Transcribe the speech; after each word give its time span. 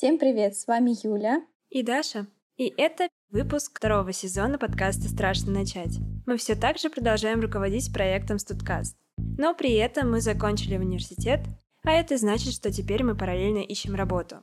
Всем 0.00 0.18
привет, 0.18 0.56
с 0.56 0.66
вами 0.66 0.94
Юля 1.04 1.42
и 1.68 1.82
Даша. 1.82 2.26
И 2.56 2.72
это 2.78 3.06
выпуск 3.28 3.76
второго 3.76 4.14
сезона 4.14 4.56
подкаста 4.56 5.10
«Страшно 5.10 5.52
начать». 5.52 5.98
Мы 6.24 6.38
все 6.38 6.54
так 6.54 6.78
же 6.78 6.88
продолжаем 6.88 7.42
руководить 7.42 7.92
проектом 7.92 8.38
«Студкаст». 8.38 8.96
Но 9.18 9.54
при 9.54 9.74
этом 9.74 10.10
мы 10.10 10.22
закончили 10.22 10.78
университет, 10.78 11.40
а 11.84 11.90
это 11.90 12.16
значит, 12.16 12.54
что 12.54 12.72
теперь 12.72 13.04
мы 13.04 13.14
параллельно 13.14 13.58
ищем 13.58 13.94
работу. 13.94 14.36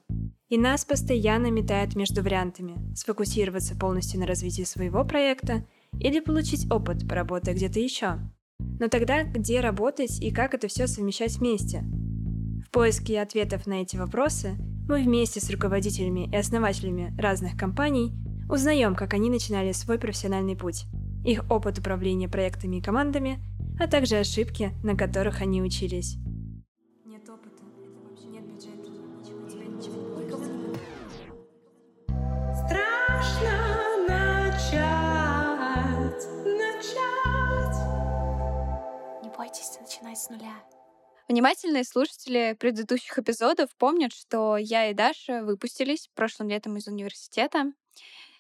И 0.47 0.59
нас 0.59 0.85
постоянно 0.85 1.49
метает 1.49 1.95
между 1.95 2.21
вариантами– 2.21 2.77
сфокусироваться 2.95 3.75
полностью 3.75 4.19
на 4.19 4.27
развитии 4.27 4.61
своего 4.61 5.03
проекта 5.05 5.65
или 5.99 6.19
получить 6.19 6.71
опыт, 6.71 7.09
поработая 7.09 7.55
где-то 7.55 7.79
еще. 7.79 8.19
Но 8.59 8.89
тогда 8.89 9.23
где 9.23 9.61
работать 9.61 10.21
и 10.21 10.29
как 10.29 10.53
это 10.53 10.67
все 10.67 10.85
совмещать 10.85 11.37
вместе? 11.37 11.83
В 12.63 12.69
поиске 12.69 13.19
ответов 13.19 13.65
на 13.65 13.81
эти 13.81 13.95
вопросы 13.95 14.55
мы 14.87 15.03
вместе 15.03 15.41
с 15.41 15.49
руководителями 15.49 16.29
и 16.31 16.35
основателями 16.35 17.13
разных 17.19 17.57
компаний 17.57 18.13
узнаем, 18.49 18.95
как 18.95 19.13
они 19.13 19.29
начинали 19.29 19.73
свой 19.73 19.99
профессиональный 19.99 20.55
путь, 20.55 20.85
их 21.25 21.43
опыт 21.49 21.79
управления 21.79 22.29
проектами 22.29 22.77
и 22.77 22.81
командами, 22.81 23.39
а 23.79 23.87
также 23.87 24.17
ошибки, 24.17 24.71
на 24.83 24.95
которых 24.95 25.41
они 25.41 25.61
учились. 25.61 26.15
Нет 27.05 27.29
опыта, 27.29 27.63
это 27.83 27.99
вообще 28.07 28.27
нет 28.27 28.45
бюджета, 28.45 28.89
ничего 28.89 29.49
тебя 29.49 29.65
ничего 29.65 30.21
никого 30.21 30.45
не 30.45 30.75
Страшно 32.55 34.07
начать, 34.07 35.37
начать. 36.45 37.77
Не 39.23 39.29
бойтесь 39.37 39.77
начинать 39.81 40.17
с 40.17 40.29
нуля. 40.29 40.76
Внимательные 41.27 41.83
слушатели 41.83 42.55
предыдущих 42.57 43.19
эпизодов 43.19 43.75
помнят, 43.77 44.13
что 44.13 44.55
я 44.55 44.89
и 44.89 44.93
Даша 44.93 45.43
выпустились 45.43 46.09
прошлым 46.15 46.47
летом 46.47 46.77
из 46.77 46.87
университета. 46.87 47.73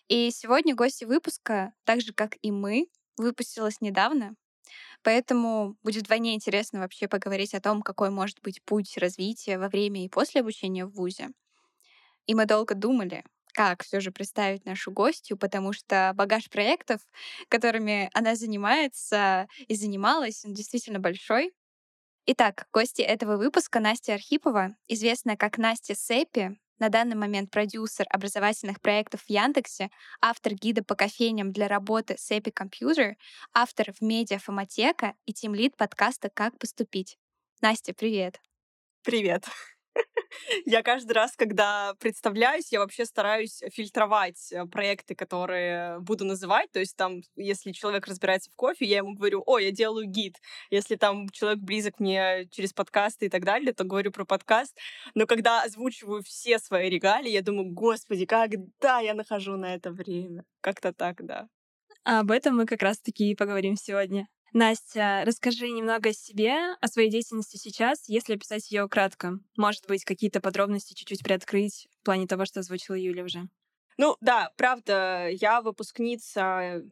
И 0.07 0.31
сегодня 0.31 0.75
гости 0.75 1.05
выпуска, 1.05 1.73
так 1.85 2.01
же 2.01 2.13
как 2.13 2.37
и 2.41 2.51
мы, 2.51 2.87
выпустилась 3.17 3.81
недавно. 3.81 4.35
Поэтому 5.03 5.77
будет 5.83 6.03
вдвойне 6.03 6.35
интересно 6.35 6.79
вообще 6.79 7.07
поговорить 7.07 7.55
о 7.55 7.61
том, 7.61 7.81
какой 7.81 8.09
может 8.09 8.41
быть 8.41 8.63
путь 8.63 8.97
развития 8.97 9.57
во 9.59 9.69
время 9.69 10.05
и 10.05 10.09
после 10.09 10.41
обучения 10.41 10.85
в 10.85 10.91
ВУЗе. 10.93 11.29
И 12.27 12.35
мы 12.35 12.45
долго 12.45 12.75
думали, 12.75 13.23
как 13.53 13.83
все 13.83 13.99
же 13.99 14.11
представить 14.11 14.65
нашу 14.65 14.91
гостью, 14.91 15.37
потому 15.37 15.73
что 15.73 16.11
багаж 16.15 16.49
проектов, 16.49 17.01
которыми 17.49 18.09
она 18.13 18.35
занимается 18.35 19.47
и 19.67 19.75
занималась, 19.75 20.45
он 20.45 20.53
действительно 20.53 20.99
большой. 20.99 21.53
Итак, 22.29 22.67
гости 22.73 23.01
этого 23.01 23.37
выпуска 23.37 23.79
Настя 23.79 24.15
Архипова, 24.15 24.75
известная 24.89 25.37
как 25.37 25.57
Настя 25.57 25.95
Сэппи, 25.95 26.59
на 26.77 26.89
данный 26.89 27.15
момент 27.15 27.51
продюсер 27.51 28.05
образовательных 28.09 28.81
проектов 28.81 29.21
в 29.21 29.29
Яндексе, 29.29 29.89
автор 30.19 30.53
гида 30.53 30.83
по 30.83 30.95
кофейням 30.95 31.53
для 31.53 31.69
работы 31.69 32.17
с 32.17 32.29
Epic 32.31 32.51
автор 33.53 33.93
в 33.93 34.01
медиа 34.01 34.39
Фоматека 34.39 35.13
и 35.25 35.31
тимлид 35.31 35.77
подкаста 35.77 36.29
«Как 36.29 36.59
поступить». 36.59 37.17
Настя, 37.61 37.93
привет! 37.93 38.41
Привет! 39.03 39.45
Я 40.65 40.83
каждый 40.83 41.13
раз, 41.13 41.35
когда 41.35 41.93
представляюсь, 41.99 42.71
я 42.71 42.79
вообще 42.79 43.05
стараюсь 43.05 43.61
фильтровать 43.71 44.51
э, 44.51 44.65
проекты, 44.65 45.15
которые 45.15 45.99
буду 45.99 46.25
называть. 46.25 46.71
То 46.71 46.79
есть 46.79 46.95
там, 46.95 47.21
если 47.35 47.71
человек 47.71 48.07
разбирается 48.07 48.49
в 48.51 48.55
кофе, 48.55 48.85
я 48.85 48.97
ему 48.97 49.13
говорю, 49.13 49.43
о, 49.45 49.59
я 49.59 49.71
делаю 49.71 50.05
гид. 50.07 50.37
Если 50.69 50.95
там 50.95 51.29
человек 51.29 51.59
близок 51.59 51.99
мне 51.99 52.47
через 52.51 52.73
подкасты 52.73 53.27
и 53.27 53.29
так 53.29 53.43
далее, 53.43 53.73
то 53.73 53.83
говорю 53.83 54.11
про 54.11 54.25
подкаст. 54.25 54.77
Но 55.15 55.25
когда 55.25 55.63
озвучиваю 55.63 56.23
все 56.23 56.59
свои 56.59 56.89
регалии, 56.89 57.29
я 57.29 57.41
думаю, 57.41 57.71
господи, 57.71 58.25
когда 58.25 58.99
я 58.99 59.13
нахожу 59.13 59.57
на 59.57 59.75
это 59.75 59.91
время? 59.91 60.43
Как-то 60.61 60.93
так, 60.93 61.25
да. 61.25 61.47
А 62.03 62.21
об 62.21 62.31
этом 62.31 62.55
мы 62.55 62.65
как 62.65 62.81
раз-таки 62.81 63.31
и 63.31 63.35
поговорим 63.35 63.75
сегодня. 63.75 64.27
Настя, 64.57 65.21
расскажи 65.23 65.69
немного 65.69 66.09
о 66.09 66.13
себе, 66.13 66.73
о 66.81 66.87
своей 66.87 67.11
деятельности 67.11 67.57
сейчас, 67.57 68.09
если 68.09 68.33
описать 68.33 68.71
ее 68.71 68.89
кратко. 68.89 69.37
Может 69.55 69.85
быть, 69.87 70.03
какие-то 70.03 70.41
подробности 70.41 70.95
чуть-чуть 70.95 71.23
приоткрыть 71.23 71.87
в 72.01 72.05
плане 72.05 72.25
того, 72.25 72.43
что 72.45 72.61
озвучила 72.61 72.95
Юля 72.95 73.23
уже. 73.23 73.49
Ну 73.97 74.15
да, 74.21 74.51
правда, 74.57 75.27
я 75.29 75.61
выпускница 75.61 76.83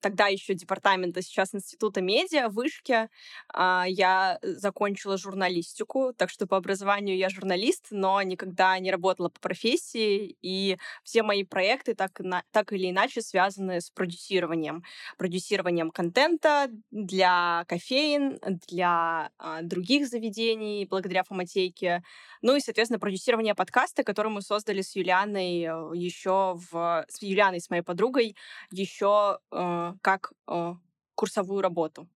тогда 0.00 0.28
еще 0.28 0.54
департамента, 0.54 1.22
сейчас 1.22 1.54
Института 1.54 2.00
медиа, 2.00 2.48
вышки. 2.48 3.08
А, 3.52 3.84
я 3.86 4.38
закончила 4.42 5.18
журналистику, 5.18 6.12
так 6.16 6.30
что 6.30 6.46
по 6.46 6.56
образованию 6.56 7.16
я 7.16 7.28
журналист, 7.28 7.88
но 7.90 8.20
никогда 8.22 8.78
не 8.78 8.90
работала 8.90 9.28
по 9.28 9.40
профессии, 9.40 10.36
и 10.42 10.78
все 11.04 11.22
мои 11.22 11.44
проекты 11.44 11.94
так, 11.94 12.20
так 12.50 12.72
или 12.72 12.90
иначе 12.90 13.20
связаны 13.20 13.80
с 13.80 13.90
продюсированием. 13.90 14.82
Продюсированием 15.18 15.90
контента 15.90 16.68
для 16.90 17.64
кофеин, 17.68 18.38
для 18.68 19.30
а, 19.38 19.62
других 19.62 20.08
заведений, 20.08 20.86
благодаря 20.88 21.24
фоматейке, 21.24 22.02
ну 22.42 22.56
и, 22.56 22.60
соответственно, 22.60 22.98
продюсирование 22.98 23.54
подкаста, 23.54 24.02
который 24.02 24.32
мы 24.32 24.42
создали 24.42 24.82
с 24.82 24.96
Юлианой 24.96 25.62
э, 25.62 25.96
еще 26.32 26.58
в... 26.70 27.04
с 27.08 27.22
Юлианой, 27.22 27.60
с 27.60 27.70
моей 27.70 27.82
подругой, 27.82 28.36
еще 28.70 29.38
э, 29.50 29.92
как 30.00 30.32
э, 30.48 30.74
курсовую 31.14 31.62
работу. 31.62 32.08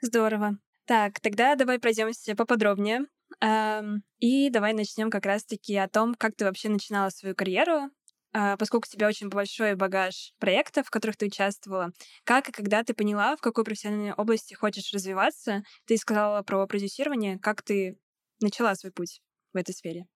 Здорово. 0.00 0.58
Так, 0.84 1.20
тогда 1.20 1.54
давай 1.54 1.78
пройдемся 1.78 2.34
поподробнее. 2.34 3.06
Эм, 3.40 4.02
и 4.18 4.50
давай 4.50 4.72
начнем 4.74 5.10
как 5.10 5.26
раз-таки 5.26 5.76
о 5.76 5.88
том, 5.88 6.14
как 6.14 6.34
ты 6.36 6.44
вообще 6.44 6.68
начинала 6.68 7.08
свою 7.10 7.34
карьеру, 7.34 7.90
э, 8.34 8.56
поскольку 8.58 8.86
у 8.88 8.92
тебя 8.92 9.08
очень 9.08 9.28
большой 9.28 9.74
багаж 9.74 10.34
проектов, 10.38 10.88
в 10.88 10.90
которых 10.90 11.16
ты 11.16 11.26
участвовала. 11.26 11.92
Как 12.24 12.48
и 12.48 12.52
когда 12.52 12.82
ты 12.82 12.94
поняла, 12.94 13.36
в 13.36 13.40
какой 13.40 13.64
профессиональной 13.64 14.12
области 14.12 14.54
хочешь 14.54 14.92
развиваться? 14.92 15.62
Ты 15.86 15.96
сказала 15.96 16.42
про 16.42 16.66
продюсирование. 16.66 17.38
Как 17.38 17.62
ты 17.62 17.96
начала 18.40 18.74
свой 18.74 18.92
путь 18.92 19.22
в 19.52 19.56
этой 19.56 19.72
сфере? 19.72 20.06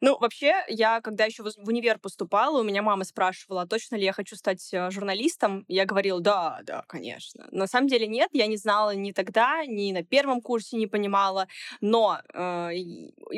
Ну, 0.00 0.18
вообще, 0.18 0.54
я, 0.68 1.00
когда 1.00 1.24
еще 1.24 1.42
в 1.42 1.68
универ 1.68 1.98
поступала, 1.98 2.60
у 2.60 2.64
меня 2.64 2.82
мама 2.82 3.04
спрашивала, 3.04 3.62
а 3.62 3.66
точно 3.66 3.96
ли 3.96 4.04
я 4.04 4.12
хочу 4.12 4.36
стать 4.36 4.72
э, 4.72 4.90
журналистом. 4.90 5.64
Я 5.68 5.84
говорила, 5.84 6.20
да, 6.20 6.60
да, 6.64 6.84
конечно. 6.88 7.46
На 7.50 7.66
самом 7.66 7.88
деле 7.88 8.06
нет, 8.06 8.30
я 8.32 8.46
не 8.46 8.56
знала 8.56 8.94
ни 8.94 9.12
тогда, 9.12 9.64
ни 9.66 9.92
на 9.92 10.02
первом 10.02 10.40
курсе 10.40 10.76
не 10.76 10.86
понимала. 10.86 11.48
Но 11.80 12.18
э, 12.32 12.70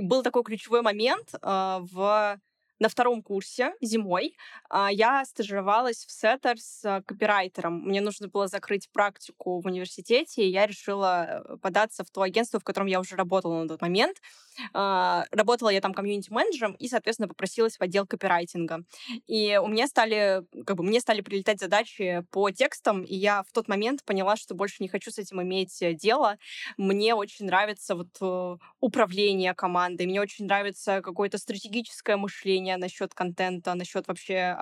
был 0.02 0.22
такой 0.22 0.42
ключевой 0.42 0.82
момент 0.82 1.34
э, 1.34 1.78
в 1.80 2.38
на 2.78 2.88
втором 2.88 3.22
курсе 3.22 3.74
зимой 3.80 4.36
а, 4.70 4.90
я 4.90 5.24
стажировалась 5.24 6.04
в 6.06 6.10
Сеттер 6.10 6.58
с 6.58 6.84
а, 6.84 7.02
копирайтером. 7.02 7.80
Мне 7.82 8.00
нужно 8.00 8.28
было 8.28 8.46
закрыть 8.46 8.88
практику 8.92 9.60
в 9.60 9.66
университете, 9.66 10.42
и 10.42 10.50
я 10.50 10.66
решила 10.66 11.44
э, 11.44 11.56
податься 11.58 12.04
в 12.04 12.10
то 12.10 12.22
агентство, 12.22 12.60
в 12.60 12.64
котором 12.64 12.86
я 12.86 13.00
уже 13.00 13.16
работала 13.16 13.62
на 13.62 13.68
тот 13.68 13.80
момент. 13.80 14.18
А, 14.72 15.24
работала 15.30 15.70
я 15.70 15.80
там 15.80 15.94
комьюнити-менеджером 15.94 16.72
и, 16.74 16.88
соответственно, 16.88 17.28
попросилась 17.28 17.76
в 17.76 17.82
отдел 17.82 18.06
копирайтинга. 18.06 18.84
И 19.26 19.58
у 19.62 19.66
меня 19.68 19.86
стали, 19.86 20.42
как 20.64 20.76
бы, 20.76 20.84
мне 20.84 21.00
стали 21.00 21.20
прилетать 21.20 21.60
задачи 21.60 22.24
по 22.30 22.50
текстам, 22.50 23.02
и 23.02 23.14
я 23.14 23.42
в 23.42 23.52
тот 23.52 23.68
момент 23.68 24.04
поняла, 24.04 24.36
что 24.36 24.54
больше 24.54 24.76
не 24.80 24.88
хочу 24.88 25.10
с 25.10 25.18
этим 25.18 25.42
иметь 25.42 25.80
э, 25.82 25.94
дело. 25.94 26.38
Мне 26.76 27.14
очень 27.14 27.46
нравится 27.46 27.94
вот 27.94 28.08
э, 28.20 28.56
управление 28.80 29.54
командой, 29.54 30.06
мне 30.06 30.20
очень 30.20 30.46
нравится 30.46 31.00
какое-то 31.02 31.38
стратегическое 31.38 32.16
мышление 32.16 32.67
насчет 32.76 33.14
контента, 33.14 33.74
насчет 33.74 34.06
вообще 34.08 34.56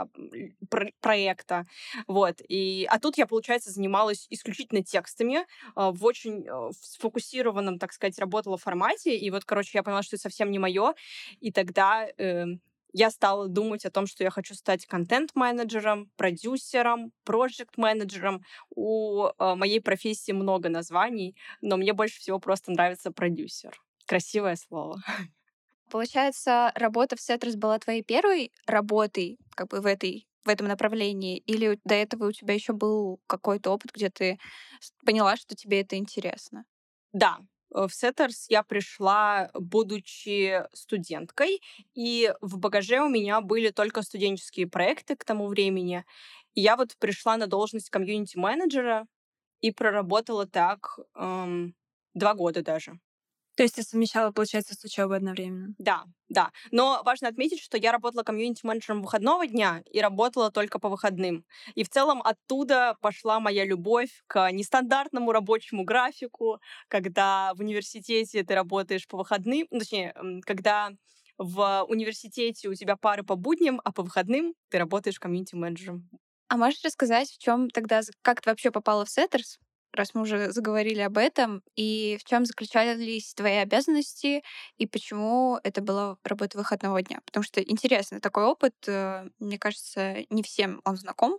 про 0.71 0.87
проекта. 1.01 1.67
Вот. 2.07 2.41
И, 2.49 2.87
а 2.91 2.99
тут 2.99 3.19
я, 3.19 3.27
получается, 3.27 3.71
занималась 3.71 4.27
исключительно 4.31 4.83
текстами 4.83 5.47
в 5.75 6.05
очень 6.05 6.47
сфокусированном, 6.73 7.79
так 7.79 7.93
сказать, 7.93 8.19
работала 8.19 8.57
формате. 8.57 9.17
И 9.17 9.31
вот, 9.31 9.45
короче, 9.45 9.71
я 9.75 9.83
поняла, 9.83 10.03
что 10.03 10.17
это 10.17 10.23
совсем 10.23 10.51
не 10.51 10.59
мое. 10.59 10.95
И 11.41 11.53
тогда 11.53 12.07
э, 12.07 12.47
я 12.93 13.11
стала 13.11 13.49
думать 13.49 13.85
о 13.85 13.91
том, 13.91 14.07
что 14.07 14.25
я 14.25 14.31
хочу 14.31 14.55
стать 14.55 14.87
контент-менеджером, 14.87 16.11
продюсером, 16.17 17.13
проект-менеджером. 17.25 18.43
У 18.75 19.27
э, 19.27 19.55
моей 19.55 19.81
профессии 19.81 20.33
много 20.33 20.69
названий, 20.69 21.37
но 21.61 21.77
мне 21.77 21.93
больше 21.93 22.19
всего 22.21 22.39
просто 22.39 22.73
нравится 22.73 23.11
продюсер. 23.11 23.81
Красивое 24.07 24.57
слово. 24.57 25.03
Получается, 25.91 26.73
работа 26.75 27.17
в 27.17 27.21
Сетрес 27.21 27.57
была 27.57 27.79
твоей 27.79 28.03
первой 28.03 28.53
работой 28.67 29.39
как 29.55 29.69
бы 29.69 29.81
в 29.81 29.87
этой 29.87 30.27
в 30.45 30.49
этом 30.49 30.69
направлении? 30.69 31.39
Или 31.39 31.79
до 31.85 31.95
этого 31.95 32.29
у 32.29 32.33
тебя 32.33 32.55
еще 32.55 32.73
был 32.73 33.21
какой-то 33.27 33.71
опыт, 33.73 33.91
где 33.93 34.11
ты 34.11 34.39
поняла, 35.05 35.37
что 35.37 35.57
тебе 35.57 35.81
это 35.81 35.97
интересно? 35.97 36.65
Да, 37.13 37.39
Э, 37.75 37.87
в 37.89 37.95
SETTERS 37.95 38.47
я 38.49 38.63
пришла, 38.63 39.51
будучи 39.55 40.63
студенткой, 40.73 41.61
и 41.95 42.33
в 42.41 42.59
багаже 42.59 43.01
у 43.01 43.09
меня 43.09 43.41
были 43.41 43.71
только 43.71 44.03
студенческие 44.03 44.69
проекты 44.69 45.17
к 45.17 45.25
тому 45.25 45.49
времени. 45.49 46.05
Я 46.55 46.77
вот 46.77 46.97
пришла 46.99 47.37
на 47.37 47.47
должность 47.49 47.91
комьюнити-менеджера 47.91 49.07
и 49.63 49.73
проработала 49.73 50.47
так 50.47 50.99
эм, 51.17 51.75
два 52.15 52.35
года 52.35 52.63
даже. 52.63 53.01
То 53.57 53.63
есть 53.63 53.75
ты 53.77 53.83
совмещала, 53.83 54.33
получается, 54.33 54.75
с 54.75 54.85
учебой 54.85 55.17
одновременно? 55.17 55.75
Да, 55.79 56.05
да. 56.29 56.53
Но 56.71 57.03
важно 57.05 57.29
отметить, 57.29 57.61
что 57.61 57.77
я 57.79 57.93
работала 57.93 58.23
комьюнити-менеджером 58.23 59.03
выходного 59.03 59.47
дня 59.47 59.83
и 59.91 60.01
работала 60.01 60.51
только 60.51 60.79
по 60.79 60.89
выходным. 60.89 61.45
И 61.75 61.85
в 61.85 61.89
целом 61.91 62.23
оттуда 62.23 62.97
пошла 63.01 63.41
моя 63.41 63.65
любовь 63.65 64.23
к 64.27 64.51
нестандартному 64.53 65.33
рабочему 65.33 65.85
графику, 65.85 66.61
когда 66.89 67.53
в 67.55 67.61
университете 67.61 68.43
ты 68.43 68.55
работаешь 68.55 69.07
по 69.07 69.19
выходным, 69.19 69.67
ну, 69.71 69.79
точнее, 69.81 70.15
когда 70.45 70.91
в 71.39 71.85
университете 71.89 72.69
у 72.69 72.75
тебя 72.75 72.97
пары 72.97 73.23
по 73.23 73.37
будням, 73.37 73.81
а 73.85 73.93
по 73.93 74.03
выходным 74.03 74.55
ты 74.71 74.79
работаешь 74.79 75.21
комьюнити-менеджером. 75.21 76.09
А 76.49 76.57
можешь 76.57 76.83
рассказать, 76.85 77.31
в 77.31 77.39
чем 77.39 77.71
тогда, 77.71 78.01
как 78.23 78.41
ты 78.41 78.51
вообще 78.51 78.71
попала 78.71 79.05
в 79.05 79.11
SETTERS? 79.11 79.59
Раз 79.97 80.15
мы 80.15 80.23
уже 80.23 80.53
заговорили 80.53 81.01
об 81.01 81.19
этом, 81.19 81.63
и 81.77 82.19
в 82.21 82.25
чем 82.25 82.45
заключались 82.47 83.35
твои 83.35 83.57
обязанности, 83.57 84.43
и 84.79 84.87
почему 84.87 85.59
это 85.65 85.83
была 85.83 86.19
работа 86.25 86.59
выходного 86.59 87.03
дня? 87.03 87.21
Потому 87.27 87.45
что 87.45 87.61
интересно, 87.63 88.21
такой 88.21 88.45
опыт, 88.45 88.75
э, 88.87 89.29
мне 89.39 89.59
кажется, 89.59 90.17
не 90.31 90.43
всем 90.43 90.81
он 90.85 90.97
знаком. 90.97 91.39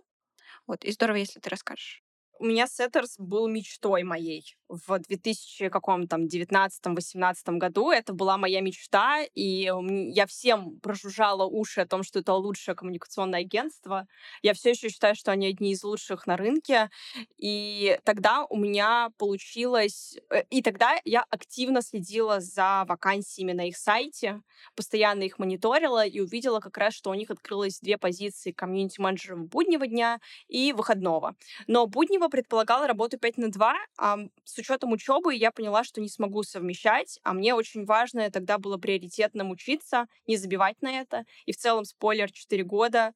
Вот, 0.66 0.84
и 0.84 0.92
здорово, 0.92 1.18
если 1.18 1.40
ты 1.40 1.50
расскажешь. 1.50 2.02
У 2.40 2.44
меня 2.44 2.68
SETTERS 2.68 3.16
был 3.18 3.48
мечтой 3.48 4.04
моей 4.04 4.44
в 4.68 4.98
2000 4.98 5.70
каком 5.70 6.06
там 6.06 6.26
19-18 6.26 7.58
году. 7.58 7.90
Это 7.90 8.12
была 8.12 8.36
моя 8.36 8.60
мечта, 8.60 9.22
и 9.34 9.70
я 10.12 10.26
всем 10.26 10.78
прожужжала 10.80 11.44
уши 11.44 11.80
о 11.80 11.86
том, 11.86 12.02
что 12.02 12.20
это 12.20 12.34
лучшее 12.34 12.74
коммуникационное 12.74 13.40
агентство. 13.40 14.06
Я 14.42 14.54
все 14.54 14.70
еще 14.70 14.88
считаю, 14.88 15.14
что 15.14 15.32
они 15.32 15.48
одни 15.48 15.72
из 15.72 15.82
лучших 15.82 16.26
на 16.26 16.36
рынке. 16.36 16.90
И 17.38 17.98
тогда 18.04 18.44
у 18.44 18.56
меня 18.56 19.10
получилось... 19.16 20.18
Э, 20.30 20.42
и 20.50 20.62
тогда 20.62 20.98
я 21.04 21.24
активно 21.30 21.82
следила 21.82 22.40
за 22.40 22.84
вакансиями 22.86 23.52
на 23.52 23.68
их 23.68 23.76
сайте, 23.76 24.42
постоянно 24.76 25.22
их 25.22 25.38
мониторила 25.38 26.04
и 26.06 26.20
увидела 26.20 26.60
как 26.60 26.76
раз, 26.76 26.94
что 26.94 27.10
у 27.10 27.14
них 27.14 27.30
открылось 27.30 27.80
две 27.80 27.96
позиции 27.96 28.52
комьюнити-менеджера 28.52 29.36
буднего 29.36 29.86
дня 29.86 30.20
и 30.46 30.72
выходного. 30.72 31.34
Но 31.66 31.86
буднего 31.86 32.27
предполагала 32.28 32.86
работу 32.86 33.18
5 33.18 33.38
на 33.38 33.50
2, 33.50 33.74
а 33.98 34.18
с 34.44 34.58
учетом 34.58 34.92
учебы 34.92 35.34
я 35.34 35.50
поняла, 35.52 35.84
что 35.84 36.00
не 36.00 36.08
смогу 36.08 36.42
совмещать, 36.42 37.18
а 37.24 37.32
мне 37.34 37.54
очень 37.54 37.84
важно 37.84 38.30
тогда 38.30 38.58
было 38.58 38.76
приоритетно 38.78 39.48
учиться, 39.50 40.06
не 40.26 40.36
забивать 40.36 40.80
на 40.82 41.00
это. 41.00 41.24
И 41.46 41.52
в 41.52 41.56
целом, 41.56 41.84
спойлер, 41.84 42.30
4 42.30 42.64
года 42.64 43.12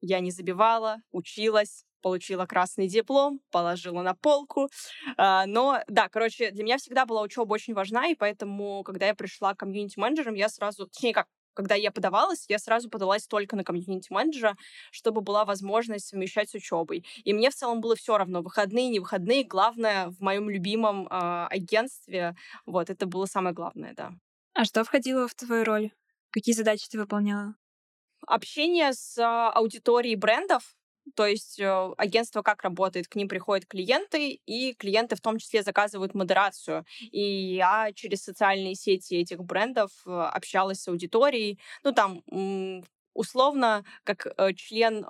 я 0.00 0.20
не 0.20 0.30
забивала, 0.30 0.98
училась, 1.12 1.84
получила 2.02 2.46
красный 2.46 2.86
диплом, 2.88 3.40
положила 3.50 4.02
на 4.02 4.14
полку. 4.14 4.68
А, 5.16 5.46
но 5.46 5.80
да, 5.88 6.08
короче, 6.08 6.50
для 6.50 6.64
меня 6.64 6.78
всегда 6.78 7.06
была 7.06 7.22
учеба 7.22 7.52
очень 7.54 7.74
важна, 7.74 8.08
и 8.08 8.14
поэтому, 8.14 8.82
когда 8.84 9.06
я 9.06 9.14
пришла 9.14 9.54
комьюнити-менеджером, 9.54 10.34
я 10.34 10.48
сразу, 10.48 10.86
точнее 10.86 11.14
как, 11.14 11.28
когда 11.54 11.74
я 11.74 11.90
подавалась, 11.90 12.44
я 12.48 12.58
сразу 12.58 12.90
подалась 12.90 13.26
только 13.26 13.56
на 13.56 13.64
комьюнити-менеджера, 13.64 14.56
чтобы 14.90 15.20
была 15.20 15.44
возможность 15.44 16.08
совмещать 16.08 16.50
с 16.50 16.54
учебой. 16.54 17.04
И 17.24 17.32
мне 17.32 17.50
в 17.50 17.54
целом 17.54 17.80
было 17.80 17.96
все 17.96 18.18
равно, 18.18 18.42
выходные, 18.42 18.90
не 18.90 19.00
выходные. 19.00 19.44
Главное, 19.44 20.08
в 20.08 20.20
моем 20.20 20.50
любимом 20.50 21.06
э, 21.06 21.46
агентстве, 21.50 22.36
вот, 22.66 22.90
это 22.90 23.06
было 23.06 23.26
самое 23.26 23.54
главное, 23.54 23.94
да. 23.94 24.12
А 24.54 24.64
что 24.64 24.84
входило 24.84 25.26
в 25.26 25.34
твою 25.34 25.64
роль? 25.64 25.90
Какие 26.30 26.54
задачи 26.54 26.88
ты 26.88 26.98
выполняла? 26.98 27.54
Общение 28.26 28.92
с 28.92 29.18
аудиторией 29.50 30.16
брендов, 30.16 30.76
то 31.14 31.26
есть 31.26 31.60
э, 31.60 31.90
агентство 31.98 32.42
как 32.42 32.62
работает? 32.62 33.08
К 33.08 33.16
ним 33.16 33.28
приходят 33.28 33.66
клиенты, 33.66 34.30
и 34.30 34.74
клиенты 34.74 35.16
в 35.16 35.20
том 35.20 35.38
числе 35.38 35.62
заказывают 35.62 36.14
модерацию. 36.14 36.84
И 37.00 37.20
я 37.54 37.92
через 37.94 38.22
социальные 38.22 38.74
сети 38.74 39.14
этих 39.14 39.44
брендов 39.44 39.90
э, 40.06 40.10
общалась 40.10 40.80
с 40.80 40.88
аудиторией. 40.88 41.58
Ну, 41.82 41.92
там, 41.92 42.22
условно, 43.14 43.84
как 44.04 44.26
э, 44.26 44.54
член 44.54 45.04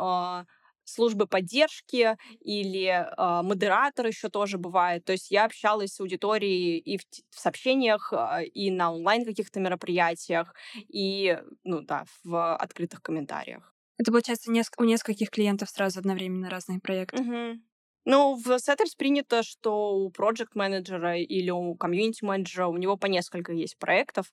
службы 0.87 1.27
поддержки 1.27 2.19
или 2.41 2.89
э, 2.89 3.43
модератор 3.43 4.07
еще 4.07 4.29
тоже 4.29 4.59
бывает. 4.59 5.05
То 5.07 5.13
есть 5.13 5.31
я 5.31 5.47
общалась 5.47 5.95
с 5.95 6.01
аудиторией 6.01 6.79
и 6.79 6.99
в, 6.99 7.03
в 7.31 7.41
сообщениях, 7.41 8.13
и 8.53 8.71
на 8.71 8.93
онлайн 8.93 9.25
каких-то 9.25 9.61
мероприятиях, 9.61 10.55
и, 10.75 11.39
ну 11.63 11.81
да, 11.81 12.05
в 12.23 12.57
открытых 12.57 13.01
комментариях. 13.01 13.74
Это 13.99 14.11
получается 14.11 14.51
неск- 14.51 14.75
у 14.79 14.85
нескольких 14.85 15.31
клиентов 15.31 15.71
сразу 15.71 16.01
одновременно 16.01 16.51
разные 16.51 16.81
проекты. 16.81 17.23
Угу. 17.23 17.61
Ну, 18.07 18.35
в 18.35 18.47
Setters 18.49 18.97
принято, 18.99 19.43
что 19.43 19.95
у 19.95 20.11
проект 20.11 20.55
менеджера 20.55 21.17
или 21.17 21.51
у 21.51 21.75
комьюнити 21.75 22.23
менеджера 22.23 22.67
у 22.67 22.77
него 22.77 22.99
по 22.99 23.07
несколько 23.07 23.53
есть 23.53 23.79
проектов. 23.79 24.31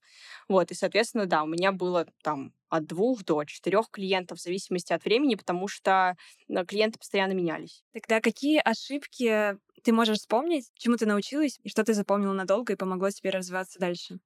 Вот, 0.49 0.71
и, 0.71 0.73
соответственно, 0.73 1.25
да, 1.25 1.43
у 1.43 1.47
меня 1.47 1.71
было 1.71 2.05
там 2.21 2.53
от 2.67 2.85
двух 2.85 3.23
до 3.23 3.43
четырех 3.45 3.89
клиентов 3.89 4.39
в 4.39 4.41
зависимости 4.41 4.91
от 4.91 5.05
времени, 5.05 5.35
потому 5.35 5.67
что 5.69 6.15
э, 6.49 6.65
клиенты 6.65 6.99
постоянно 6.99 7.31
менялись. 7.31 7.83
Тогда 7.93 8.19
какие 8.19 8.59
ошибки 8.63 9.57
ты 9.83 9.93
можешь 9.93 10.19
вспомнить, 10.19 10.69
чему 10.75 10.97
ты 10.97 11.05
научилась, 11.05 11.59
и 11.63 11.69
что 11.69 11.83
ты 11.83 11.93
запомнила 11.93 12.33
надолго 12.33 12.73
и 12.73 12.77
помогло 12.77 13.09
тебе 13.09 13.29
развиваться 13.29 13.79
дальше? 13.79 14.19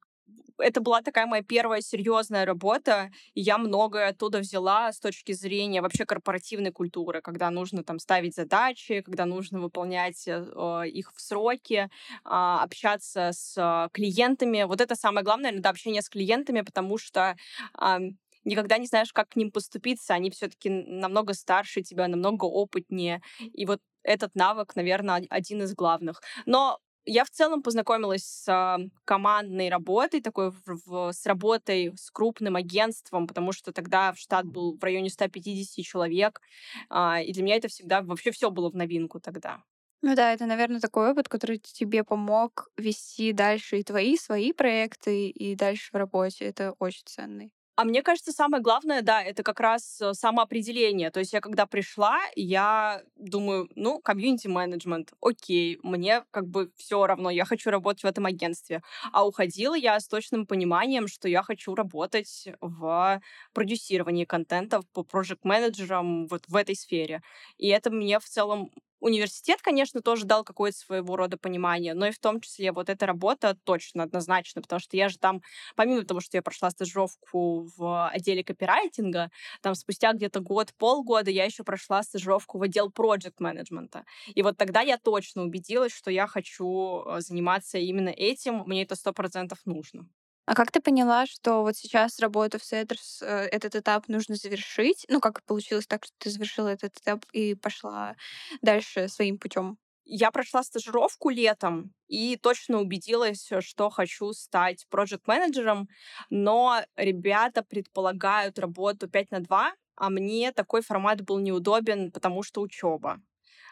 Это 0.58 0.82
была 0.82 1.02
такая 1.02 1.26
моя 1.26 1.44
первая 1.44 1.82
серьезная 1.82 2.46
работа, 2.46 3.12
и 3.34 3.42
я 3.42 3.58
многое 3.58 4.10
оттуда 4.10 4.40
взяла 4.40 4.92
с 4.92 5.00
точки 5.00 5.32
зрения 5.34 5.82
вообще 5.82 6.06
корпоративной 6.06 6.72
культуры, 6.72 7.22
когда 7.22 7.50
нужно 7.50 7.84
там 7.84 8.00
ставить 8.00 8.36
задачи, 8.36 9.02
когда 9.02 9.26
нужно 9.26 9.60
выполнять 9.60 10.28
э, 10.28 10.88
их 10.88 11.14
в 11.14 11.22
сроки, 11.22 11.90
э, 11.90 11.90
общаться 12.24 13.32
с 13.34 13.90
клиентами. 13.94 14.64
Вот 14.64 14.82
это 14.82 14.96
самое 14.96 15.24
главное, 15.24 15.52
иногда 15.52 15.70
общение 15.70 16.02
с 16.02 16.10
клиентами, 16.10 16.62
потому 16.62 16.98
что 16.98 17.36
э, 17.82 17.98
никогда 18.46 18.78
не 18.78 18.88
знаешь, 18.88 19.12
как 19.12 19.30
к 19.30 19.36
ним 19.36 19.52
поступиться. 19.52 20.14
Они 20.14 20.30
все-таки 20.30 20.70
намного 20.70 21.34
старше 21.34 21.82
тебя, 21.82 22.08
намного 22.08 22.46
опытнее. 22.46 23.22
И 23.54 23.66
вот 23.66 23.82
этот 24.04 24.36
навык, 24.36 24.76
наверное, 24.76 25.26
один 25.30 25.64
из 25.64 25.74
главных. 25.74 26.22
Но 26.46 26.80
я 27.06 27.26
в 27.26 27.30
целом 27.30 27.62
познакомилась 27.62 28.24
с 28.24 28.48
а, 28.50 28.80
командной 29.06 29.70
работой, 29.70 30.22
такой 30.22 30.52
в, 30.66 31.12
с 31.12 31.26
работой 31.26 31.94
с 31.96 32.12
крупным 32.12 32.56
агентством, 32.56 33.28
потому 33.28 33.52
что 33.52 33.72
тогда 33.72 34.12
в 34.14 34.18
штат 34.18 34.46
был 34.46 34.78
в 34.78 34.84
районе 34.84 35.10
150 35.10 35.86
человек, 35.86 36.42
а, 36.90 37.22
и 37.22 37.34
для 37.34 37.44
меня 37.44 37.56
это 37.56 37.68
всегда 37.68 38.02
вообще 38.02 38.32
все 38.32 38.52
было 38.52 38.70
в 38.70 38.76
новинку 38.76 39.20
тогда. 39.20 39.64
Ну 40.02 40.16
да, 40.16 40.34
это, 40.34 40.46
наверное, 40.46 40.80
такой 40.80 41.12
опыт, 41.12 41.28
который 41.28 41.58
тебе 41.58 42.04
помог 42.04 42.70
вести 42.78 43.34
дальше 43.34 43.80
и 43.80 43.84
твои, 43.84 44.18
свои 44.18 44.54
проекты, 44.54 45.30
и 45.30 45.56
дальше 45.56 45.90
в 45.92 45.96
работе. 45.96 46.46
Это 46.46 46.74
очень 46.80 47.04
ценный. 47.06 47.52
А 47.78 47.84
мне 47.84 48.02
кажется, 48.04 48.32
самое 48.32 48.64
главное, 48.64 49.02
да, 49.02 49.22
это 49.22 49.44
как 49.44 49.60
раз 49.60 50.00
э, 50.02 50.14
самоопределение. 50.14 51.12
То 51.12 51.20
есть 51.20 51.34
я 51.34 51.42
когда 51.42 51.66
пришла, 51.66 52.20
я 52.36 53.02
думаю, 53.18 53.70
ну, 53.76 54.00
комьюнити-менеджмент, 54.00 55.12
окей, 55.22 55.78
мне 55.84 56.24
как 56.32 56.48
бы 56.48 56.72
все 56.78 57.06
равно, 57.06 57.30
я 57.30 57.44
хочу 57.44 57.70
работать 57.72 58.04
в 58.04 58.08
этом 58.08 58.26
агентстве. 58.28 58.82
А 59.12 59.28
уходила 59.28 59.76
я 59.76 60.00
с 60.00 60.08
точным 60.08 60.46
пониманием, 60.48 61.08
что 61.10 61.28
я 61.28 61.44
хочу 61.44 61.76
работать 61.76 62.48
в 62.62 63.22
продюсировании 63.54 64.24
контента 64.24 64.80
по 64.94 65.04
проект-менеджерам 65.04 66.28
вот 66.28 66.44
в 66.48 66.56
этой 66.56 66.76
сфере. 66.76 67.22
И 67.58 67.68
это 67.68 67.92
мне 67.92 68.20
в 68.20 68.26
целом 68.26 68.72
Университет, 69.02 69.62
конечно, 69.62 70.02
тоже 70.02 70.26
дал 70.26 70.44
какое-то 70.44 70.78
своего 70.78 71.16
рода 71.16 71.38
понимание, 71.38 71.94
но 71.94 72.08
и 72.08 72.12
в 72.12 72.20
том 72.20 72.42
числе 72.42 72.72
вот 72.72 72.90
эта 72.90 73.06
работа 73.06 73.56
точно, 73.64 74.04
однозначно, 74.04 74.62
потому 74.62 74.80
что 74.80 74.98
я 74.98 75.10
же 75.10 75.18
там, 75.20 75.42
помимо 75.76 76.04
того, 76.06 76.22
что 76.22 76.38
я 76.38 76.42
прошла 76.42 76.70
стажировку 76.72 77.68
в 77.78 78.10
отделе 78.10 78.44
копирайтинга, 78.44 79.30
там 79.62 79.76
спустя 79.76 80.14
где-то 80.14 80.40
год, 80.40 80.74
полгода 80.78 81.30
я 81.30 81.46
еще 81.46 81.64
прошла 81.64 82.02
стажировку 82.04 82.58
в 82.58 82.64
отдел 82.64 82.90
проект 82.92 83.40
менеджмента. 83.40 84.06
И 84.34 84.42
вот 84.42 84.58
тогда 84.58 84.82
я 84.82 84.98
точно 84.98 85.44
убедилась, 85.44 85.94
что 85.94 86.10
я 86.12 86.26
хочу 86.28 87.04
э, 87.06 87.22
заниматься 87.22 87.78
именно 87.78 88.10
этим, 88.10 88.64
мне 88.66 88.84
это 88.84 88.96
сто 88.96 89.14
процентов 89.14 89.60
нужно. 89.66 90.08
А 90.46 90.54
как 90.54 90.72
ты 90.72 90.80
поняла, 90.80 91.26
что 91.26 91.62
вот 91.64 91.76
сейчас 91.76 92.20
работу 92.20 92.60
в 92.60 92.64
Сеттерс, 92.64 93.22
э, 93.24 93.26
этот 93.52 93.76
этап 93.76 94.08
нужно 94.08 94.36
завершить? 94.36 95.06
Ну, 95.10 95.20
как 95.20 95.44
получилось 95.44 95.88
так, 95.88 96.06
что 96.06 96.14
ты 96.20 96.30
завершила 96.30 96.68
этот 96.70 96.98
этап 96.98 97.26
и 97.32 97.56
пошла 97.56 98.16
дальше 98.62 99.08
своим 99.08 99.40
путем? 99.40 99.78
Я 100.08 100.30
прошла 100.32 100.62
стажировку 100.64 101.30
летом 101.30 101.92
и 102.08 102.38
точно 102.38 102.80
убедилась, 102.80 103.50
что 103.62 103.90
хочу 103.90 104.34
стать 104.34 104.86
проект-менеджером, 104.90 105.90
но 106.30 106.82
ребята 106.96 107.64
предполагают 107.64 108.60
работу 108.60 109.10
5 109.10 109.32
на 109.32 109.40
2, 109.40 109.74
а 109.96 110.10
мне 110.12 110.52
такой 110.52 110.82
формат 110.84 111.22
был 111.22 111.40
неудобен, 111.40 112.12
потому 112.12 112.44
что 112.44 112.62
учеба. 112.62 113.20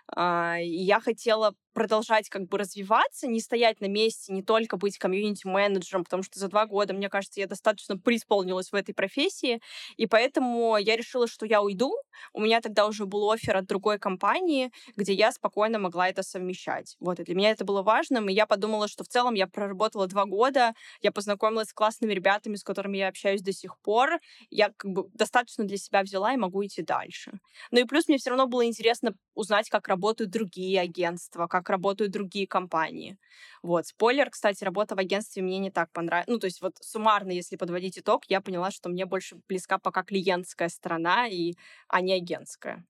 А, 0.07 0.57
я 0.59 0.99
хотела 0.99 1.55
продолжать 1.73 2.29
как 2.29 2.47
бы 2.47 2.57
развиваться, 2.57 3.27
не 3.27 3.39
стоять 3.41 3.81
на 3.81 3.87
месте, 3.87 4.33
не 4.33 4.43
только 4.43 4.77
быть 4.77 4.97
комьюнити-менеджером, 4.97 6.03
потому 6.03 6.23
что 6.23 6.39
за 6.39 6.47
два 6.47 6.65
года, 6.65 6.93
мне 6.93 7.09
кажется, 7.09 7.39
я 7.39 7.47
достаточно 7.47 7.97
преисполнилась 7.97 8.71
в 8.71 8.75
этой 8.75 8.93
профессии, 8.93 9.61
и 9.97 10.05
поэтому 10.07 10.77
я 10.77 10.95
решила, 10.95 11.27
что 11.27 11.45
я 11.45 11.61
уйду. 11.61 11.93
У 12.33 12.41
меня 12.41 12.61
тогда 12.61 12.85
уже 12.87 13.05
был 13.05 13.29
офер 13.31 13.57
от 13.57 13.65
другой 13.65 13.99
компании, 13.99 14.71
где 14.95 15.13
я 15.13 15.31
спокойно 15.31 15.79
могла 15.79 16.09
это 16.09 16.23
совмещать. 16.23 16.95
Вот, 16.99 17.19
и 17.19 17.23
для 17.23 17.35
меня 17.35 17.51
это 17.51 17.65
было 17.65 17.81
важным, 17.81 18.29
и 18.29 18.33
я 18.33 18.45
подумала, 18.45 18.87
что 18.87 19.03
в 19.03 19.07
целом 19.07 19.33
я 19.33 19.47
проработала 19.47 20.07
два 20.07 20.25
года, 20.25 20.73
я 21.01 21.11
познакомилась 21.11 21.69
с 21.69 21.73
классными 21.73 22.13
ребятами, 22.13 22.55
с 22.55 22.63
которыми 22.63 22.97
я 22.97 23.07
общаюсь 23.07 23.41
до 23.41 23.51
сих 23.53 23.77
пор, 23.79 24.19
я 24.49 24.69
как 24.75 24.91
бы 24.91 25.05
достаточно 25.13 25.63
для 25.63 25.77
себя 25.77 26.03
взяла 26.03 26.33
и 26.33 26.37
могу 26.37 26.63
идти 26.65 26.81
дальше. 26.81 27.39
Ну 27.71 27.79
и 27.79 27.83
плюс 27.85 28.07
мне 28.07 28.17
все 28.17 28.29
равно 28.29 28.47
было 28.47 28.65
интересно 28.65 29.13
узнать, 29.35 29.69
как 29.69 29.87
работают 29.87 30.31
другие 30.31 30.79
агентства, 30.81 31.47
как 31.47 31.62
работают 31.69 32.11
другие 32.11 32.47
компании. 32.47 33.17
Вот, 33.61 33.87
спойлер, 33.87 34.29
кстати, 34.29 34.63
работа 34.63 34.95
в 34.95 34.99
агентстве 34.99 35.41
мне 35.43 35.59
не 35.59 35.71
так 35.71 35.91
понравилась. 35.91 36.27
Ну, 36.27 36.39
то 36.39 36.45
есть 36.45 36.61
вот 36.61 36.77
суммарно, 36.81 37.31
если 37.31 37.55
подводить 37.55 37.99
итог, 37.99 38.23
я 38.27 38.41
поняла, 38.41 38.71
что 38.71 38.89
мне 38.89 39.05
больше 39.05 39.37
близка 39.47 39.77
пока 39.77 40.03
клиентская 40.03 40.69
сторона, 40.69 41.27
и, 41.27 41.53
а 41.87 42.01
не 42.01 42.13
агентская. 42.13 42.85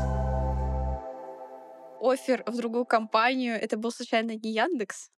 Офер 2.01 2.43
в 2.45 2.55
другую 2.57 2.85
компанию, 2.85 3.55
это 3.55 3.77
был 3.77 3.91
случайно 3.91 4.31
не 4.31 4.51
Яндекс? 4.53 5.11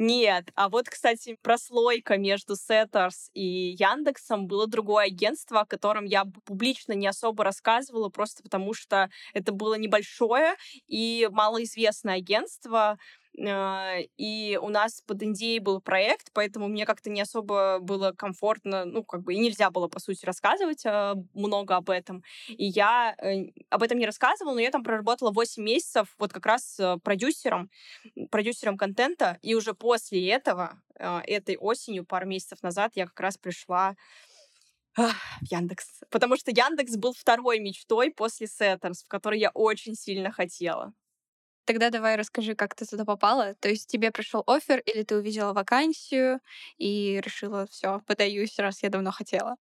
Нет, 0.00 0.50
а 0.54 0.68
вот, 0.68 0.88
кстати, 0.88 1.36
прослойка 1.42 2.16
между 2.18 2.54
Setters 2.54 3.30
и 3.34 3.74
Яндексом 3.76 4.46
было 4.46 4.68
другое 4.68 5.06
агентство, 5.06 5.60
о 5.62 5.66
котором 5.66 6.04
я 6.04 6.24
публично 6.44 6.92
не 6.92 7.08
особо 7.08 7.42
рассказывала, 7.42 8.08
просто 8.08 8.44
потому 8.44 8.74
что 8.74 9.10
это 9.34 9.50
было 9.50 9.74
небольшое 9.74 10.54
и 10.86 11.28
малоизвестное 11.32 12.14
агентство, 12.14 12.96
и 13.40 14.58
у 14.60 14.68
нас 14.68 15.00
под 15.06 15.22
Индией 15.22 15.60
был 15.60 15.80
проект, 15.80 16.30
поэтому 16.32 16.66
мне 16.66 16.84
как-то 16.84 17.08
не 17.08 17.20
особо 17.20 17.78
было 17.80 18.12
комфортно, 18.12 18.84
ну, 18.84 19.04
как 19.04 19.22
бы 19.22 19.34
и 19.34 19.38
нельзя 19.38 19.70
было, 19.70 19.86
по 19.86 20.00
сути, 20.00 20.26
рассказывать 20.26 20.84
а, 20.84 21.14
много 21.34 21.76
об 21.76 21.88
этом. 21.90 22.24
И 22.48 22.64
я 22.66 23.14
э, 23.18 23.50
об 23.70 23.82
этом 23.82 23.98
не 23.98 24.06
рассказывала, 24.06 24.54
но 24.54 24.60
я 24.60 24.70
там 24.70 24.82
проработала 24.82 25.30
8 25.30 25.62
месяцев 25.62 26.14
вот 26.18 26.32
как 26.32 26.46
раз 26.46 26.80
э, 26.80 26.96
продюсером, 27.04 27.70
продюсером 28.30 28.76
контента, 28.76 29.38
и 29.42 29.54
уже 29.54 29.72
после 29.72 30.28
этого, 30.28 30.82
а, 30.98 31.22
этой 31.24 31.56
осенью, 31.56 32.04
пару 32.04 32.26
месяцев 32.26 32.62
назад, 32.62 32.92
я 32.96 33.06
как 33.06 33.20
раз 33.20 33.38
пришла 33.38 33.94
Яндекс. 35.42 36.00
Потому 36.10 36.36
что 36.36 36.50
Яндекс 36.50 36.96
был 36.96 37.12
второй 37.12 37.60
мечтой 37.60 38.10
после 38.10 38.48
Сеттерс, 38.48 39.04
в 39.04 39.08
который 39.08 39.38
я 39.38 39.50
очень 39.50 39.94
сильно 39.94 40.32
хотела. 40.32 40.92
Тогда 41.68 41.90
давай 41.90 42.16
расскажи, 42.16 42.54
как 42.54 42.74
ты 42.74 42.86
туда 42.86 43.04
попала. 43.04 43.54
То 43.60 43.68
есть 43.68 43.88
тебе 43.90 44.10
пришел 44.10 44.42
офер, 44.46 44.78
или 44.86 45.02
ты 45.02 45.16
увидела 45.16 45.52
вакансию 45.52 46.40
и 46.78 47.20
решила, 47.22 47.66
все, 47.66 48.00
подаюсь, 48.06 48.58
раз 48.58 48.82
я 48.82 48.88
давно 48.88 49.10
хотела? 49.12 49.56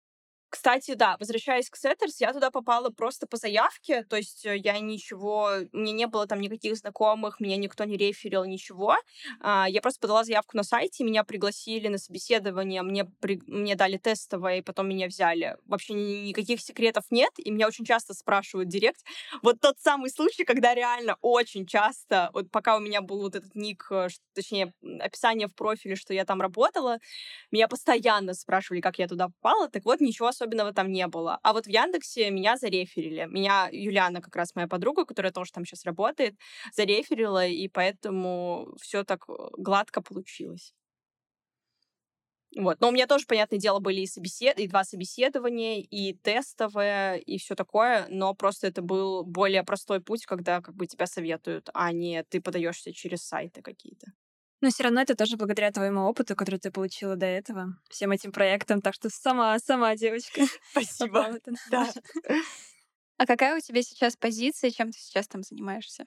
Кстати, 0.56 0.94
да, 0.94 1.18
возвращаясь 1.20 1.70
к 1.70 1.76
SETTERS, 1.76 2.22
я 2.22 2.32
туда 2.32 2.50
попала 2.50 2.90
просто 2.90 3.28
по 3.28 3.36
заявке, 3.36 4.04
то 4.04 4.16
есть 4.16 4.46
э, 4.46 4.56
я 4.56 4.80
ничего, 4.80 5.50
меня 5.74 5.92
не 5.92 6.08
было 6.08 6.28
там 6.28 6.40
никаких 6.40 6.78
знакомых, 6.78 7.42
меня 7.42 7.58
никто 7.58 7.84
не 7.84 7.98
реферил, 7.98 8.46
ничего. 8.46 8.96
А, 9.42 9.68
я 9.68 9.82
просто 9.82 10.00
подала 10.00 10.24
заявку 10.24 10.56
на 10.56 10.64
сайте, 10.64 11.04
меня 11.04 11.26
пригласили 11.26 11.90
на 11.90 11.98
собеседование, 11.98 12.84
мне, 12.84 13.04
при, 13.04 13.42
мне 13.48 13.76
дали 13.76 13.98
тестовое, 13.98 14.60
и 14.60 14.62
потом 14.62 14.88
меня 14.88 15.08
взяли. 15.08 15.58
Вообще 15.66 15.94
никаких 15.94 16.62
секретов 16.62 17.04
нет, 17.10 17.32
и 17.38 17.52
меня 17.52 17.68
очень 17.68 17.84
часто 17.84 18.14
спрашивают 18.14 18.70
директ. 18.70 19.02
Вот 19.42 19.60
тот 19.60 19.78
самый 19.80 20.10
случай, 20.10 20.46
когда 20.46 20.74
реально 20.74 21.18
очень 21.20 21.66
часто, 21.66 22.30
вот 22.32 22.50
пока 22.50 22.78
у 22.78 22.80
меня 22.80 23.02
был 23.02 23.20
вот 23.24 23.36
этот 23.36 23.56
ник, 23.56 23.86
э, 23.92 24.08
точнее, 24.34 24.72
описание 25.02 25.50
в 25.50 25.54
профиле, 25.54 25.98
что 25.98 26.14
я 26.14 26.24
там 26.24 26.40
работала, 26.40 27.00
меня 27.52 27.68
постоянно 27.68 28.34
спрашивали, 28.34 28.80
как 28.80 29.00
я 29.00 29.10
туда 29.10 29.28
попала, 29.28 29.68
так 29.70 29.84
вот, 29.84 30.00
ничего 30.00 30.30
особенного 30.30 30.45
особенного 30.46 30.74
там 30.74 30.92
не 30.92 31.08
было. 31.08 31.40
А 31.44 31.54
вот 31.54 31.66
в 31.66 31.70
Яндексе 31.70 32.32
меня 32.32 32.58
зареферили. 32.58 33.28
Меня 33.30 33.70
Юлиана, 33.72 34.22
как 34.22 34.36
раз 34.36 34.56
моя 34.56 34.68
подруга, 34.68 35.06
которая 35.06 35.32
тоже 35.32 35.52
там 35.52 35.66
сейчас 35.66 35.86
работает, 35.86 36.36
зареферила, 36.74 37.46
и 37.46 37.68
поэтому 37.68 38.76
все 38.82 39.04
так 39.04 39.26
э, 39.30 39.34
гладко 39.58 40.02
получилось. 40.02 40.74
Вот. 42.58 42.80
Но 42.80 42.88
у 42.88 42.92
меня 42.92 43.06
тоже, 43.08 43.26
понятное 43.28 43.60
дело, 43.60 43.80
были 43.80 44.02
и, 44.02 44.08
собесед... 44.08 44.58
и 44.60 44.68
два 44.68 44.84
собеседования, 44.84 45.82
и 45.82 46.14
тестовое, 46.14 47.16
и 47.16 47.38
все 47.38 47.56
такое, 47.56 48.08
но 48.10 48.34
просто 48.34 48.68
это 48.68 48.82
был 48.82 49.24
более 49.26 49.64
простой 49.64 50.00
путь, 50.00 50.26
когда 50.26 50.62
как 50.62 50.76
бы 50.76 50.88
тебя 50.88 51.06
советуют, 51.06 51.70
а 51.74 51.92
не 51.92 52.24
ты 52.24 52.40
подаешься 52.42 52.94
через 52.94 53.24
сайты 53.24 53.62
какие-то. 53.62 54.08
Но 54.62 54.70
все 54.70 54.84
равно 54.84 55.02
это 55.02 55.16
тоже 55.16 55.38
благодаря 55.38 55.72
твоему 55.72 56.02
опыту, 56.02 56.36
который 56.36 56.60
ты 56.60 56.72
получила 56.72 57.16
до 57.16 57.26
этого, 57.26 57.78
всем 57.90 58.12
этим 58.12 58.32
проектам. 58.32 58.82
Так 58.82 58.94
что 58.94 59.10
сама, 59.10 59.58
сама 59.60 59.96
девочка. 59.96 60.42
Спасибо. 60.72 61.40
Да. 61.70 61.92
А 63.18 63.26
какая 63.26 63.56
у 63.56 63.62
тебя 63.62 63.82
сейчас 63.82 64.18
позиция, 64.18 64.72
чем 64.72 64.92
ты 64.92 65.00
сейчас 65.00 65.30
там 65.30 65.42
занимаешься? 65.42 66.06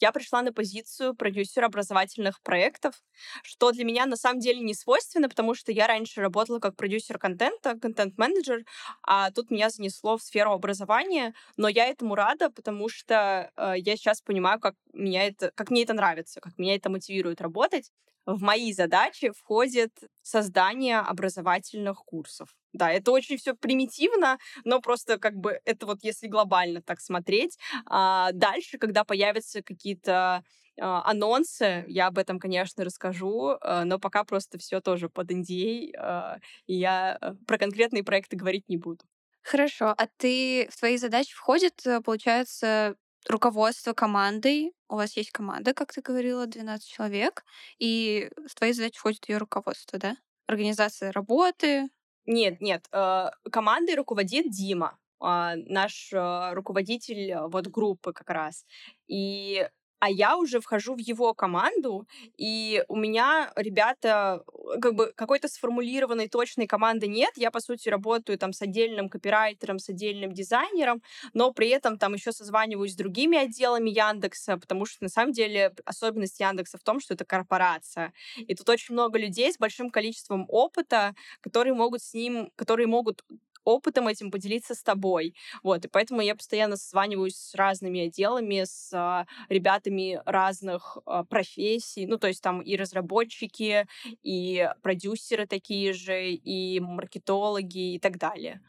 Я 0.00 0.12
пришла 0.12 0.42
на 0.42 0.52
позицию 0.52 1.14
продюсера 1.14 1.66
образовательных 1.66 2.40
проектов, 2.42 2.94
что 3.42 3.72
для 3.72 3.84
меня 3.84 4.06
на 4.06 4.16
самом 4.16 4.40
деле 4.40 4.60
не 4.60 4.74
свойственно, 4.74 5.28
потому 5.28 5.54
что 5.54 5.72
я 5.72 5.86
раньше 5.86 6.20
работала 6.20 6.58
как 6.58 6.76
продюсер 6.76 7.18
контента, 7.18 7.78
контент-менеджер, 7.78 8.64
а 9.02 9.30
тут 9.30 9.50
меня 9.50 9.70
занесло 9.70 10.16
в 10.16 10.22
сферу 10.22 10.52
образования, 10.52 11.34
но 11.56 11.68
я 11.68 11.86
этому 11.86 12.14
рада, 12.14 12.50
потому 12.50 12.88
что 12.88 13.50
э, 13.56 13.74
я 13.76 13.96
сейчас 13.96 14.20
понимаю, 14.22 14.60
как, 14.60 14.74
меня 14.92 15.26
это, 15.26 15.50
как 15.54 15.70
мне 15.70 15.82
это 15.82 15.94
нравится, 15.94 16.40
как 16.40 16.58
меня 16.58 16.74
это 16.74 16.90
мотивирует 16.90 17.40
работать 17.40 17.90
в 18.26 18.42
мои 18.42 18.72
задачи 18.72 19.30
входит 19.30 19.92
создание 20.22 20.98
образовательных 20.98 21.98
курсов. 22.04 22.48
Да, 22.72 22.92
это 22.92 23.10
очень 23.10 23.36
все 23.36 23.54
примитивно, 23.54 24.38
но 24.64 24.80
просто 24.80 25.18
как 25.18 25.34
бы 25.34 25.60
это 25.64 25.86
вот 25.86 25.98
если 26.02 26.28
глобально 26.28 26.82
так 26.82 27.00
смотреть. 27.00 27.58
А 27.86 28.30
дальше, 28.32 28.78
когда 28.78 29.04
появятся 29.04 29.62
какие-то 29.62 30.44
а, 30.80 31.02
анонсы, 31.10 31.84
я 31.88 32.06
об 32.06 32.18
этом, 32.18 32.38
конечно, 32.38 32.84
расскажу, 32.84 33.56
а, 33.60 33.84
но 33.84 33.98
пока 33.98 34.24
просто 34.24 34.58
все 34.58 34.80
тоже 34.80 35.08
под 35.08 35.30
NDA, 35.30 35.92
а, 35.98 36.38
и 36.66 36.74
я 36.74 37.18
э, 37.20 37.34
про 37.46 37.58
конкретные 37.58 38.04
проекты 38.04 38.36
говорить 38.36 38.68
не 38.68 38.76
буду. 38.76 39.04
Хорошо, 39.42 39.94
а 39.96 40.06
ты 40.16 40.68
в 40.70 40.78
твои 40.78 40.96
задачи 40.96 41.34
входит, 41.34 41.86
э, 41.86 42.00
получается, 42.00 42.94
руководство 43.28 43.92
командой. 43.92 44.72
У 44.88 44.96
вас 44.96 45.16
есть 45.16 45.30
команда, 45.30 45.74
как 45.74 45.92
ты 45.92 46.00
говорила, 46.00 46.46
12 46.46 46.86
человек, 46.88 47.44
и 47.78 48.30
в 48.48 48.54
твои 48.54 48.72
задачи 48.72 48.98
входит 48.98 49.28
ее 49.28 49.38
руководство, 49.38 49.98
да? 49.98 50.16
Организация 50.46 51.12
работы. 51.12 51.88
Нет, 52.26 52.60
нет, 52.60 52.86
э, 52.92 53.26
командой 53.50 53.94
руководит 53.94 54.50
Дима, 54.50 54.98
э, 55.22 55.54
наш 55.66 56.12
э, 56.12 56.52
руководитель 56.54 57.30
э, 57.30 57.48
вот 57.48 57.66
группы 57.68 58.12
как 58.12 58.30
раз. 58.30 58.64
И 59.06 59.68
а 60.00 60.10
я 60.10 60.36
уже 60.36 60.60
вхожу 60.60 60.94
в 60.94 60.98
его 60.98 61.34
команду, 61.34 62.06
и 62.36 62.84
у 62.88 62.96
меня 62.96 63.52
ребята, 63.56 64.42
э, 64.74 64.80
как 64.80 64.94
бы 64.94 65.12
какой-то 65.14 65.48
сформулированной 65.48 66.28
точной 66.28 66.66
команды 66.66 67.06
нет. 67.06 67.30
Я, 67.36 67.50
по 67.50 67.60
сути, 67.60 67.88
работаю 67.88 68.38
там 68.38 68.52
с 68.52 68.62
отдельным 68.62 69.08
копирайтером, 69.08 69.78
с 69.78 69.88
отдельным 69.90 70.32
дизайнером, 70.32 71.02
но 71.34 71.52
при 71.52 71.68
этом 71.68 71.98
там 71.98 72.14
еще 72.14 72.32
созваниваюсь 72.32 72.92
с 72.92 72.96
другими 72.96 73.38
отделами 73.38 73.90
Яндекса, 73.90 74.56
потому 74.56 74.86
что 74.86 75.04
на 75.04 75.10
самом 75.10 75.32
деле 75.32 75.74
особенность 75.84 76.40
Яндекса 76.40 76.78
в 76.78 76.82
том, 76.82 77.00
что 77.00 77.14
это 77.14 77.24
корпорация. 77.24 78.12
И 78.36 78.54
тут 78.54 78.68
очень 78.68 78.94
много 78.94 79.18
людей 79.18 79.52
с 79.52 79.58
большим 79.58 79.90
количеством 79.90 80.46
опыта, 80.48 81.14
которые 81.40 81.74
могут 81.74 82.02
с 82.02 82.14
ним, 82.14 82.50
которые 82.56 82.86
могут 82.86 83.22
опытом 83.70 84.08
этим 84.08 84.30
поделиться 84.30 84.74
с 84.74 84.82
тобой. 84.82 85.34
Вот, 85.62 85.84
и 85.84 85.88
поэтому 85.88 86.20
я 86.20 86.34
постоянно 86.34 86.76
созваниваюсь 86.76 87.36
с 87.36 87.54
разными 87.54 88.00
отделами, 88.06 88.64
с 88.64 88.90
а, 88.92 89.26
ребятами 89.48 90.20
разных 90.26 90.98
а, 91.06 91.24
профессий, 91.24 92.06
ну, 92.06 92.18
то 92.18 92.28
есть 92.28 92.42
там 92.42 92.60
и 92.60 92.76
разработчики, 92.76 93.86
и 94.22 94.68
продюсеры 94.82 95.46
такие 95.46 95.92
же, 95.92 96.30
и 96.30 96.80
маркетологи 96.80 97.94
и 97.94 97.98
так 97.98 98.18
далее. 98.18 98.60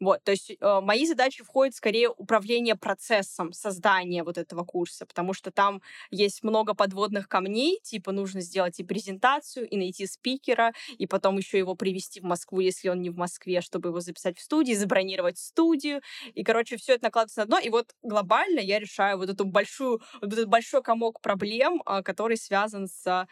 Вот, 0.00 0.24
то 0.24 0.30
есть 0.32 0.50
э, 0.58 0.80
мои 0.80 1.06
задачи 1.06 1.44
входят 1.44 1.74
скорее 1.74 2.08
управление 2.08 2.74
процессом 2.74 3.52
создания 3.52 4.24
вот 4.24 4.38
этого 4.38 4.64
курса, 4.64 5.04
потому 5.04 5.34
что 5.34 5.50
там 5.50 5.82
есть 6.10 6.42
много 6.42 6.74
подводных 6.74 7.28
камней, 7.28 7.80
типа 7.82 8.10
нужно 8.12 8.40
сделать 8.40 8.80
и 8.80 8.84
презентацию, 8.84 9.68
и 9.68 9.76
найти 9.76 10.06
спикера, 10.06 10.72
и 10.96 11.06
потом 11.06 11.36
еще 11.36 11.58
его 11.58 11.74
привести 11.74 12.20
в 12.20 12.24
Москву, 12.24 12.60
если 12.60 12.88
он 12.88 13.02
не 13.02 13.10
в 13.10 13.16
Москве, 13.16 13.60
чтобы 13.60 13.90
его 13.90 14.00
записать 14.00 14.38
в 14.38 14.42
студии, 14.42 14.72
забронировать 14.72 15.38
студию, 15.38 16.00
и, 16.34 16.42
короче, 16.44 16.78
все 16.78 16.94
это 16.94 17.04
накладывается 17.04 17.40
на 17.40 17.44
одно, 17.44 17.58
и 17.58 17.68
вот 17.68 17.94
глобально 18.02 18.60
я 18.60 18.78
решаю 18.78 19.18
вот 19.18 19.28
эту 19.28 19.44
большую, 19.44 20.00
вот 20.22 20.32
этот 20.32 20.48
большой 20.48 20.82
комок 20.82 21.20
проблем, 21.20 21.82
э, 21.86 22.02
который 22.02 22.38
связан 22.38 22.88
с 22.88 23.26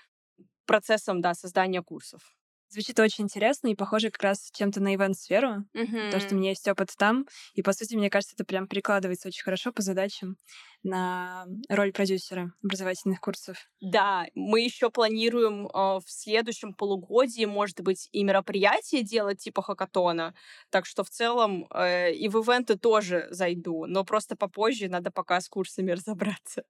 процессом, 0.67 1.21
да, 1.21 1.35
создания 1.35 1.83
курсов. 1.83 2.38
Звучит 2.71 3.01
очень 3.01 3.25
интересно 3.25 3.69
и 3.69 3.75
похоже 3.75 4.11
как 4.11 4.23
раз 4.23 4.51
чем-то 4.53 4.81
на 4.81 4.95
ивент-сферу. 4.95 5.65
То, 6.11 6.21
что 6.21 6.35
у 6.35 6.39
меня 6.39 6.51
есть 6.51 6.69
опыт 6.69 6.93
там. 6.99 7.27
И, 7.55 7.63
по 7.63 7.73
сути, 7.73 7.95
мне 7.95 8.11
кажется, 8.11 8.35
это 8.35 8.45
прям 8.45 8.69
прикладывается 8.69 9.29
очень 9.29 9.43
хорошо 9.43 9.73
по 9.73 9.81
задачам 9.81 10.37
на 10.83 11.47
роль 11.69 11.93
продюсера 11.93 12.53
образовательных 12.63 13.21
курсов. 13.21 13.69
Да, 13.81 14.27
мы 14.35 14.61
еще 14.61 14.91
планируем 14.91 15.67
э, 15.67 15.71
в 15.71 16.05
следующем 16.07 16.75
полугодии, 16.75 17.47
может 17.47 17.81
быть, 17.81 18.09
и 18.13 18.23
мероприятие 18.23 19.03
делать 19.03 19.39
типа 19.39 19.63
хакатона. 19.63 20.35
Так 20.71 20.87
что 20.87 21.05
в 21.05 21.11
целом 21.11 21.67
э, 21.75 22.13
и 22.13 22.29
в 22.29 22.37
ивенты 22.37 22.77
тоже 22.77 23.27
зайду, 23.31 23.87
но 23.87 24.05
просто 24.05 24.37
попозже 24.37 24.89
надо 24.89 25.11
пока 25.11 25.41
с 25.41 25.49
курсами 25.49 25.91
разобраться. 25.93 26.65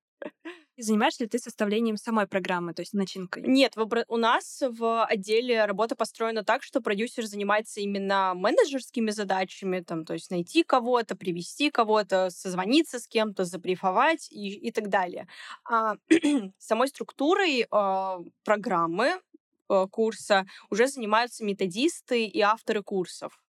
Занимаешься 0.81 1.25
ли 1.25 1.29
ты 1.29 1.39
составлением 1.39 1.97
самой 1.97 2.29
программы, 2.29 2.73
то 2.73 2.83
есть 2.83 2.95
начинкой? 2.95 3.43
Нет, 3.47 3.75
в 3.75 4.05
у 4.07 4.17
нас 4.17 4.63
в 4.63 5.05
отделе 5.07 5.65
работа 5.65 5.97
построена 5.97 6.45
так, 6.45 6.63
что 6.63 6.81
продюсер 6.81 7.27
занимается 7.27 7.81
именно 7.81 8.33
менеджерскими 8.37 9.11
задачами, 9.11 9.81
там, 9.81 10.05
то 10.05 10.13
есть 10.13 10.31
найти 10.31 10.63
кого-то, 10.63 11.17
привести 11.17 11.71
кого-то, 11.71 12.31
созвониться 12.31 13.01
с 13.01 13.09
кем-то, 13.09 13.45
забрифовать 13.45 14.31
и, 14.31 14.55
и 14.55 14.71
так 14.71 14.89
далее. 14.89 15.27
А 15.69 15.95
самой 16.59 16.89
структурой 16.89 17.63
э, 17.63 18.19
программы 18.45 19.21
э, 19.69 19.87
курса 19.91 20.47
уже 20.71 20.87
занимаются 20.87 21.45
методисты 21.45 22.25
и 22.25 22.41
авторы 22.41 22.85
курсов. 22.85 23.41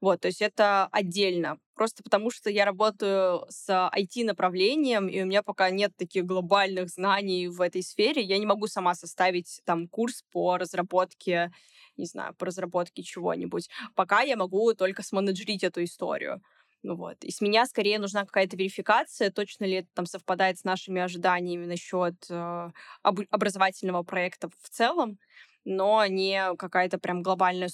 Вот, 0.00 0.20
то 0.22 0.28
есть 0.28 0.40
это 0.40 0.86
отдельно. 0.92 1.58
Просто 1.74 2.02
потому 2.02 2.30
что 2.30 2.48
я 2.50 2.64
работаю 2.64 3.44
с 3.50 3.68
IT-направлением, 3.92 5.08
и 5.08 5.22
у 5.22 5.26
меня 5.26 5.42
пока 5.42 5.70
нет 5.70 5.94
таких 5.96 6.24
глобальных 6.24 6.88
знаний 6.88 7.48
в 7.48 7.60
этой 7.60 7.82
сфере, 7.82 8.22
я 8.22 8.38
не 8.38 8.46
могу 8.46 8.66
сама 8.66 8.94
составить 8.94 9.60
там 9.64 9.88
курс 9.88 10.24
по 10.32 10.56
разработке, 10.56 11.52
не 11.98 12.06
знаю, 12.06 12.34
по 12.34 12.46
разработке 12.46 13.02
чего-нибудь. 13.02 13.68
Пока 13.94 14.22
я 14.22 14.36
могу 14.36 14.72
только 14.74 15.02
сменеджерить 15.02 15.64
эту 15.64 15.84
историю. 15.84 16.42
Ну 16.82 16.96
вот. 16.96 17.22
И 17.24 17.30
с 17.30 17.42
меня 17.42 17.66
скорее 17.66 17.98
нужна 17.98 18.24
какая-то 18.24 18.56
верификация, 18.56 19.30
точно 19.30 19.64
ли 19.66 19.74
это 19.74 19.88
там 19.94 20.06
совпадает 20.06 20.58
с 20.58 20.64
нашими 20.64 21.02
ожиданиями 21.02 21.66
насчет 21.66 22.14
э, 22.30 22.70
об- 23.02 23.20
образовательного 23.30 24.02
проекта 24.02 24.48
в 24.48 24.70
целом 24.70 25.18
но 25.64 26.04
не 26.06 26.54
какая-то 26.56 26.98
прям 26.98 27.22
глобальная 27.22 27.70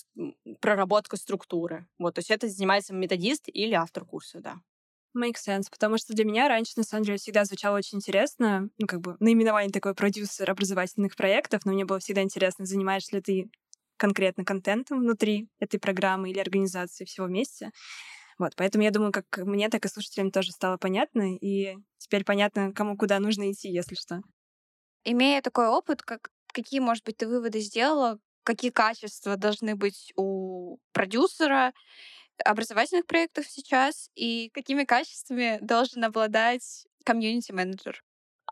проработка 0.60 1.16
структуры. 1.16 1.86
Вот, 1.98 2.14
то 2.14 2.20
есть 2.20 2.30
это 2.30 2.48
занимается 2.48 2.94
методист 2.94 3.44
или 3.48 3.72
автор 3.74 4.04
курса, 4.04 4.40
да. 4.40 4.56
Make 5.16 5.36
sense, 5.36 5.70
потому 5.70 5.96
что 5.96 6.12
для 6.12 6.24
меня 6.26 6.46
раньше, 6.48 6.74
на 6.76 6.82
самом 6.82 7.04
деле, 7.04 7.16
всегда 7.16 7.44
звучало 7.46 7.78
очень 7.78 7.98
интересно, 7.98 8.68
ну, 8.78 8.86
как 8.86 9.00
бы, 9.00 9.16
наименование 9.18 9.72
такой 9.72 9.94
продюсер 9.94 10.50
образовательных 10.50 11.16
проектов, 11.16 11.64
но 11.64 11.72
мне 11.72 11.86
было 11.86 11.98
всегда 12.00 12.22
интересно, 12.22 12.66
занимаешься 12.66 13.16
ли 13.16 13.22
ты 13.22 13.50
конкретно 13.96 14.44
контентом 14.44 15.00
внутри 15.00 15.48
этой 15.58 15.80
программы 15.80 16.30
или 16.30 16.38
организации 16.38 17.06
всего 17.06 17.26
вместе. 17.26 17.70
Вот, 18.38 18.54
поэтому 18.56 18.84
я 18.84 18.90
думаю, 18.90 19.12
как 19.12 19.26
мне, 19.38 19.68
так 19.70 19.84
и 19.86 19.88
слушателям 19.88 20.30
тоже 20.30 20.52
стало 20.52 20.78
понятно, 20.78 21.34
и 21.36 21.76
теперь 21.98 22.24
понятно, 22.24 22.72
кому 22.72 22.96
куда 22.98 23.20
нужно 23.20 23.50
идти, 23.52 23.70
если 23.70 23.94
что. 23.96 24.22
Имея 25.04 25.40
такой 25.40 25.68
опыт, 25.68 26.02
как 26.02 26.30
какие, 26.56 26.80
может 26.80 27.04
быть, 27.04 27.18
ты 27.18 27.28
выводы 27.28 27.60
сделала, 27.60 28.18
какие 28.44 28.70
качества 28.72 29.36
должны 29.36 29.76
быть 29.76 30.12
у 30.16 30.78
продюсера 30.92 31.74
образовательных 32.44 33.06
проектов 33.06 33.46
сейчас 33.48 34.10
и 34.16 34.50
какими 34.54 34.84
качествами 34.84 35.58
должен 35.62 36.04
обладать 36.04 36.86
комьюнити-менеджер? 37.04 38.02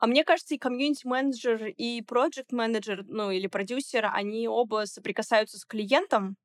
А 0.01 0.07
мне 0.07 0.25
кажется, 0.25 0.55
и 0.55 0.59
комьюнити-менеджер, 0.59 1.67
и 1.67 2.03
проект-менеджер, 2.03 3.05
ну 3.07 3.31
или 3.31 3.47
продюсер, 3.47 4.07
они 4.13 4.49
оба 4.49 4.87
соприкасаются 4.87 5.59
с 5.59 5.65
клиентом, 5.65 6.37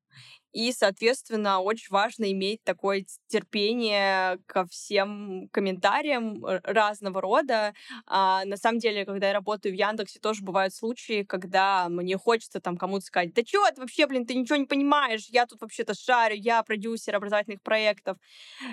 и, 0.52 0.72
соответственно, 0.72 1.60
очень 1.60 1.88
важно 1.90 2.30
иметь 2.32 2.62
такое 2.64 3.04
терпение 3.28 4.38
ко 4.46 4.66
всем 4.66 5.48
комментариям 5.52 6.44
разного 6.64 7.20
рода. 7.20 7.74
А, 8.06 8.44
на 8.44 8.56
самом 8.56 8.78
деле, 8.78 9.04
когда 9.04 9.28
я 9.28 9.32
работаю 9.32 9.74
в 9.74 9.78
Яндексе, 9.78 10.18
тоже 10.20 10.42
бывают 10.42 10.74
случаи, 10.74 11.22
когда 11.24 11.88
мне 11.88 12.16
хочется 12.18 12.60
там 12.60 12.76
кому-то 12.76 13.04
сказать, 13.04 13.34
да 13.34 13.42
чё 13.42 13.66
это 13.66 13.80
вообще, 13.80 14.06
блин, 14.06 14.26
ты 14.26 14.34
ничего 14.34 14.56
не 14.56 14.66
понимаешь, 14.66 15.26
я 15.30 15.46
тут 15.46 15.60
вообще-то 15.60 15.94
шарю, 15.94 16.36
я 16.36 16.62
продюсер 16.62 17.14
образовательных 17.16 17.62
проектов. 17.62 18.16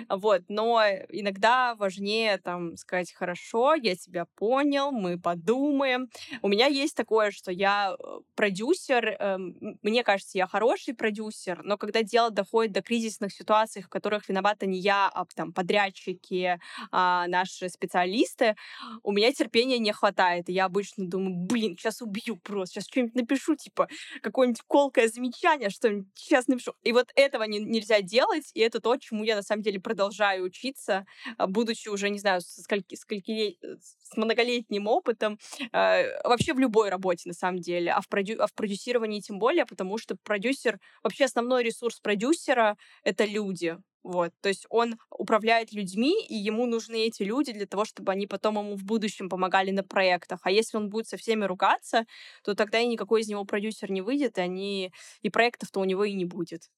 Вот, 0.08 0.42
но 0.48 0.82
иногда 1.08 1.74
важнее 1.76 2.38
там 2.38 2.76
сказать, 2.76 3.12
хорошо, 3.12 3.74
я 3.74 3.96
тебя 3.96 4.26
понял, 4.36 4.90
мы 4.92 5.18
подумаем. 5.18 6.08
У 6.42 6.48
меня 6.48 6.66
есть 6.66 6.96
такое, 6.96 7.30
что 7.30 7.50
я 7.52 7.94
э, 7.98 8.18
продюсер, 8.34 9.06
эм, 9.18 9.78
мне 9.82 10.02
кажется, 10.04 10.38
я 10.38 10.46
хороший 10.46 10.94
продюсер, 10.94 11.62
но 11.68 11.76
когда 11.76 12.02
дело 12.02 12.30
доходит 12.30 12.72
до 12.72 12.82
кризисных 12.82 13.32
ситуаций, 13.32 13.82
в 13.82 13.88
которых 13.88 14.28
виновата 14.28 14.66
не 14.66 14.78
я, 14.78 15.08
а 15.08 15.26
там 15.34 15.52
подрядчики, 15.52 16.58
а, 16.90 17.26
наши 17.28 17.68
специалисты, 17.68 18.56
у 19.02 19.12
меня 19.12 19.32
терпения 19.32 19.78
не 19.78 19.92
хватает. 19.92 20.48
И 20.48 20.52
я 20.52 20.64
обычно 20.64 21.06
думаю, 21.06 21.36
блин, 21.36 21.76
сейчас 21.76 22.00
убью 22.00 22.36
просто, 22.36 22.80
сейчас 22.80 22.88
что-нибудь 22.88 23.14
напишу, 23.14 23.54
типа, 23.54 23.88
какое-нибудь 24.22 24.62
колкое 24.66 25.08
замечание, 25.08 25.68
что 25.68 26.04
сейчас 26.14 26.48
напишу. 26.48 26.72
И 26.82 26.92
вот 26.92 27.10
этого 27.14 27.42
не, 27.42 27.58
нельзя 27.58 28.00
делать, 28.00 28.50
и 28.54 28.60
это 28.60 28.80
то, 28.80 28.96
чему 28.96 29.24
я 29.24 29.36
на 29.36 29.42
самом 29.42 29.62
деле 29.62 29.78
продолжаю 29.78 30.44
учиться, 30.44 31.04
а, 31.36 31.46
будучи 31.46 31.88
уже, 31.88 32.08
не 32.08 32.18
знаю, 32.18 32.40
с, 32.40 32.62
скольки, 32.62 32.94
скольки, 32.94 33.58
э, 33.62 33.76
с 33.78 34.16
многолетним 34.16 34.86
опытом, 34.86 35.38
э, 35.72 36.22
вообще 36.24 36.54
в 36.54 36.58
любой 36.58 36.88
работе, 36.88 37.28
на 37.28 37.34
самом 37.34 37.60
деле, 37.60 37.92
а 37.92 38.00
в, 38.00 38.08
продю, 38.08 38.42
а 38.42 38.46
в 38.46 38.54
продюсировании 38.54 39.20
тем 39.20 39.38
более, 39.38 39.66
потому 39.66 39.98
что 39.98 40.16
продюсер, 40.16 40.80
вообще 41.02 41.26
основной 41.26 41.57
основной 41.58 41.64
ресурс 41.64 42.00
продюсера— 42.00 42.76
это 43.04 43.24
люди. 43.24 43.76
Вот, 44.04 44.30
то 44.40 44.48
есть 44.48 44.66
он 44.70 44.96
управляет 45.10 45.72
людьми, 45.72 46.14
и 46.28 46.34
ему 46.34 46.66
нужны 46.66 47.06
эти 47.06 47.24
люди 47.24 47.52
для 47.52 47.66
того, 47.66 47.84
чтобы 47.84 48.12
они 48.12 48.26
потом 48.26 48.58
ему 48.58 48.76
в 48.76 48.84
будущем 48.84 49.28
помогали 49.28 49.70
на 49.72 49.82
проектах. 49.82 50.40
А 50.44 50.50
если 50.50 50.78
он 50.78 50.88
будет 50.88 51.08
со 51.08 51.16
всеми 51.16 51.46
ругаться, 51.46 52.04
то 52.42 52.54
тогда 52.54 52.78
и 52.78 52.86
никакой 52.86 53.20
из 53.20 53.28
него 53.28 53.44
продюсер 53.44 53.90
не 53.90 54.02
выйдет, 54.02 54.38
и, 54.38 54.40
они... 54.40 54.92
и 55.22 55.30
проектов-то 55.30 55.80
у 55.80 55.84
него 55.84 56.04
и 56.04 56.14
не 56.14 56.24
будет. 56.24 56.70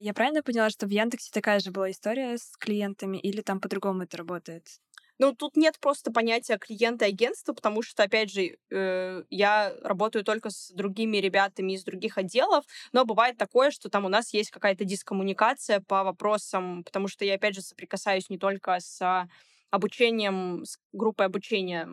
Я 0.00 0.12
правильно 0.12 0.42
поняла, 0.42 0.70
что 0.70 0.86
в 0.86 0.90
Яндексе 0.90 1.30
такая 1.32 1.60
же 1.60 1.70
была 1.70 1.90
история 1.90 2.36
с 2.36 2.56
клиентами, 2.58 3.18
или 3.18 3.42
там 3.42 3.60
по-другому 3.60 4.02
это 4.02 4.16
работает? 4.16 4.66
Ну, 5.20 5.32
тут 5.32 5.56
нет 5.56 5.78
просто 5.80 6.10
понятия 6.12 6.58
клиента 6.58 7.04
агентства, 7.06 7.52
потому 7.52 7.82
что, 7.82 8.02
опять 8.02 8.30
же, 8.32 8.56
э, 8.70 9.22
я 9.30 9.72
работаю 9.82 10.24
только 10.24 10.50
с 10.50 10.70
другими 10.72 11.18
ребятами 11.18 11.72
из 11.72 11.84
других 11.84 12.18
отделов, 12.18 12.64
но 12.92 13.04
бывает 13.04 13.36
такое, 13.38 13.70
что 13.70 13.88
там 13.88 14.04
у 14.04 14.08
нас 14.08 14.34
есть 14.34 14.50
какая-то 14.50 14.84
дискоммуникация 14.84 15.80
по 15.80 16.02
вопросам, 16.02 16.82
потому 16.82 17.06
что 17.08 17.24
я, 17.24 17.34
опять 17.34 17.54
же, 17.54 17.62
соприкасаюсь 17.62 18.28
не 18.28 18.38
только 18.38 18.78
с 18.80 19.28
обучением, 19.70 20.64
с 20.64 20.78
группой 20.92 21.26
обучения, 21.26 21.88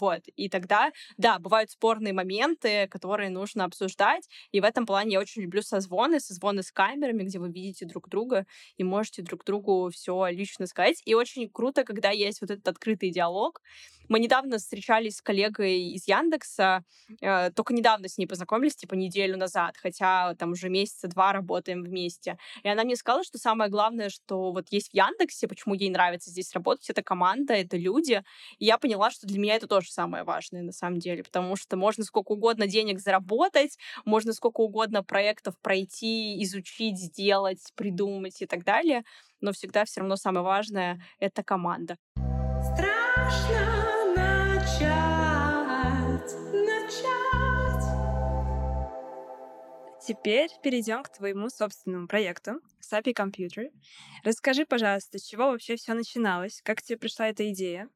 вот. 0.00 0.22
И 0.36 0.48
тогда, 0.48 0.90
да, 1.16 1.38
бывают 1.38 1.70
спорные 1.70 2.12
моменты, 2.12 2.88
которые 2.88 3.30
нужно 3.30 3.64
обсуждать, 3.64 4.28
и 4.52 4.60
в 4.60 4.64
этом 4.64 4.86
плане 4.86 5.12
я 5.12 5.20
очень 5.20 5.42
люблю 5.42 5.62
созвоны, 5.62 6.20
созвоны 6.20 6.62
с 6.62 6.72
камерами, 6.72 7.24
где 7.24 7.38
вы 7.38 7.50
видите 7.50 7.86
друг 7.86 8.08
друга 8.08 8.46
и 8.76 8.84
можете 8.84 9.22
друг 9.22 9.44
другу 9.44 9.90
все 9.92 10.26
лично 10.28 10.66
сказать. 10.66 11.02
И 11.04 11.14
очень 11.14 11.48
круто, 11.48 11.84
когда 11.84 12.10
есть 12.10 12.40
вот 12.40 12.50
этот 12.50 12.66
открытый 12.68 13.10
диалог. 13.10 13.60
Мы 14.08 14.18
недавно 14.20 14.58
встречались 14.58 15.16
с 15.16 15.22
коллегой 15.22 15.80
из 15.94 16.06
Яндекса, 16.06 16.84
э, 17.20 17.50
только 17.52 17.72
недавно 17.72 18.08
с 18.08 18.18
ней 18.18 18.26
познакомились, 18.26 18.76
типа 18.76 18.94
неделю 18.94 19.36
назад, 19.38 19.76
хотя 19.76 20.34
там 20.34 20.52
уже 20.52 20.68
месяца 20.68 21.08
два 21.08 21.32
работаем 21.32 21.82
вместе. 21.82 22.36
И 22.62 22.68
она 22.68 22.84
мне 22.84 22.96
сказала, 22.96 23.24
что 23.24 23.38
самое 23.38 23.70
главное, 23.70 24.10
что 24.10 24.52
вот 24.52 24.66
есть 24.70 24.90
в 24.90 24.94
Яндексе, 24.94 25.48
почему 25.48 25.74
ей 25.74 25.90
нравится 25.90 26.30
здесь 26.30 26.52
работать, 26.52 26.90
это 26.90 27.02
команда, 27.02 27.21
это 27.30 27.76
люди. 27.76 28.22
И 28.58 28.66
я 28.66 28.78
поняла, 28.78 29.10
что 29.10 29.26
для 29.26 29.38
меня 29.38 29.54
это 29.54 29.66
тоже 29.66 29.90
самое 29.90 30.24
важное 30.24 30.62
на 30.62 30.72
самом 30.72 30.98
деле, 30.98 31.22
потому 31.22 31.56
что 31.56 31.76
можно 31.76 32.04
сколько 32.04 32.32
угодно 32.32 32.66
денег 32.66 33.00
заработать, 33.00 33.78
можно 34.04 34.32
сколько 34.32 34.60
угодно 34.60 35.02
проектов 35.02 35.54
пройти, 35.60 36.42
изучить, 36.42 36.98
сделать, 36.98 37.72
придумать 37.74 38.42
и 38.42 38.46
так 38.46 38.64
далее, 38.64 39.02
но 39.40 39.52
всегда 39.52 39.84
все 39.84 40.00
равно 40.00 40.16
самое 40.16 40.44
важное— 40.44 41.02
это 41.18 41.42
команда. 41.42 41.96
Теперь 50.04 50.50
перейдем 50.64 51.04
к 51.04 51.10
твоему 51.10 51.48
собственному 51.48 52.08
проекту 52.08 52.60
Sapi 52.80 53.14
Computer. 53.14 53.70
Расскажи, 54.24 54.66
пожалуйста, 54.66 55.18
с 55.18 55.22
чего 55.22 55.50
вообще 55.50 55.76
все 55.76 55.94
начиналось, 55.94 56.60
как 56.64 56.82
тебе 56.82 56.98
пришла 56.98 57.28
эта 57.28 57.48
идея 57.52 57.88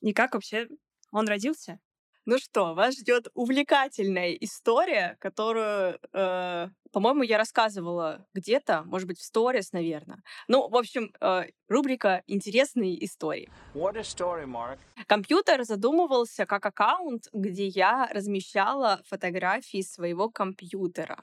и 0.00 0.12
как 0.12 0.34
вообще 0.34 0.66
он 1.12 1.28
родился? 1.28 1.78
Ну 2.26 2.38
что, 2.38 2.74
вас 2.74 2.98
ждет 2.98 3.28
увлекательная 3.34 4.32
история, 4.32 5.16
которую, 5.20 6.00
э, 6.12 6.68
по-моему, 6.90 7.22
я 7.22 7.38
рассказывала 7.38 8.26
где-то, 8.34 8.82
может 8.86 9.06
быть, 9.06 9.18
в 9.20 9.22
сторис, 9.22 9.72
наверное. 9.72 10.22
Ну, 10.48 10.68
в 10.68 10.76
общем, 10.76 11.12
э, 11.20 11.50
рубрика 11.68 12.24
«Интересные 12.26 13.04
истории». 13.04 13.48
What 13.74 13.96
a 13.96 14.00
story, 14.00 14.46
Mark. 14.46 14.78
Компьютер 15.06 15.62
задумывался 15.64 16.46
как 16.46 16.66
аккаунт, 16.66 17.28
где 17.32 17.66
я 17.66 18.08
размещала 18.10 19.02
фотографии 19.04 19.82
своего 19.82 20.30
компьютера. 20.30 21.22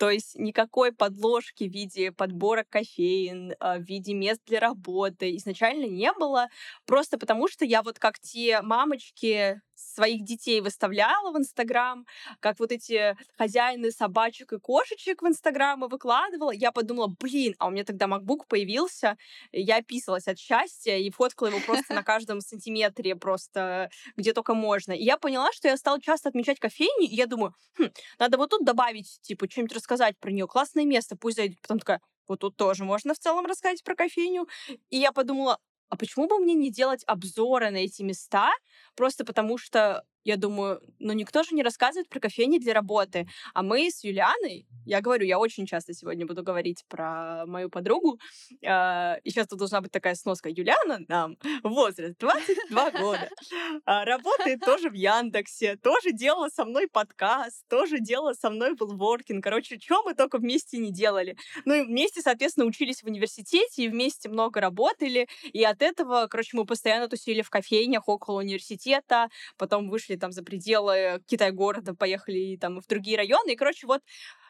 То 0.00 0.08
есть 0.08 0.34
никакой 0.34 0.92
подложки 0.92 1.64
в 1.64 1.72
виде 1.72 2.10
подбора 2.10 2.64
кофеин, 2.66 3.52
а, 3.60 3.76
в 3.76 3.82
виде 3.82 4.14
мест 4.14 4.40
для 4.46 4.58
работы 4.58 5.36
изначально 5.36 5.84
не 5.84 6.10
было, 6.14 6.48
просто 6.86 7.18
потому 7.18 7.48
что 7.48 7.66
я 7.66 7.82
вот 7.82 7.98
как 7.98 8.18
те 8.18 8.62
мамочки 8.62 9.60
своих 9.74 10.24
детей 10.24 10.60
выставляла 10.60 11.32
в 11.32 11.38
Инстаграм, 11.38 12.06
как 12.40 12.58
вот 12.60 12.72
эти 12.72 13.16
хозяины 13.36 13.90
собачек 13.90 14.52
и 14.52 14.58
кошечек 14.58 15.22
в 15.22 15.26
Инстаграм 15.26 15.80
выкладывала, 15.80 16.50
я 16.50 16.72
подумала, 16.72 17.14
блин, 17.18 17.54
а 17.58 17.66
у 17.66 17.70
меня 17.70 17.84
тогда 17.84 18.06
MacBook 18.06 18.46
появился, 18.48 19.16
я 19.52 19.76
описалась 19.76 20.28
от 20.28 20.38
счастья 20.38 20.96
и 20.96 21.10
фоткала 21.10 21.48
его 21.48 21.60
просто 21.66 21.94
на 21.94 22.02
каждом 22.02 22.40
сантиметре, 22.40 23.16
просто 23.16 23.90
где 24.16 24.32
только 24.32 24.54
можно. 24.54 24.92
И 24.92 25.02
я 25.02 25.16
поняла, 25.18 25.52
что 25.52 25.68
я 25.68 25.76
стала 25.76 26.00
часто 26.00 26.28
отмечать 26.28 26.58
кофейни, 26.58 27.06
и 27.06 27.14
я 27.14 27.26
думаю, 27.26 27.54
хм, 27.78 27.90
надо 28.18 28.36
вот 28.36 28.50
тут 28.50 28.64
добавить, 28.64 29.20
типа, 29.22 29.46
что-нибудь 29.50 29.72
рассказать 29.90 30.18
про 30.20 30.30
нее, 30.30 30.46
классное 30.46 30.84
место, 30.84 31.16
пусть 31.16 31.36
зайдет. 31.36 31.60
Потом 31.62 31.78
такая, 31.80 32.00
вот 32.28 32.40
тут 32.40 32.56
тоже 32.56 32.84
можно 32.84 33.14
в 33.14 33.18
целом 33.18 33.46
рассказать 33.46 33.82
про 33.82 33.94
кофейню. 33.94 34.46
И 34.90 34.98
я 34.98 35.12
подумала, 35.12 35.58
а 35.88 35.96
почему 35.96 36.28
бы 36.28 36.38
мне 36.38 36.54
не 36.54 36.70
делать 36.70 37.02
обзоры 37.06 37.70
на 37.70 37.78
эти 37.78 38.02
места, 38.02 38.52
просто 38.94 39.24
потому 39.24 39.58
что 39.58 40.04
я 40.24 40.36
думаю, 40.36 40.80
ну 40.98 41.12
никто 41.12 41.42
же 41.42 41.54
не 41.54 41.62
рассказывает 41.62 42.08
про 42.08 42.20
кофейни 42.20 42.58
для 42.58 42.74
работы. 42.74 43.26
А 43.54 43.62
мы 43.62 43.90
с 43.90 44.04
Юлианой, 44.04 44.66
я 44.84 45.00
говорю, 45.00 45.24
я 45.24 45.38
очень 45.38 45.66
часто 45.66 45.94
сегодня 45.94 46.26
буду 46.26 46.42
говорить 46.42 46.84
про 46.88 47.44
мою 47.46 47.70
подругу, 47.70 48.18
э, 48.62 49.20
и 49.20 49.30
сейчас 49.30 49.48
тут 49.48 49.58
должна 49.58 49.80
быть 49.80 49.92
такая 49.92 50.14
сноска. 50.14 50.48
Юлиана 50.48 51.00
нам 51.08 51.36
возраст 51.62 52.18
22 52.18 52.90
года, 52.90 53.28
э, 53.86 54.04
работает 54.04 54.60
тоже 54.60 54.90
в 54.90 54.94
Яндексе, 54.94 55.76
тоже 55.76 56.12
делала 56.12 56.48
со 56.48 56.64
мной 56.64 56.88
подкаст, 56.88 57.66
тоже 57.68 57.98
делала 57.98 58.34
со 58.34 58.50
мной 58.50 58.74
был 58.74 58.96
воркинг. 58.96 59.42
Короче, 59.42 59.78
что 59.80 60.02
мы 60.02 60.14
только 60.14 60.38
вместе 60.38 60.78
не 60.78 60.92
делали. 60.92 61.36
Ну 61.64 61.74
и 61.74 61.82
вместе, 61.82 62.20
соответственно, 62.20 62.66
учились 62.66 63.02
в 63.02 63.06
университете, 63.06 63.84
и 63.84 63.88
вместе 63.88 64.28
много 64.28 64.60
работали, 64.60 65.28
и 65.42 65.64
от 65.64 65.82
этого, 65.82 66.26
короче, 66.28 66.56
мы 66.56 66.64
постоянно 66.66 67.08
тусили 67.08 67.42
в 67.42 67.50
кофейнях 67.50 68.08
около 68.08 68.40
университета, 68.40 69.28
потом 69.56 69.88
вышли 69.88 70.09
вышли 70.10 70.16
там 70.16 70.32
за 70.32 70.42
пределы 70.42 71.22
Китай-города, 71.26 71.94
поехали 71.94 72.56
там 72.56 72.80
в 72.80 72.86
другие 72.86 73.16
районы. 73.16 73.52
И, 73.52 73.56
короче, 73.56 73.86
вот 73.86 74.00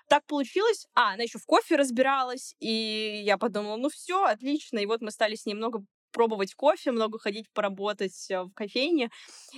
так 0.08 0.24
получилось. 0.26 0.86
А, 0.94 1.14
она 1.14 1.22
еще 1.24 1.38
в 1.38 1.46
кофе 1.46 1.76
разбиралась, 1.76 2.54
и 2.60 3.22
я 3.24 3.38
подумала, 3.38 3.76
ну 3.76 3.88
все, 3.88 4.24
отлично. 4.24 4.78
И 4.78 4.86
вот 4.86 5.02
мы 5.02 5.10
стали 5.10 5.36
с 5.36 5.46
ней 5.46 5.54
много 5.54 5.84
пробовать 6.10 6.54
кофе, 6.54 6.92
много 6.92 7.18
ходить 7.18 7.50
поработать 7.52 8.30
э, 8.30 8.42
в 8.42 8.50
кофейне. 8.52 9.10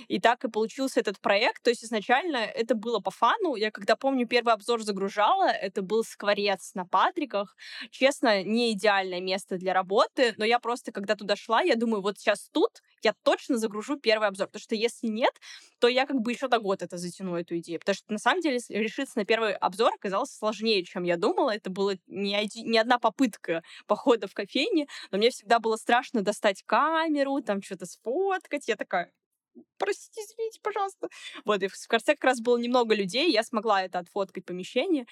И 0.07 0.19
так 0.19 0.43
и 0.43 0.49
получился 0.49 0.99
этот 0.99 1.19
проект. 1.19 1.63
То 1.63 1.69
есть 1.69 1.83
изначально 1.83 2.37
это 2.37 2.75
было 2.75 2.99
по 2.99 3.11
фану. 3.11 3.55
Я 3.55 3.71
когда 3.71 3.95
помню, 3.95 4.27
первый 4.27 4.53
обзор 4.53 4.81
загружала, 4.83 5.49
это 5.49 5.81
был 5.81 6.03
скворец 6.03 6.71
на 6.73 6.85
Патриках. 6.85 7.55
Честно, 7.91 8.43
не 8.43 8.73
идеальное 8.73 9.21
место 9.21 9.57
для 9.57 9.73
работы, 9.73 10.33
но 10.37 10.45
я 10.45 10.59
просто, 10.59 10.91
когда 10.91 11.15
туда 11.15 11.35
шла, 11.35 11.61
я 11.61 11.75
думаю, 11.75 12.01
вот 12.01 12.17
сейчас 12.17 12.49
тут 12.51 12.81
я 13.03 13.13
точно 13.23 13.57
загружу 13.57 13.97
первый 13.97 14.27
обзор. 14.27 14.47
Потому 14.47 14.61
что 14.61 14.75
если 14.75 15.07
нет, 15.07 15.33
то 15.79 15.87
я 15.87 16.05
как 16.05 16.21
бы 16.21 16.31
еще 16.31 16.47
до 16.47 16.59
год 16.59 16.81
это 16.81 16.97
затяну, 16.97 17.35
эту 17.35 17.57
идею. 17.57 17.79
Потому 17.79 17.95
что 17.95 18.13
на 18.13 18.19
самом 18.19 18.41
деле 18.41 18.59
решиться 18.69 19.17
на 19.17 19.25
первый 19.25 19.53
обзор 19.53 19.93
оказалось 19.93 20.31
сложнее, 20.31 20.83
чем 20.83 21.03
я 21.03 21.17
думала. 21.17 21.53
Это 21.53 21.69
была 21.69 21.93
не, 22.07 22.49
не 22.63 22.77
одна 22.77 22.99
попытка 22.99 23.63
похода 23.87 24.27
в 24.27 24.33
кофейне, 24.33 24.87
но 25.11 25.17
мне 25.17 25.29
всегда 25.29 25.59
было 25.59 25.75
страшно 25.75 26.21
достать 26.21 26.42
камеру, 26.65 27.41
там 27.41 27.61
что-то 27.61 27.85
сфоткать. 27.85 28.67
Я 28.67 28.75
такая, 28.75 29.11
простите, 29.77 30.21
извините, 30.21 30.59
пожалуйста. 30.61 31.09
Вот, 31.45 31.63
и 31.63 31.67
в 31.67 31.87
конце 31.87 32.13
как 32.15 32.23
раз 32.25 32.41
было 32.41 32.57
немного 32.57 32.95
людей, 32.95 33.31
я 33.31 33.43
смогла 33.43 33.83
это 33.83 33.99
отфоткать 33.99 34.45
помещение. 34.45 35.05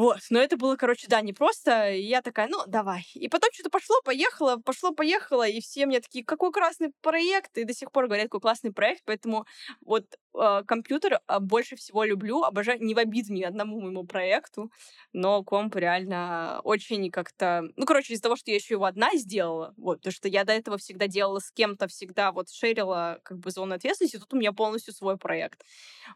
Вот, 0.00 0.20
но 0.30 0.38
это 0.38 0.56
было, 0.56 0.76
короче, 0.76 1.08
да, 1.08 1.20
не 1.20 1.34
просто. 1.34 1.90
И 1.90 2.00
я 2.00 2.22
такая, 2.22 2.48
ну, 2.48 2.62
давай. 2.66 3.06
И 3.12 3.28
потом 3.28 3.50
что-то 3.52 3.68
пошло, 3.68 3.96
поехало, 4.02 4.56
пошло, 4.56 4.94
поехало, 4.94 5.46
и 5.46 5.60
все 5.60 5.84
мне 5.84 6.00
такие, 6.00 6.24
какой 6.24 6.52
классный 6.52 6.90
проект, 7.02 7.58
и 7.58 7.64
до 7.64 7.74
сих 7.74 7.92
пор 7.92 8.06
говорят, 8.06 8.28
какой 8.28 8.40
классный 8.40 8.72
проект, 8.72 9.02
поэтому 9.04 9.44
вот 9.82 10.06
э, 10.34 10.62
компьютер 10.66 11.20
э, 11.28 11.38
больше 11.40 11.76
всего 11.76 12.04
люблю, 12.04 12.44
обожаю, 12.44 12.82
не 12.82 12.94
в 12.94 12.98
обиду 12.98 13.34
ни 13.34 13.42
одному 13.42 13.78
моему 13.78 14.04
проекту, 14.06 14.72
но 15.12 15.44
комп 15.44 15.76
реально 15.76 16.62
очень 16.64 17.10
как-то... 17.10 17.64
Ну, 17.76 17.84
короче, 17.84 18.14
из-за 18.14 18.22
того, 18.22 18.36
что 18.36 18.50
я 18.50 18.56
еще 18.56 18.76
его 18.76 18.86
одна 18.86 19.10
сделала, 19.16 19.74
вот, 19.76 19.98
потому 19.98 20.14
что 20.14 20.28
я 20.28 20.44
до 20.44 20.54
этого 20.54 20.78
всегда 20.78 21.08
делала 21.08 21.40
с 21.40 21.52
кем-то, 21.52 21.88
всегда 21.88 22.32
вот 22.32 22.48
шерила 22.48 23.20
как 23.22 23.38
бы 23.38 23.50
зону 23.50 23.74
ответственности, 23.74 24.16
тут 24.16 24.32
у 24.32 24.38
меня 24.38 24.52
полностью 24.52 24.94
свой 24.94 25.18
проект. 25.18 25.62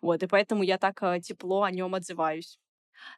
Вот, 0.00 0.22
и 0.22 0.26
поэтому 0.26 0.62
я 0.62 0.78
так 0.78 1.02
э, 1.02 1.20
тепло 1.20 1.64
о 1.64 1.70
нем 1.70 1.94
отзываюсь. 1.94 2.58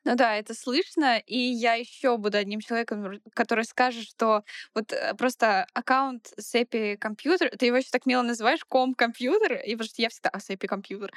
Ну 0.04 0.14
да, 0.16 0.36
это 0.36 0.54
слышно, 0.54 1.18
и 1.18 1.36
я 1.38 1.74
еще 1.74 2.16
буду 2.16 2.38
одним 2.38 2.60
человеком, 2.60 3.20
который 3.34 3.64
скажет, 3.64 4.04
что 4.04 4.44
вот 4.74 4.92
э, 4.92 5.14
просто 5.14 5.66
аккаунт 5.74 6.32
с 6.38 6.54
Эпи 6.54 6.96
компьютер, 6.96 7.50
ты 7.56 7.66
его 7.66 7.76
еще 7.76 7.88
так 7.90 8.06
мило 8.06 8.22
называешь, 8.22 8.64
ком 8.64 8.94
компьютер, 8.94 9.54
и 9.54 9.72
потому 9.74 9.88
что 9.88 10.02
я 10.02 10.08
всегда 10.08 10.30
с 10.38 10.50
Эпи 10.50 10.66
компьютер. 10.66 11.12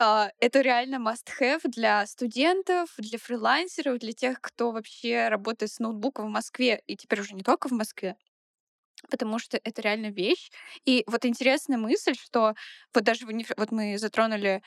А, 0.00 0.30
это 0.40 0.60
реально 0.62 0.96
must-have 0.96 1.62
для 1.64 2.06
студентов, 2.06 2.90
для 2.98 3.18
фрилансеров, 3.18 3.98
для 3.98 4.12
тех, 4.12 4.40
кто 4.40 4.72
вообще 4.72 5.28
работает 5.28 5.72
с 5.72 5.78
ноутбуком 5.80 6.26
в 6.26 6.30
Москве, 6.30 6.82
и 6.86 6.96
теперь 6.96 7.20
уже 7.20 7.34
не 7.34 7.42
только 7.42 7.68
в 7.68 7.72
Москве, 7.72 8.16
потому 9.10 9.38
что 9.38 9.58
это 9.62 9.82
реально 9.82 10.06
вещь. 10.10 10.50
И 10.84 11.04
вот 11.06 11.24
интересная 11.24 11.78
мысль, 11.78 12.14
что 12.14 12.54
вот 12.94 13.04
даже 13.04 13.26
вот 13.56 13.70
мы 13.72 13.98
затронули 13.98 14.62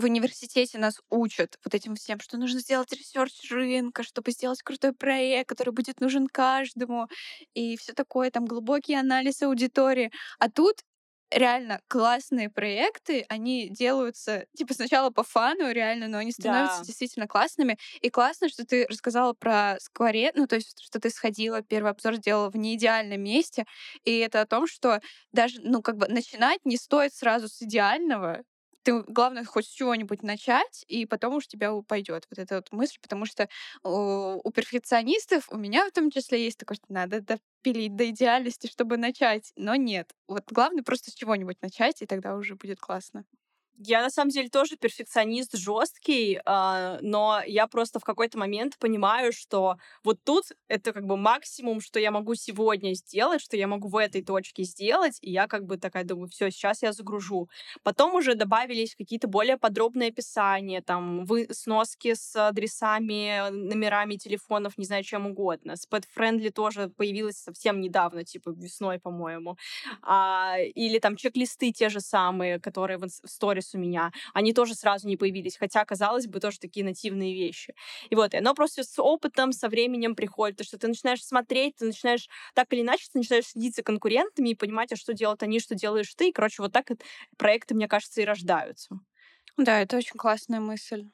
в 0.00 0.04
университете 0.04 0.78
нас 0.78 1.00
учат 1.10 1.58
вот 1.64 1.74
этим 1.74 1.94
всем, 1.96 2.20
что 2.20 2.36
нужно 2.36 2.60
сделать 2.60 2.92
research 2.92 3.50
рынка, 3.50 4.02
чтобы 4.02 4.32
сделать 4.32 4.62
крутой 4.62 4.92
проект, 4.92 5.48
который 5.48 5.72
будет 5.72 6.00
нужен 6.00 6.26
каждому, 6.26 7.08
и 7.54 7.76
все 7.76 7.92
такое, 7.92 8.30
там 8.30 8.46
глубокий 8.46 8.94
анализ 8.94 9.42
аудитории. 9.42 10.10
А 10.38 10.50
тут 10.50 10.82
реально 11.30 11.80
классные 11.88 12.50
проекты, 12.50 13.24
они 13.28 13.68
делаются, 13.68 14.46
типа, 14.56 14.74
сначала 14.74 15.10
по 15.10 15.22
фану, 15.22 15.70
реально, 15.70 16.08
но 16.08 16.18
они 16.18 16.32
становятся 16.32 16.80
да. 16.80 16.84
действительно 16.84 17.26
классными. 17.26 17.78
И 18.00 18.10
классно, 18.10 18.48
что 18.48 18.64
ты 18.64 18.86
рассказала 18.88 19.34
про 19.34 19.76
скворе, 19.80 20.32
ну, 20.34 20.46
то 20.46 20.56
есть, 20.56 20.80
что 20.82 21.00
ты 21.00 21.10
сходила, 21.10 21.62
первый 21.62 21.90
обзор 21.90 22.16
сделала 22.16 22.50
в 22.50 22.56
неидеальном 22.56 23.20
месте, 23.22 23.64
и 24.04 24.18
это 24.18 24.40
о 24.40 24.46
том, 24.46 24.66
что 24.66 25.00
даже, 25.32 25.60
ну, 25.62 25.82
как 25.82 25.96
бы 25.96 26.08
начинать 26.08 26.60
не 26.64 26.76
стоит 26.76 27.14
сразу 27.14 27.48
с 27.48 27.60
идеального, 27.62 28.42
ты, 28.90 29.02
главное, 29.12 29.44
хоть 29.44 29.66
с 29.66 29.70
чего-нибудь 29.70 30.22
начать, 30.22 30.84
и 30.88 31.06
потом 31.06 31.34
уж 31.34 31.46
тебя 31.46 31.72
пойдет 31.86 32.26
вот 32.30 32.38
эта 32.38 32.56
вот 32.56 32.72
мысль, 32.72 32.98
потому 33.02 33.26
что 33.26 33.48
у, 33.84 34.40
у 34.46 34.50
перфекционистов, 34.52 35.48
у 35.50 35.56
меня 35.56 35.86
в 35.88 35.92
том 35.92 36.10
числе 36.10 36.44
есть 36.44 36.58
такое, 36.58 36.76
что 36.76 36.86
надо 36.92 37.20
допилить 37.20 37.96
до 37.96 38.08
идеальности, 38.10 38.66
чтобы 38.68 38.96
начать, 38.96 39.52
но 39.56 39.74
нет. 39.76 40.10
Вот 40.28 40.44
главное 40.50 40.82
просто 40.82 41.10
с 41.10 41.14
чего-нибудь 41.14 41.60
начать, 41.62 42.02
и 42.02 42.06
тогда 42.06 42.36
уже 42.36 42.54
будет 42.56 42.80
классно. 42.80 43.24
Я 43.80 44.02
на 44.02 44.10
самом 44.10 44.30
деле 44.30 44.48
тоже 44.48 44.76
перфекционист 44.76 45.56
жесткий, 45.56 46.40
э, 46.44 46.98
но 47.00 47.40
я 47.46 47.68
просто 47.68 48.00
в 48.00 48.04
какой-то 48.04 48.36
момент 48.36 48.76
понимаю, 48.78 49.32
что 49.32 49.76
вот 50.02 50.18
тут 50.24 50.46
это 50.66 50.92
как 50.92 51.06
бы 51.06 51.16
максимум, 51.16 51.80
что 51.80 52.00
я 52.00 52.10
могу 52.10 52.34
сегодня 52.34 52.94
сделать, 52.94 53.40
что 53.40 53.56
я 53.56 53.68
могу 53.68 53.86
в 53.88 53.96
этой 53.96 54.24
точке 54.24 54.64
сделать, 54.64 55.18
и 55.20 55.30
я 55.30 55.46
как 55.46 55.64
бы 55.64 55.76
такая 55.76 56.02
думаю, 56.02 56.28
все, 56.28 56.50
сейчас 56.50 56.82
я 56.82 56.92
загружу. 56.92 57.48
Потом 57.84 58.16
уже 58.16 58.34
добавились 58.34 58.96
какие-то 58.96 59.28
более 59.28 59.56
подробные 59.56 60.08
описания, 60.08 60.82
там 60.82 61.24
вы, 61.24 61.46
сноски 61.52 62.14
с 62.14 62.34
адресами, 62.34 63.48
номерами 63.50 64.16
телефонов, 64.16 64.76
не 64.76 64.86
знаю, 64.86 65.04
чем 65.04 65.26
угодно. 65.26 65.76
С 65.76 65.86
Friendly 65.88 66.50
тоже 66.50 66.88
появилось 66.88 67.36
совсем 67.36 67.80
недавно, 67.80 68.24
типа 68.24 68.50
весной, 68.50 68.98
по-моему. 68.98 69.56
А, 70.02 70.56
или 70.58 70.98
там 70.98 71.14
чек-листы 71.14 71.70
те 71.70 71.88
же 71.90 72.00
самые, 72.00 72.58
которые 72.58 72.98
в, 72.98 73.06
в 73.06 73.30
сторис 73.68 73.74
у 73.74 73.78
меня, 73.78 74.12
они 74.34 74.52
тоже 74.52 74.74
сразу 74.74 75.06
не 75.06 75.16
появились, 75.16 75.56
хотя, 75.56 75.84
казалось 75.84 76.26
бы, 76.26 76.40
тоже 76.40 76.58
такие 76.58 76.84
нативные 76.84 77.34
вещи. 77.34 77.74
И 78.10 78.14
вот, 78.14 78.34
и 78.34 78.38
оно 78.38 78.54
просто 78.54 78.82
с 78.82 78.98
опытом, 79.00 79.52
со 79.52 79.68
временем 79.68 80.14
приходит, 80.14 80.58
то 80.58 80.64
что 80.64 80.78
ты 80.78 80.88
начинаешь 80.88 81.24
смотреть, 81.24 81.76
ты 81.76 81.86
начинаешь 81.86 82.28
так 82.54 82.72
или 82.72 82.82
иначе, 82.82 83.06
ты 83.12 83.18
начинаешь 83.18 83.46
следить 83.46 83.76
за 83.76 83.82
конкурентами 83.82 84.50
и 84.50 84.54
понимать, 84.54 84.92
а 84.92 84.96
что 84.96 85.12
делают 85.14 85.42
они, 85.42 85.60
что 85.60 85.74
делаешь 85.74 86.12
ты, 86.16 86.28
и, 86.28 86.32
короче, 86.32 86.62
вот 86.62 86.72
так 86.72 86.88
проекты, 87.36 87.74
мне 87.74 87.88
кажется, 87.88 88.20
и 88.20 88.24
рождаются. 88.24 88.98
Да, 89.56 89.80
это 89.80 89.96
очень 89.96 90.16
классная 90.16 90.60
мысль. 90.60 91.10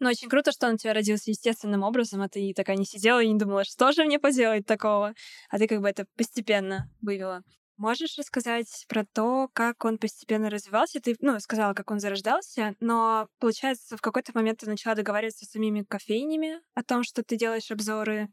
Ну, 0.00 0.08
очень 0.08 0.28
круто, 0.28 0.50
что 0.50 0.66
он 0.66 0.74
у 0.74 0.76
тебя 0.78 0.94
родился 0.94 1.30
естественным 1.30 1.84
образом, 1.84 2.22
а 2.22 2.28
ты 2.28 2.52
такая 2.54 2.76
не 2.76 2.84
сидела 2.84 3.22
и 3.22 3.28
не 3.28 3.38
думала, 3.38 3.64
что 3.64 3.92
же 3.92 4.04
мне 4.04 4.18
поделать 4.18 4.66
такого, 4.66 5.14
а 5.48 5.58
ты 5.58 5.68
как 5.68 5.80
бы 5.80 5.88
это 5.88 6.06
постепенно 6.16 6.90
вывела. 7.00 7.44
Можешь 7.82 8.16
рассказать 8.16 8.84
про 8.88 9.04
то, 9.04 9.50
как 9.52 9.84
он 9.84 9.98
постепенно 9.98 10.48
развивался? 10.48 11.00
Ты, 11.00 11.16
ну, 11.18 11.40
сказала, 11.40 11.74
как 11.74 11.90
он 11.90 11.98
зарождался, 11.98 12.76
но, 12.78 13.26
получается, 13.40 13.96
в 13.96 14.00
какой-то 14.00 14.30
момент 14.36 14.60
ты 14.60 14.70
начала 14.70 14.94
договариваться 14.94 15.44
с 15.44 15.50
самими 15.50 15.82
кофейнями 15.82 16.60
о 16.74 16.84
том, 16.84 17.02
что 17.02 17.24
ты 17.24 17.36
делаешь 17.36 17.72
обзоры. 17.72 18.28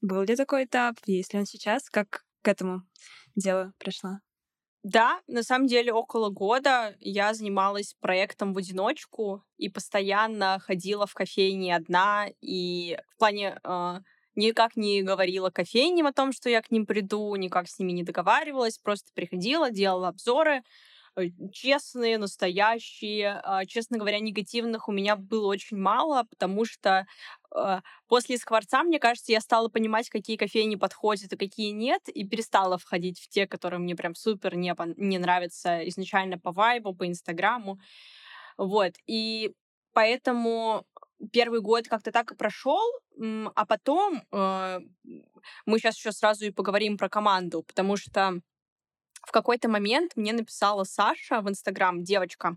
Был 0.00 0.22
ли 0.22 0.34
такой 0.34 0.64
этап? 0.64 0.96
Есть 1.04 1.34
ли 1.34 1.40
он 1.40 1.44
сейчас? 1.44 1.90
Как 1.90 2.24
к 2.40 2.48
этому 2.48 2.84
делу 3.36 3.74
пришла? 3.76 4.20
Да, 4.82 5.20
на 5.26 5.42
самом 5.42 5.66
деле 5.66 5.92
около 5.92 6.30
года 6.30 6.96
я 7.00 7.34
занималась 7.34 7.96
проектом 8.00 8.54
в 8.54 8.56
одиночку 8.56 9.44
и 9.58 9.68
постоянно 9.68 10.58
ходила 10.58 11.06
в 11.06 11.12
кофейни 11.12 11.70
одна, 11.70 12.28
и 12.40 12.96
в 13.10 13.18
плане 13.18 13.60
э, 13.62 14.00
никак 14.38 14.76
не 14.76 15.02
говорила 15.02 15.50
кофейням 15.50 16.06
о 16.06 16.12
том, 16.12 16.32
что 16.32 16.48
я 16.48 16.62
к 16.62 16.70
ним 16.70 16.86
приду, 16.86 17.34
никак 17.36 17.68
с 17.68 17.78
ними 17.78 17.92
не 17.92 18.04
договаривалась, 18.04 18.78
просто 18.78 19.12
приходила, 19.14 19.70
делала 19.70 20.08
обзоры, 20.08 20.62
э, 21.16 21.26
честные, 21.52 22.18
настоящие. 22.18 23.40
А, 23.44 23.66
честно 23.66 23.98
говоря, 23.98 24.20
негативных 24.20 24.88
у 24.88 24.92
меня 24.92 25.16
было 25.16 25.48
очень 25.48 25.76
мало, 25.76 26.24
потому 26.30 26.64
что 26.64 27.06
э, 27.54 27.80
после 28.06 28.38
скворца, 28.38 28.82
мне 28.84 29.00
кажется, 29.00 29.32
я 29.32 29.40
стала 29.40 29.68
понимать, 29.68 30.08
какие 30.08 30.36
кофейни 30.36 30.76
подходят 30.76 31.32
и 31.32 31.36
какие 31.36 31.70
нет, 31.70 32.08
и 32.08 32.24
перестала 32.24 32.78
входить 32.78 33.20
в 33.20 33.28
те, 33.28 33.46
которые 33.46 33.80
мне 33.80 33.96
прям 33.96 34.14
супер 34.14 34.54
не, 34.54 34.74
не 34.96 35.18
нравятся 35.18 35.86
изначально 35.88 36.38
по 36.38 36.52
вайбу, 36.52 36.94
по 36.94 37.06
инстаграму. 37.06 37.80
Вот. 38.56 38.94
И 39.06 39.52
поэтому 39.92 40.84
первый 41.32 41.60
год 41.60 41.88
как-то 41.88 42.12
так 42.12 42.32
и 42.32 42.36
прошел, 42.36 42.80
а 43.54 43.66
потом 43.66 44.22
э, 44.32 44.80
мы 45.66 45.78
сейчас 45.78 45.96
еще 45.96 46.12
сразу 46.12 46.46
и 46.46 46.50
поговорим 46.50 46.96
про 46.96 47.08
команду, 47.08 47.62
потому 47.62 47.96
что 47.96 48.40
в 49.28 49.30
какой-то 49.30 49.68
момент 49.68 50.12
мне 50.16 50.32
написала 50.32 50.84
Саша 50.84 51.42
в 51.42 51.50
Инстаграм, 51.50 52.02
девочка, 52.02 52.56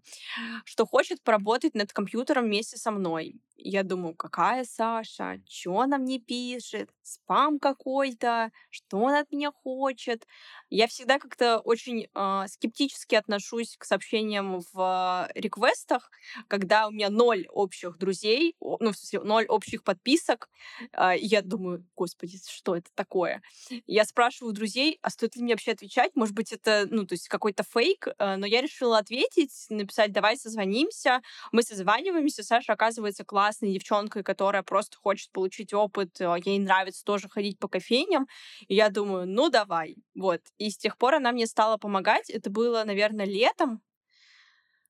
что 0.63 0.85
хочет 0.85 1.21
поработать 1.21 1.75
над 1.75 1.91
компьютером 1.91 2.45
вместе 2.45 2.77
со 2.77 2.91
мной. 2.91 3.35
Я 3.63 3.83
думаю, 3.83 4.15
какая 4.15 4.63
Саша? 4.63 5.39
Что 5.47 5.81
она 5.81 5.97
мне 5.97 6.17
пишет? 6.19 6.89
Спам 7.03 7.59
какой-то? 7.59 8.51
Что 8.69 9.05
она 9.05 9.19
от 9.19 9.31
меня 9.31 9.51
хочет? 9.51 10.25
Я 10.69 10.87
всегда 10.87 11.19
как-то 11.19 11.59
очень 11.59 12.07
э, 12.13 12.43
скептически 12.47 13.15
отношусь 13.15 13.75
к 13.77 13.83
сообщениям 13.83 14.61
в 14.73 15.29
реквестах, 15.35 16.09
когда 16.47 16.87
у 16.87 16.91
меня 16.91 17.09
ноль 17.09 17.45
общих 17.49 17.97
друзей, 17.97 18.55
ну, 18.59 18.91
в 18.91 18.97
смысле, 18.97 19.19
ноль 19.21 19.45
общих 19.45 19.83
подписок. 19.83 20.49
Э, 20.93 21.11
я 21.17 21.41
думаю, 21.41 21.85
господи, 21.95 22.39
что 22.47 22.75
это 22.75 22.89
такое? 22.95 23.43
Я 23.85 24.05
спрашиваю 24.05 24.53
друзей, 24.53 24.97
а 25.01 25.09
стоит 25.11 25.35
ли 25.35 25.43
мне 25.43 25.53
вообще 25.53 25.73
отвечать? 25.73 26.15
Может 26.15 26.33
быть, 26.33 26.51
это, 26.61 26.87
ну, 26.89 27.05
то 27.05 27.13
есть 27.13 27.27
какой-то 27.27 27.63
фейк? 27.63 28.07
Э, 28.19 28.35
но 28.35 28.45
я 28.45 28.61
решила 28.61 28.97
ответить, 28.97 29.65
написать, 29.69 30.11
давай 30.11 30.37
созвонимся. 30.37 31.21
Мы 31.51 31.63
созваниваемся, 31.63 32.43
Саша 32.43 32.73
оказывается 32.73 33.25
классной 33.25 33.73
девчонкой, 33.73 34.23
которая 34.23 34.63
просто 34.63 34.97
хочет 34.97 35.31
получить 35.31 35.73
опыт, 35.73 36.19
а, 36.21 36.37
ей 36.43 36.59
нравится 36.59 37.03
тоже 37.03 37.29
ходить 37.29 37.59
по 37.59 37.67
кофейням. 37.67 38.27
И 38.67 38.75
я 38.75 38.89
думаю, 38.89 39.27
ну 39.27 39.49
давай. 39.49 39.97
Вот. 40.15 40.41
И 40.57 40.69
с 40.69 40.77
тех 40.77 40.97
пор 40.97 41.15
она 41.15 41.31
мне 41.31 41.47
стала 41.47 41.77
помогать. 41.77 42.29
Это 42.29 42.49
было, 42.49 42.83
наверное, 42.83 43.25
летом, 43.25 43.81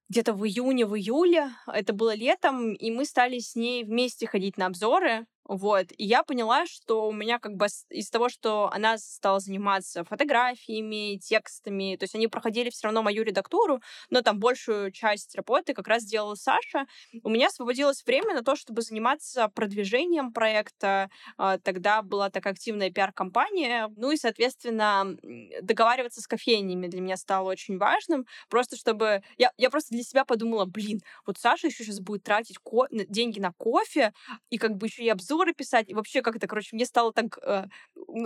где-то 0.10 0.34
в 0.34 0.46
июне, 0.46 0.86
в 0.86 0.96
июле. 0.98 1.52
Это 1.68 1.94
было 1.94 2.14
летом, 2.14 2.74
и 2.74 2.92
мы 2.92 3.06
стали 3.06 3.40
с 3.40 3.56
ней 3.56 3.86
вместе 3.86 4.28
ходить 4.28 4.58
на 4.58 4.66
обзоры. 4.66 5.26
Вот. 5.52 5.88
И 5.98 6.06
я 6.06 6.24
поняла, 6.24 6.66
что 6.66 7.10
у 7.10 7.12
меня 7.12 7.38
как 7.38 7.58
бы 7.58 7.68
из 7.90 8.10
того, 8.10 8.30
что 8.30 8.72
она 8.72 8.98
стала 8.98 9.42
заниматься 9.42 10.06
фотографиями, 10.06 11.18
текстами, 11.18 11.98
то 11.98 12.06
есть 12.06 12.16
они 12.16 12.30
проходили 12.30 12.70
все 12.70 12.88
равно 12.88 13.04
мою 13.04 13.24
редактуру, 13.24 13.82
но 14.10 14.22
там 14.22 14.40
большую 14.40 14.92
часть 14.92 15.36
работы 15.36 15.74
как 15.74 15.90
раз 15.90 16.06
делала 16.06 16.36
Саша. 16.36 16.86
У 17.24 17.30
меня 17.30 17.48
освободилось 17.48 18.02
время 18.06 18.34
на 18.34 18.44
то, 18.44 18.56
чтобы 18.56 18.82
заниматься 18.82 19.50
продвижением 19.50 20.32
проекта. 20.32 21.10
А, 21.38 21.58
тогда 21.58 22.02
была 22.02 22.30
такая 22.30 22.54
активная 22.54 22.90
пиар-компания. 22.90 23.92
Ну 23.98 24.12
и, 24.12 24.16
соответственно, 24.16 25.18
договариваться 25.62 26.22
с 26.22 26.28
кофейнями 26.28 26.88
для 26.88 27.02
меня 27.02 27.18
стало 27.18 27.50
очень 27.50 27.78
важным. 27.78 28.26
Просто 28.48 28.78
чтобы... 28.78 29.22
Я, 29.38 29.52
я 29.58 29.70
просто 29.70 29.94
для 29.94 30.04
себя 30.04 30.24
подумала, 30.24 30.64
блин, 30.64 31.02
вот 31.26 31.38
Саша 31.38 31.68
еще 31.68 31.84
сейчас 31.84 32.00
будет 32.00 32.24
тратить 32.24 32.58
ко... 32.60 32.88
деньги 32.90 33.42
на 33.42 33.52
кофе, 33.52 34.14
и 34.50 34.58
как 34.58 34.78
бы 34.78 34.88
еще 34.88 35.04
и 35.04 35.10
обзор 35.10 35.41
обзоры 35.42 35.54
писать. 35.54 35.90
И 35.90 35.94
вообще 35.94 36.22
как-то, 36.22 36.48
короче, 36.48 36.76
мне 36.76 36.86
стало 36.86 37.12
так... 37.14 37.38
Э, 37.44 37.66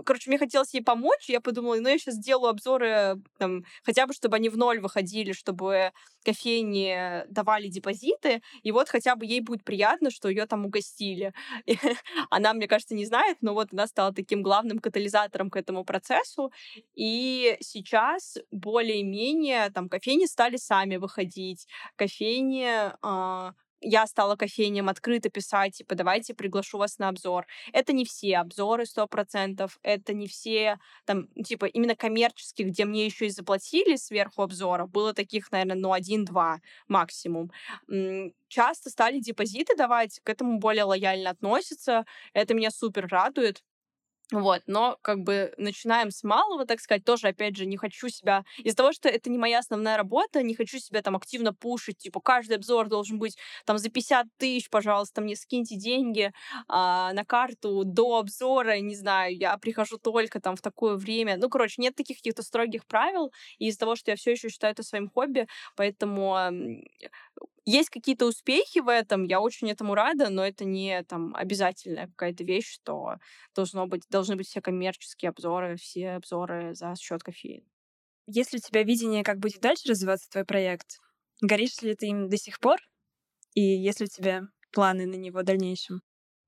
короче, 0.06 0.30
мне 0.30 0.38
хотелось 0.38 0.74
ей 0.74 0.82
помочь, 0.82 1.30
и 1.30 1.34
я 1.34 1.42
подумала, 1.42 1.76
ну, 1.80 1.90
я 1.90 1.98
сейчас 1.98 2.16
сделаю 2.16 2.50
обзоры, 2.50 3.22
там, 3.38 3.64
хотя 3.84 4.06
бы, 4.08 4.14
чтобы 4.14 4.36
они 4.36 4.50
в 4.50 4.58
ноль 4.58 4.80
выходили, 4.80 5.34
чтобы 5.34 5.92
кофейни 6.26 7.24
давали 7.30 7.68
депозиты, 7.68 8.42
и 8.64 8.72
вот 8.72 8.90
хотя 8.90 9.16
бы 9.16 9.26
ей 9.26 9.42
будет 9.42 9.64
приятно, 9.64 10.10
что 10.10 10.30
ее 10.30 10.46
там 10.46 10.66
угостили. 10.66 11.34
И 11.66 11.78
она, 12.30 12.54
мне 12.54 12.68
кажется, 12.68 12.96
не 12.96 13.06
знает, 13.06 13.38
но 13.42 13.54
вот 13.54 13.70
она 13.72 13.88
стала 13.88 14.14
таким 14.14 14.42
главным 14.42 14.80
катализатором 14.80 15.50
к 15.50 15.58
этому 15.58 15.84
процессу, 15.86 16.52
и 16.96 17.58
сейчас 17.62 18.38
более-менее 18.52 19.70
там 19.70 19.90
кофейни 19.90 20.26
стали 20.26 20.58
сами 20.58 20.98
выходить, 20.98 21.68
кофейни 21.96 22.92
э, 23.02 23.54
я 23.86 24.08
стала 24.08 24.36
кофейням 24.36 24.90
открыто 24.90 25.30
писать, 25.30 25.78
типа, 25.78 25.96
давайте 25.96 26.34
приглашу 26.34 26.78
вас 26.78 26.98
на 26.98 27.10
обзор. 27.10 27.46
Это 27.72 27.94
не 27.94 28.04
все 28.04 28.38
обзоры, 28.38 28.86
сто 28.86 29.08
процентов, 29.08 29.80
это 29.84 30.14
не 30.14 30.28
все, 30.28 30.80
там, 31.06 31.28
типа, 31.44 31.66
именно 31.66 31.96
коммерческие, 31.96 32.68
где 32.68 32.86
мне 32.86 33.06
еще 33.06 33.28
и 33.28 33.30
заплатили 33.30 33.96
сверху 33.96 34.42
обзора, 34.42 34.88
было 34.88 35.14
таких, 35.14 35.52
наверное, 35.52 35.76
ну, 35.76 35.94
один-два 35.94 36.60
максимум. 36.88 37.52
Часто 38.48 38.90
стали 38.90 39.20
депозиты 39.20 39.76
давать, 39.76 40.20
к 40.24 40.30
этому 40.30 40.60
более 40.60 40.84
лояльно 40.84 41.30
относятся, 41.30 42.06
это 42.34 42.54
меня 42.54 42.72
супер 42.72 43.08
радует. 43.08 43.64
Вот, 44.32 44.64
но 44.66 44.98
как 45.04 45.20
бы 45.20 45.54
начинаем 45.58 46.10
с 46.10 46.24
малого, 46.24 46.66
так 46.66 46.80
сказать, 46.80 47.06
тоже, 47.06 47.28
опять 47.28 47.56
же, 47.56 47.66
не 47.68 47.78
хочу 47.78 48.10
себя... 48.10 48.44
Из-за 48.58 48.76
того, 48.76 48.92
что 48.92 49.08
это 49.08 49.30
не 49.30 49.38
моя 49.38 49.60
основная 49.60 49.98
работа, 49.98 50.42
не 50.42 50.56
хочу 50.56 50.80
себя 50.80 51.04
там 51.04 51.16
активно 51.16 51.54
пушить, 51.54 52.00
типа, 52.00 52.20
каждый 52.22 52.58
обзор 52.58 52.88
должен 52.88 53.20
быть 53.20 53.38
там 53.66 53.78
за 53.78 53.90
50 53.90 54.26
тысяч, 54.38 54.70
пожалуйста, 54.72 55.22
мне 55.22 55.36
скиньте 55.36 55.76
деньги 55.76 56.32
а, 56.68 57.14
на 57.14 57.24
карту 57.24 57.84
до 57.86 58.18
обзора, 58.18 58.80
не 58.80 58.96
знаю, 58.96 59.38
я 59.38 59.58
прихожу 59.58 60.00
только 60.00 60.42
там 60.42 60.56
в 60.56 60.62
такое 60.62 60.96
время. 60.96 61.38
Ну, 61.38 61.48
короче, 61.48 61.82
нет 61.82 61.96
таких 61.96 62.18
каких-то 62.18 62.42
строгих 62.42 62.86
правил, 62.88 63.32
и 63.60 63.68
из-за 63.68 63.80
того, 63.80 63.96
что 63.96 64.10
я 64.12 64.18
все 64.18 64.32
еще 64.32 64.50
считаю 64.50 64.74
это 64.74 64.82
своим 64.82 65.08
хобби, 65.10 65.48
поэтому 65.76 66.36
есть 67.66 67.90
какие-то 67.90 68.26
успехи 68.28 68.80
в 68.80 68.90
этом, 68.90 69.24
я 69.26 69.42
очень 69.42 69.72
этому 69.72 69.96
рада, 69.96 70.30
но 70.30 70.46
это 70.46 70.66
не 70.66 71.04
там 71.04 71.36
обязательная 71.36 72.08
какая-то 72.08 72.44
вещь, 72.44 72.72
что 72.72 73.18
должно 73.56 73.88
быть, 73.88 74.04
должны 74.10 74.36
быть 74.36 74.48
все 74.48 74.62
коммерческие 74.62 75.30
обзоры, 75.30 75.76
все 75.78 76.12
обзоры 76.12 76.76
за 76.76 76.96
счет 76.96 77.24
кофеина. 77.24 77.66
Есть 78.28 78.54
ли 78.54 78.60
у 78.60 78.62
тебя 78.62 78.84
видение, 78.84 79.24
как 79.24 79.40
будет 79.40 79.62
дальше 79.62 79.90
развиваться 79.90 80.30
твой 80.30 80.46
проект? 80.46 81.00
Горишь 81.42 81.82
ли 81.82 81.96
ты 81.96 82.08
им 82.08 82.30
до 82.30 82.38
сих 82.38 82.60
пор? 82.60 82.80
И 83.54 83.62
есть 83.62 84.00
ли 84.00 84.06
у 84.06 84.10
тебя 84.10 84.44
планы 84.72 85.06
на 85.06 85.16
него 85.16 85.40
в 85.40 85.44
дальнейшем? 85.44 86.02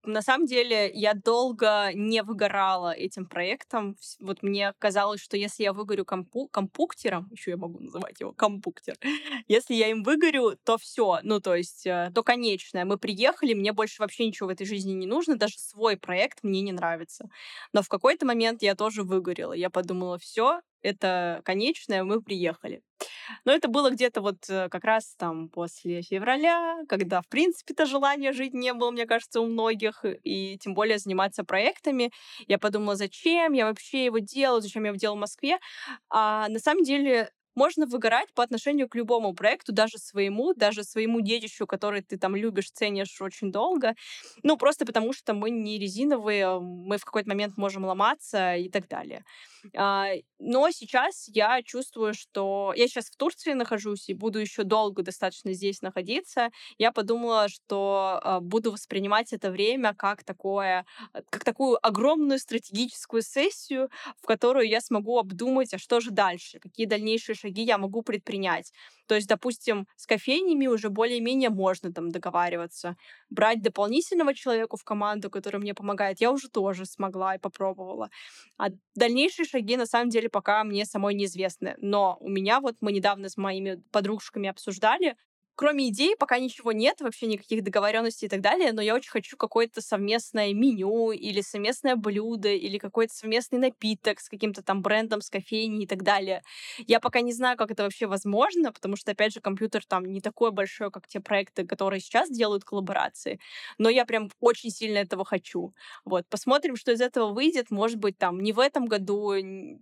На 0.04 0.22
самом 0.22 0.46
деле, 0.46 0.90
я 0.94 1.14
долго 1.14 1.92
не 1.94 2.24
выгорала 2.24 2.94
этим 2.94 3.26
проектом. 3.26 3.98
Вот 4.22 4.42
мне 4.42 4.74
казалось, 4.80 5.20
что 5.22 5.36
если 5.36 5.64
я 5.64 5.74
выгорю 5.74 6.06
компу 6.06 6.48
компуктером, 6.48 7.28
еще 7.32 7.52
я 7.52 7.58
могу 7.58 7.80
называть 7.80 8.20
его 8.22 8.32
компуктер, 8.32 8.96
если 9.50 9.74
я 9.74 9.90
им 9.90 10.04
выгорю, 10.04 10.58
то 10.64 10.78
все, 10.78 11.20
ну 11.24 11.42
то 11.42 11.56
есть, 11.56 11.86
э, 11.86 12.12
то 12.16 12.24
конечное. 12.24 12.86
Мы 12.86 12.98
приехали, 12.98 13.54
мне 13.54 13.74
больше 13.74 14.02
вообще 14.02 14.26
ничего 14.26 14.48
в 14.48 14.52
этой 14.52 14.66
жизни 14.66 14.94
не 14.94 15.08
нужно, 15.08 15.36
даже 15.36 15.60
свой 15.60 15.98
проект 15.98 16.42
мне 16.44 16.62
не 16.62 16.72
нравится. 16.72 17.30
Но 17.74 17.82
в 17.82 17.90
какой-то 17.90 18.26
момент 18.26 18.62
я 18.62 18.76
тоже 18.76 19.04
выгорела. 19.04 19.54
Я 19.54 19.70
подумала, 19.70 20.18
все, 20.20 20.62
это 20.88 21.42
конечное, 21.44 22.04
мы 22.04 22.22
приехали. 22.22 22.82
Но 23.46 23.52
это 23.52 23.68
было 23.68 23.92
где-то 23.92 24.22
вот 24.22 24.38
э, 24.50 24.70
как 24.70 24.84
раз 24.84 25.16
там 25.18 25.50
после 25.50 26.02
февраля, 26.02 26.80
когда, 26.88 27.22
в 27.22 27.28
принципе-то, 27.28 27.86
желания 27.86 28.32
жить 28.34 28.54
не 28.54 28.74
было, 28.74 28.92
мне 28.92 29.06
кажется, 29.06 29.42
у 29.42 29.48
многих, 29.48 30.06
и 30.24 30.58
тем 30.60 30.74
более 30.74 30.98
заниматься 30.98 31.44
проектами. 31.44 32.12
Я 32.48 32.58
подумала, 32.58 32.96
зачем 32.96 33.54
я 33.54 33.66
вообще 33.66 34.06
его 34.06 34.20
делаю, 34.20 34.62
зачем 34.62 34.84
я 34.84 34.90
его 34.90 34.98
делаю 34.98 35.18
в 35.18 35.22
Москве. 35.22 35.60
А 36.10 36.48
на 36.50 36.60
самом 36.60 36.84
деле 36.84 37.32
можно 37.58 37.86
выгорать 37.86 38.34
по 38.34 38.44
отношению 38.44 38.88
к 38.88 38.96
любому 38.96 39.34
проекту, 39.34 39.74
даже 39.74 39.98
своему, 39.98 40.54
даже 40.54 40.84
своему 40.84 41.22
детищу, 41.22 41.68
который 41.68 42.02
ты 42.02 42.18
там 42.18 42.36
любишь, 42.36 42.72
ценишь 42.72 43.22
очень 43.22 43.52
долго. 43.52 43.96
Ну, 44.44 44.58
просто 44.58 44.86
потому 44.86 45.14
что 45.14 45.34
мы 45.34 45.50
не 45.50 45.80
резиновые, 45.80 46.60
мы 46.60 46.98
в 46.98 47.06
какой-то 47.06 47.30
момент 47.30 47.58
можем 47.58 47.86
ломаться 47.86 48.56
и 48.56 48.70
так 48.70 48.88
далее. 48.88 49.24
А, 49.76 50.08
но 50.40 50.70
сейчас 50.72 51.28
я 51.28 51.62
чувствую, 51.64 52.14
что 52.14 52.74
я 52.76 52.88
сейчас 52.88 53.10
в 53.10 53.18
Турции 53.18 53.54
нахожусь 53.54 54.10
и 54.10 54.14
буду 54.14 54.40
еще 54.40 54.64
долго 54.64 55.04
достаточно 55.04 55.54
здесь 55.54 55.82
находиться. 55.82 56.50
Я 56.78 56.92
подумала, 56.92 57.50
что 57.50 58.20
а, 58.24 58.40
буду 58.40 58.72
воспринимать 58.72 59.34
это 59.34 59.52
время 59.52 59.94
как 59.96 60.24
такое, 60.24 60.86
а, 61.14 61.22
как 61.30 61.44
такую 61.44 61.78
огромную 61.86 62.40
стратегическую 62.40 63.22
сессию, 63.22 63.90
в 64.22 64.26
которую 64.26 64.68
я 64.68 64.82
смогу 64.82 65.18
обдумать, 65.18 65.74
а 65.74 65.78
что 65.80 66.00
же 66.00 66.12
дальше, 66.12 66.60
какие 66.60 66.86
дальнейшие 66.86 67.36
шаги 67.36 67.47
шаги 67.48 67.64
я 67.64 67.78
могу 67.78 68.02
предпринять. 68.02 68.74
То 69.08 69.16
есть, 69.16 69.28
допустим, 69.28 69.88
с 69.96 70.06
кофейнями 70.06 70.68
уже 70.68 70.90
более-менее 70.90 71.50
можно 71.50 71.94
там 71.94 72.12
договариваться. 72.12 72.96
Брать 73.30 73.62
дополнительного 73.62 74.34
человека 74.34 74.78
в 74.78 74.84
команду, 74.84 75.30
который 75.30 75.60
мне 75.60 75.74
помогает, 75.74 76.22
я 76.22 76.32
уже 76.32 76.50
тоже 76.50 76.86
смогла 76.86 77.36
и 77.36 77.40
попробовала. 77.40 78.10
А 78.58 78.68
дальнейшие 78.96 79.46
шаги, 79.46 79.78
на 79.78 79.86
самом 79.86 80.10
деле, 80.10 80.30
пока 80.30 80.64
мне 80.64 80.86
самой 80.86 81.14
неизвестны. 81.14 81.76
Но 81.78 82.18
у 82.20 82.30
меня 82.30 82.60
вот 82.60 82.76
мы 82.82 82.92
недавно 82.92 83.30
с 83.30 83.38
моими 83.38 83.82
подружками 83.92 84.50
обсуждали, 84.50 85.16
кроме 85.58 85.90
идей 85.90 86.16
пока 86.18 86.40
ничего 86.40 86.72
нет, 86.72 87.02
вообще 87.02 87.28
никаких 87.28 87.64
договоренностей 87.64 88.28
и 88.28 88.30
так 88.30 88.42
далее, 88.42 88.72
но 88.74 88.82
я 88.82 88.96
очень 88.96 89.12
хочу 89.12 89.38
какое-то 89.38 89.82
совместное 89.82 90.54
меню 90.54 91.12
или 91.12 91.42
совместное 91.42 91.96
блюдо 91.98 92.50
или 92.50 92.78
какой-то 92.78 93.14
совместный 93.14 93.60
напиток 93.60 94.22
с 94.22 94.30
каким-то 94.30 94.64
там 94.64 94.82
брендом, 94.82 95.22
с 95.22 95.30
кофейней 95.30 95.84
и 95.84 95.88
так 95.88 96.04
далее. 96.04 96.44
Я 96.88 97.00
пока 97.02 97.22
не 97.22 97.34
знаю, 97.34 97.58
как 97.58 97.72
это 97.72 97.84
вообще 97.84 98.08
возможно, 98.08 98.72
потому 98.72 98.96
что, 98.96 99.12
опять 99.12 99.34
же, 99.34 99.42
компьютер 99.42 99.86
там 99.86 100.06
не 100.06 100.22
такой 100.22 100.52
большой, 100.52 100.92
как 100.92 101.08
те 101.08 101.20
проекты, 101.20 101.66
которые 101.68 102.00
сейчас 102.00 102.30
делают 102.30 102.64
коллаборации, 102.64 103.40
но 103.78 103.90
я 103.90 104.06
прям 104.06 104.30
очень 104.40 104.70
сильно 104.72 105.00
этого 105.00 105.26
хочу. 105.26 105.74
Вот, 106.06 106.28
посмотрим, 106.30 106.76
что 106.76 106.92
из 106.92 107.02
этого 107.02 107.34
выйдет. 107.34 107.72
Может 107.72 107.98
быть, 107.98 108.18
там 108.18 108.40
не 108.42 108.54
в 108.54 108.60
этом 108.60 108.86
году, 108.86 109.34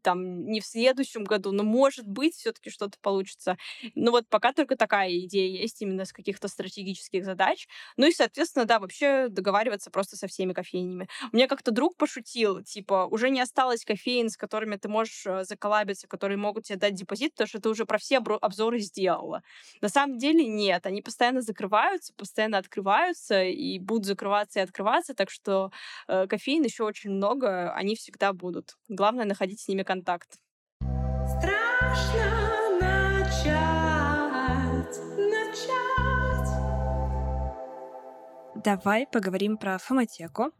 там 0.02 0.46
не 0.48 0.62
в 0.62 0.66
следующем 0.66 1.24
году, 1.24 1.52
но 1.52 1.64
может 1.64 2.08
быть 2.08 2.36
все-таки 2.36 2.70
что-то 2.70 2.98
получится. 3.02 3.58
Но 3.96 4.12
вот 4.12 4.28
пока 4.30 4.54
только 4.54 4.76
такая 4.76 5.12
идея 5.20 5.65
есть 5.66 5.82
именно 5.82 6.06
с 6.06 6.14
каких-то 6.14 6.48
стратегических 6.48 7.26
задач. 7.26 7.68
Ну 7.98 8.08
и, 8.08 8.12
соответственно, 8.12 8.66
да, 8.66 8.80
вообще 8.80 9.28
договариваться 9.30 9.92
просто 9.92 10.16
со 10.16 10.28
всеми 10.28 10.54
кофейнями. 10.54 11.08
Меня 11.32 11.48
как-то 11.48 11.72
друг 11.72 11.98
пошутил, 11.98 12.64
типа, 12.64 13.08
уже 13.10 13.30
не 13.30 13.42
осталось 13.42 13.84
кофеин, 13.84 14.30
с 14.30 14.38
которыми 14.38 14.78
ты 14.78 14.88
можешь 14.88 15.26
э, 15.26 15.44
заколабиться, 15.44 16.08
которые 16.08 16.38
могут 16.38 16.66
тебе 16.66 16.78
дать 16.78 16.94
депозит, 16.94 17.34
потому 17.34 17.48
что 17.48 17.60
ты 17.60 17.70
уже 17.70 17.86
про 17.86 17.98
все 17.98 18.18
обзоры 18.18 18.80
сделала. 18.80 19.42
На 19.82 19.90
самом 19.90 20.18
деле 20.18 20.46
нет, 20.46 20.86
они 20.86 21.02
постоянно 21.02 21.42
закрываются, 21.42 22.14
постоянно 22.14 22.58
открываются 22.58 23.44
и 23.44 23.80
будут 23.80 24.06
закрываться 24.06 24.60
и 24.60 24.64
открываться, 24.64 25.14
так 25.14 25.30
что 25.30 25.72
э, 26.08 26.28
кофеин 26.28 26.64
еще 26.64 26.84
очень 26.84 27.12
много, 27.12 27.74
они 27.74 27.96
всегда 27.96 28.34
будут. 28.34 28.76
Главное 28.88 29.26
находить 29.26 29.62
с 29.62 29.68
ними 29.68 29.84
контакт. 29.84 30.40
Страшно 31.28 32.35
Давай 38.66 39.06
поговорим 39.06 39.58
про 39.58 39.78
фоматеку. 39.78 40.52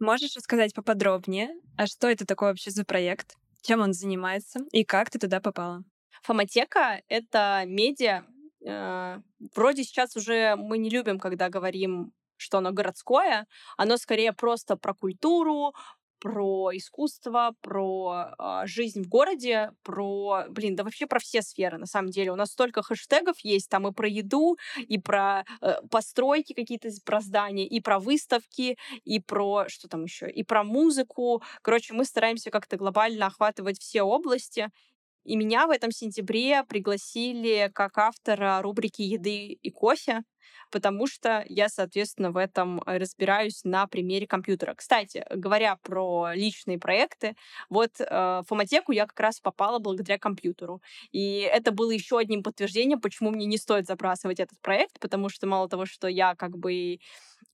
Можешь 0.00 0.34
рассказать 0.36 0.72
поподробнее, 0.72 1.50
а 1.76 1.86
что 1.86 2.08
это 2.08 2.24
такое 2.24 2.48
вообще 2.48 2.70
за 2.70 2.82
проект, 2.82 3.36
чем 3.60 3.82
он 3.82 3.92
занимается 3.92 4.60
и 4.72 4.84
как 4.84 5.10
ты 5.10 5.18
туда 5.18 5.38
попала? 5.38 5.84
Фоматека— 6.22 7.02
это 7.08 7.64
медиа. 7.66 8.24
Э, 8.66 9.20
вроде 9.54 9.84
сейчас 9.84 10.16
уже 10.16 10.56
мы 10.56 10.78
не 10.78 10.88
любим, 10.88 11.18
когда 11.18 11.50
говорим 11.50 12.14
что 12.38 12.58
оно 12.58 12.72
городское, 12.72 13.46
оно 13.76 13.96
скорее 13.98 14.32
просто 14.32 14.76
про 14.76 14.94
культуру, 14.94 15.74
про 16.22 16.70
искусство, 16.72 17.52
про 17.62 18.28
э, 18.38 18.66
жизнь 18.66 19.02
в 19.02 19.08
городе, 19.08 19.72
про, 19.82 20.44
блин, 20.48 20.76
да 20.76 20.84
вообще 20.84 21.08
про 21.08 21.18
все 21.18 21.42
сферы, 21.42 21.78
на 21.78 21.86
самом 21.86 22.10
деле. 22.10 22.30
У 22.30 22.36
нас 22.36 22.52
столько 22.52 22.80
хэштегов 22.80 23.40
есть, 23.40 23.68
там 23.68 23.88
и 23.88 23.92
про 23.92 24.08
еду, 24.08 24.56
и 24.76 24.98
про 24.98 25.44
э, 25.60 25.82
постройки 25.90 26.52
какие-то, 26.52 26.90
про 27.04 27.20
здания, 27.20 27.66
и 27.66 27.80
про 27.80 27.98
выставки, 27.98 28.78
и 29.04 29.18
про, 29.18 29.64
что 29.66 29.88
там 29.88 30.04
еще, 30.04 30.30
и 30.30 30.44
про 30.44 30.62
музыку. 30.62 31.42
Короче, 31.60 31.92
мы 31.92 32.04
стараемся 32.04 32.50
как-то 32.50 32.76
глобально 32.76 33.26
охватывать 33.26 33.80
все 33.80 34.02
области. 34.02 34.68
И 35.24 35.36
меня 35.36 35.66
в 35.66 35.70
этом 35.70 35.90
сентябре 35.92 36.64
пригласили 36.64 37.70
как 37.74 37.98
автора 37.98 38.60
рубрики 38.62 39.02
«Еды 39.02 39.58
и 39.62 39.70
кофе», 39.70 40.22
потому 40.70 41.06
что 41.06 41.44
я, 41.48 41.68
соответственно, 41.68 42.32
в 42.32 42.36
этом 42.36 42.80
э, 42.86 42.98
разбираюсь 42.98 43.60
на 43.64 43.86
примере 43.86 44.26
компьютера. 44.26 44.74
Кстати, 44.74 45.24
говоря 45.30 45.76
про 45.82 46.32
личные 46.34 46.78
проекты, 46.78 47.36
вот 47.68 47.90
э, 48.00 48.42
Фоматеку 48.48 48.92
я 48.92 49.06
как 49.06 49.20
раз 49.20 49.40
попала 49.40 49.78
благодаря 49.78 50.18
компьютеру. 50.18 50.80
И 51.12 51.40
это 51.40 51.70
было 51.72 51.90
еще 51.90 52.18
одним 52.18 52.42
подтверждением, 52.42 53.00
почему 53.00 53.30
мне 53.30 53.46
не 53.46 53.58
стоит 53.58 53.86
забрасывать 53.86 54.40
этот 54.40 54.58
проект, 54.60 54.98
потому 54.98 55.28
что 55.28 55.46
мало 55.46 55.68
того, 55.68 55.86
что 55.86 56.08
я 56.08 56.34
как 56.34 56.56
бы 56.56 56.98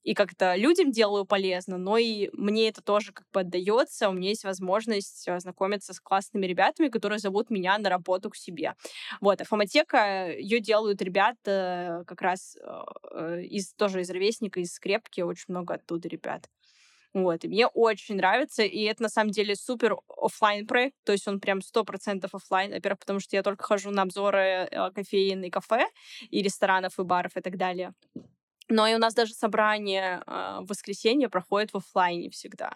и 0.09 0.15
как-то 0.15 0.57
людям 0.57 0.91
делаю 0.91 1.27
полезно, 1.27 1.77
но 1.77 1.99
и 1.99 2.31
мне 2.33 2.71
это 2.71 2.81
тоже 2.81 3.13
как 3.13 3.27
бы 3.31 3.41
отдается. 3.41 4.09
У 4.09 4.13
меня 4.13 4.31
есть 4.31 4.43
возможность 4.43 5.29
ознакомиться 5.29 5.93
с 5.93 6.01
классными 6.01 6.47
ребятами, 6.47 6.89
которые 6.89 7.19
зовут 7.19 7.51
меня 7.51 7.77
на 7.77 7.91
работу 7.91 8.31
к 8.31 8.37
себе. 8.37 8.73
Вот, 9.21 9.43
а 9.43 9.45
фоматека, 9.45 10.31
ее 10.31 10.61
делают 10.61 11.03
ребята 11.03 12.05
как 12.07 12.23
раз 12.23 12.57
э, 12.57 13.43
из, 13.51 13.75
тоже 13.75 14.01
из 14.01 14.09
ровесника, 14.09 14.61
из 14.61 14.73
скрепки, 14.73 15.21
очень 15.21 15.45
много 15.49 15.75
оттуда 15.75 16.09
ребят. 16.09 16.49
Вот, 17.13 17.45
и 17.45 17.49
мне 17.49 17.67
очень 17.67 18.17
нравится, 18.17 18.63
и 18.63 18.85
это 18.85 19.03
на 19.03 19.11
самом 19.11 19.31
деле 19.31 19.57
супер 19.57 19.97
офлайн 20.17 20.67
проект, 20.67 20.97
то 21.05 21.13
есть 21.13 21.29
он 21.29 21.39
прям 21.39 21.61
сто 21.61 21.85
процентов 21.85 22.35
офлайн, 22.35 22.73
во-первых, 22.73 23.01
потому 23.01 23.21
что 23.21 23.37
я 23.37 23.43
только 23.43 23.63
хожу 23.63 23.91
на 23.91 24.03
обзоры 24.03 24.69
э, 24.71 24.91
кофеин 24.91 25.43
и 25.45 25.51
кафе, 25.51 25.87
и 26.31 26.43
ресторанов, 26.43 26.99
и 26.99 27.03
баров, 27.03 27.37
и 27.37 27.43
так 27.43 27.59
далее. 27.59 27.93
Но 28.69 28.87
и 28.87 28.95
у 28.95 28.99
нас 28.99 29.15
даже 29.15 29.33
собрание 29.35 30.23
э, 30.27 30.59
в 30.61 30.67
воскресенье 30.69 31.29
проходит 31.29 31.73
в 31.73 31.77
офлайне 31.77 32.31
всегда. 32.31 32.71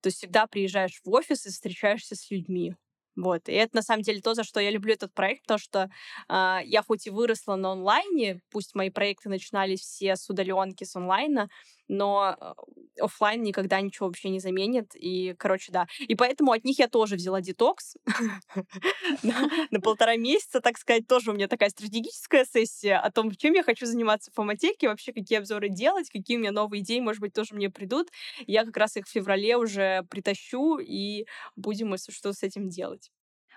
То 0.00 0.06
есть 0.08 0.18
всегда 0.18 0.46
приезжаешь 0.46 1.00
в 1.04 1.10
офис 1.10 1.46
и 1.46 1.50
встречаешься 1.50 2.14
с 2.16 2.30
людьми. 2.30 2.74
Вот. 3.16 3.48
И 3.48 3.52
это 3.52 3.76
на 3.76 3.82
самом 3.82 4.02
деле 4.02 4.20
то, 4.20 4.34
за 4.34 4.44
что 4.44 4.60
я 4.60 4.70
люблю 4.70 4.94
этот 4.94 5.12
проект, 5.12 5.42
потому 5.42 5.58
что 5.58 5.90
э, 6.28 6.58
я 6.64 6.82
хоть 6.82 7.06
и 7.06 7.10
выросла 7.10 7.56
на 7.56 7.72
онлайне, 7.72 8.40
пусть 8.50 8.74
мои 8.74 8.90
проекты 8.90 9.28
начинались 9.28 9.80
все 9.80 10.16
с 10.16 10.28
удаленки, 10.30 10.84
с 10.84 10.96
онлайна, 10.96 11.48
но 11.90 12.36
э, 12.40 13.02
офлайн 13.02 13.42
никогда 13.42 13.80
ничего 13.80 14.06
вообще 14.06 14.30
не 14.30 14.40
заменит. 14.40 14.92
И, 14.94 15.34
короче, 15.38 15.72
да. 15.72 15.86
И 16.00 16.14
поэтому 16.14 16.52
от 16.52 16.64
них 16.64 16.78
я 16.78 16.88
тоже 16.88 17.16
взяла 17.16 17.40
детокс 17.40 17.94
на 19.70 19.80
полтора 19.80 20.16
месяца, 20.16 20.60
так 20.60 20.78
сказать, 20.78 21.06
тоже 21.06 21.30
у 21.30 21.34
меня 21.34 21.48
такая 21.48 21.70
стратегическая 21.70 22.44
сессия 22.44 22.96
о 22.96 23.10
том, 23.10 23.30
чем 23.34 23.54
я 23.54 23.62
хочу 23.62 23.86
заниматься 23.86 24.30
в 24.30 24.34
фоматеке, 24.34 24.88
вообще 24.88 25.12
какие 25.12 25.38
обзоры 25.38 25.68
делать, 25.68 26.10
какие 26.10 26.36
у 26.36 26.40
меня 26.40 26.52
новые 26.52 26.82
идеи, 26.82 27.00
может 27.00 27.20
быть, 27.20 27.32
тоже 27.32 27.54
мне 27.54 27.70
придут. 27.70 28.08
Я 28.46 28.64
как 28.64 28.76
раз 28.76 28.96
их 28.96 29.06
в 29.06 29.10
феврале 29.10 29.56
уже 29.56 30.02
притащу, 30.10 30.78
и 30.78 31.26
будем, 31.56 31.96
что, 31.96 32.32
с 32.32 32.42
этим 32.42 32.68
делать. 32.68 33.10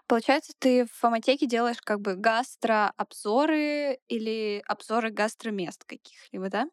Получается, 0.08 0.54
ты 0.60 0.86
в 0.86 0.92
фоматеке 0.92 1.46
делаешь 1.48 1.82
как 1.82 2.02
бы 2.02 2.16
гастрообзоры 2.16 4.00
или 4.08 4.62
обзоры 4.68 5.12
гастромест 5.12 5.84
каких-либо, 5.86 6.50
да? 6.50 6.68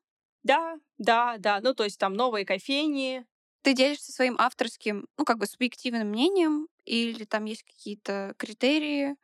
Да, 0.44 0.76
да, 0.98 1.36
да. 1.38 1.60
Ну, 1.60 1.74
то 1.74 1.84
есть 1.84 1.98
там 1.98 2.14
новые 2.14 2.44
кофейни. 2.46 3.24
Ты 3.62 3.74
делишься 3.74 4.12
своим 4.12 4.36
авторским, 4.38 5.06
ну, 5.18 5.24
как 5.24 5.38
бы 5.38 5.46
субъективным 5.46 6.08
мнением, 6.08 6.68
или 6.86 7.24
там 7.24 7.44
есть 7.44 7.62
какие-то 7.62 8.34
критерии 8.38 9.16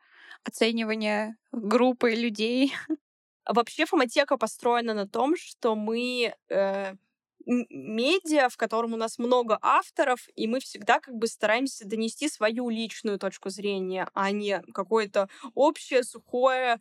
оценивания 0.43 1.37
группы 1.51 2.11
людей? 2.13 2.73
Вообще 3.47 3.85
фоматека 3.85 4.37
построена 4.37 4.93
на 4.93 5.07
том, 5.07 5.35
что 5.37 5.75
мы 5.75 6.35
э, 6.49 6.93
медиа, 7.45 8.49
в 8.49 8.57
котором 8.57 8.93
у 8.93 8.97
нас 8.97 9.17
много 9.19 9.57
авторов, 9.61 10.27
и 10.35 10.47
мы 10.47 10.59
всегда 10.59 10.99
как 10.99 11.15
бы 11.15 11.27
стараемся 11.27 11.87
донести 11.87 12.29
свою 12.29 12.69
личную 12.69 13.19
точку 13.19 13.49
зрения, 13.49 14.09
а 14.13 14.31
не 14.31 14.61
какое-то 14.73 15.29
общее, 15.55 16.03
сухое 16.03 16.79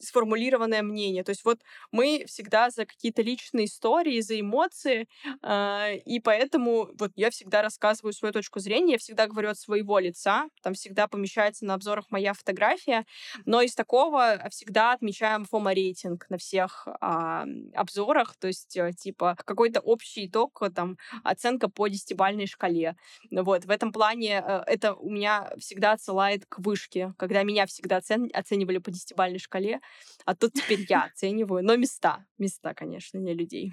сформулированное 0.00 0.82
мнение. 0.82 1.24
То 1.24 1.30
есть 1.30 1.44
вот 1.44 1.60
мы 1.92 2.24
всегда 2.26 2.70
за 2.70 2.86
какие-то 2.86 3.22
личные 3.22 3.66
истории, 3.66 4.20
за 4.20 4.40
эмоции, 4.40 5.08
э, 5.42 5.96
и 5.98 6.20
поэтому 6.20 6.90
вот 6.98 7.12
я 7.16 7.30
всегда 7.30 7.62
рассказываю 7.62 8.12
свою 8.12 8.32
точку 8.32 8.60
зрения, 8.60 8.92
я 8.92 8.98
всегда 8.98 9.26
говорю 9.26 9.50
от 9.50 9.58
своего 9.58 9.98
лица, 9.98 10.48
там 10.62 10.74
всегда 10.74 11.06
помещается 11.06 11.64
на 11.64 11.74
обзорах 11.74 12.06
моя 12.10 12.32
фотография, 12.34 13.04
но 13.44 13.62
из 13.62 13.74
такого 13.74 14.48
всегда 14.50 14.92
отмечаем 14.92 15.44
фома-рейтинг 15.44 16.26
на 16.28 16.38
всех 16.38 16.88
э, 16.88 17.44
обзорах, 17.74 18.36
то 18.36 18.48
есть 18.48 18.76
э, 18.76 18.92
типа 18.92 19.36
какой-то 19.44 19.80
общий 19.80 20.26
итог, 20.26 20.62
там 20.74 20.96
оценка 21.24 21.68
по 21.68 21.88
десятибальной 21.88 22.46
шкале. 22.46 22.96
Вот, 23.30 23.64
в 23.64 23.70
этом 23.70 23.92
плане 23.92 24.42
э, 24.44 24.62
это 24.66 24.94
у 24.94 25.10
меня 25.10 25.52
всегда 25.58 25.92
отсылает 25.92 26.44
к 26.46 26.58
вышке, 26.58 27.14
когда 27.18 27.42
меня 27.42 27.66
всегда 27.66 27.98
оцен... 27.98 28.30
оценивали 28.32 28.78
по 28.78 28.90
десятибальной 28.90 29.38
шкале, 29.38 29.59
шкале, 29.60 29.80
а 30.24 30.34
тут 30.34 30.54
теперь 30.54 30.86
я 30.88 31.04
оцениваю. 31.04 31.64
Но 31.64 31.76
места, 31.76 32.24
места, 32.38 32.74
конечно, 32.74 33.18
не 33.18 33.34
людей. 33.34 33.72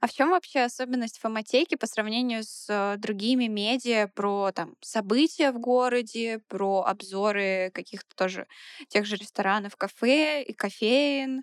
А 0.00 0.06
в 0.06 0.12
чем 0.12 0.30
вообще 0.30 0.60
особенность 0.60 1.18
фоматеки 1.18 1.74
по 1.74 1.86
сравнению 1.86 2.42
с 2.42 2.66
э, 2.70 2.96
другими 2.96 3.48
медиа 3.48 4.08
про 4.08 4.50
там 4.50 4.74
события 4.80 5.52
в 5.52 5.58
городе, 5.58 6.40
про 6.48 6.84
обзоры 6.84 7.70
каких-то 7.74 8.16
тоже 8.16 8.46
тех 8.88 9.04
же 9.04 9.16
ресторанов, 9.16 9.76
кафе 9.76 10.42
и 10.42 10.54
кофеин? 10.54 11.42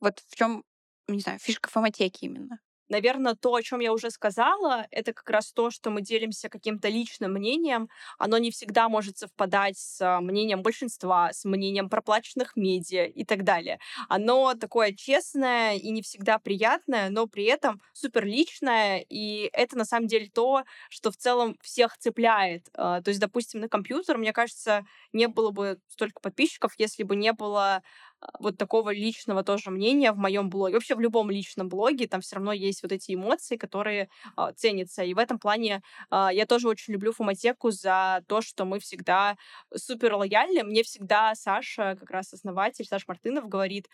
Вот 0.00 0.24
в 0.26 0.34
чем, 0.34 0.64
не 1.06 1.20
знаю, 1.20 1.38
фишка 1.38 1.70
фоматеки 1.70 2.24
именно? 2.24 2.58
Наверное, 2.94 3.34
то, 3.34 3.52
о 3.54 3.62
чем 3.62 3.80
я 3.80 3.92
уже 3.92 4.10
сказала, 4.10 4.86
это 4.92 5.12
как 5.12 5.28
раз 5.28 5.52
то, 5.52 5.70
что 5.70 5.90
мы 5.90 6.00
делимся 6.00 6.48
каким-то 6.48 6.88
личным 6.88 7.32
мнением. 7.32 7.88
Оно 8.18 8.38
не 8.38 8.52
всегда 8.52 8.88
может 8.88 9.18
совпадать 9.18 9.76
с 9.76 10.20
мнением 10.20 10.62
большинства, 10.62 11.32
с 11.32 11.44
мнением 11.44 11.88
проплаченных 11.88 12.54
медиа 12.54 13.06
и 13.06 13.24
так 13.24 13.42
далее. 13.42 13.80
Оно 14.08 14.54
такое 14.54 14.92
честное 14.92 15.74
и 15.74 15.90
не 15.90 16.02
всегда 16.02 16.38
приятное, 16.38 17.10
но 17.10 17.26
при 17.26 17.44
этом 17.44 17.80
супер 17.92 18.24
личное, 18.24 19.04
и 19.08 19.50
это 19.52 19.76
на 19.76 19.84
самом 19.84 20.06
деле 20.06 20.30
то, 20.32 20.62
что 20.88 21.10
в 21.10 21.16
целом 21.16 21.56
всех 21.62 21.98
цепляет. 21.98 22.68
А, 22.74 23.02
то 23.02 23.08
есть, 23.08 23.20
допустим, 23.20 23.60
на 23.60 23.68
компьютер, 23.68 24.18
мне 24.18 24.32
кажется, 24.32 24.86
не 25.12 25.26
было 25.26 25.50
бы 25.50 25.78
столько 25.88 26.20
подписчиков, 26.20 26.74
если 26.78 27.02
бы 27.02 27.16
не 27.16 27.32
было 27.32 27.82
а, 28.13 28.13
вот 28.38 28.56
такого 28.56 28.92
личного 28.92 29.42
тоже 29.42 29.70
мнения 29.70 30.12
в 30.12 30.18
моем 30.18 30.50
блоге. 30.50 30.74
Вообще 30.74 30.94
в 30.94 31.00
любом 31.00 31.30
личном 31.30 31.68
блоге 31.68 32.06
там 32.06 32.20
все 32.20 32.36
равно 32.36 32.52
есть 32.52 32.82
вот 32.82 32.92
эти 32.92 33.14
эмоции, 33.14 33.56
которые 33.56 34.08
э, 34.36 34.52
ценятся. 34.56 35.02
И 35.04 35.14
в 35.14 35.18
этом 35.18 35.38
плане 35.38 35.82
э, 36.10 36.28
я 36.32 36.46
тоже 36.46 36.68
очень 36.68 36.94
люблю 36.94 37.12
Фоматеку 37.12 37.70
за 37.70 38.22
то, 38.28 38.40
что 38.40 38.64
мы 38.64 38.78
всегда 38.80 39.36
супер 39.74 40.14
лояльны. 40.14 40.64
Мне 40.64 40.82
всегда 40.82 41.34
Саша, 41.34 41.96
как 41.98 42.10
раз 42.10 42.32
основатель, 42.32 42.86
Саша 42.86 43.04
Мартынов 43.08 43.48
говорит, 43.48 43.88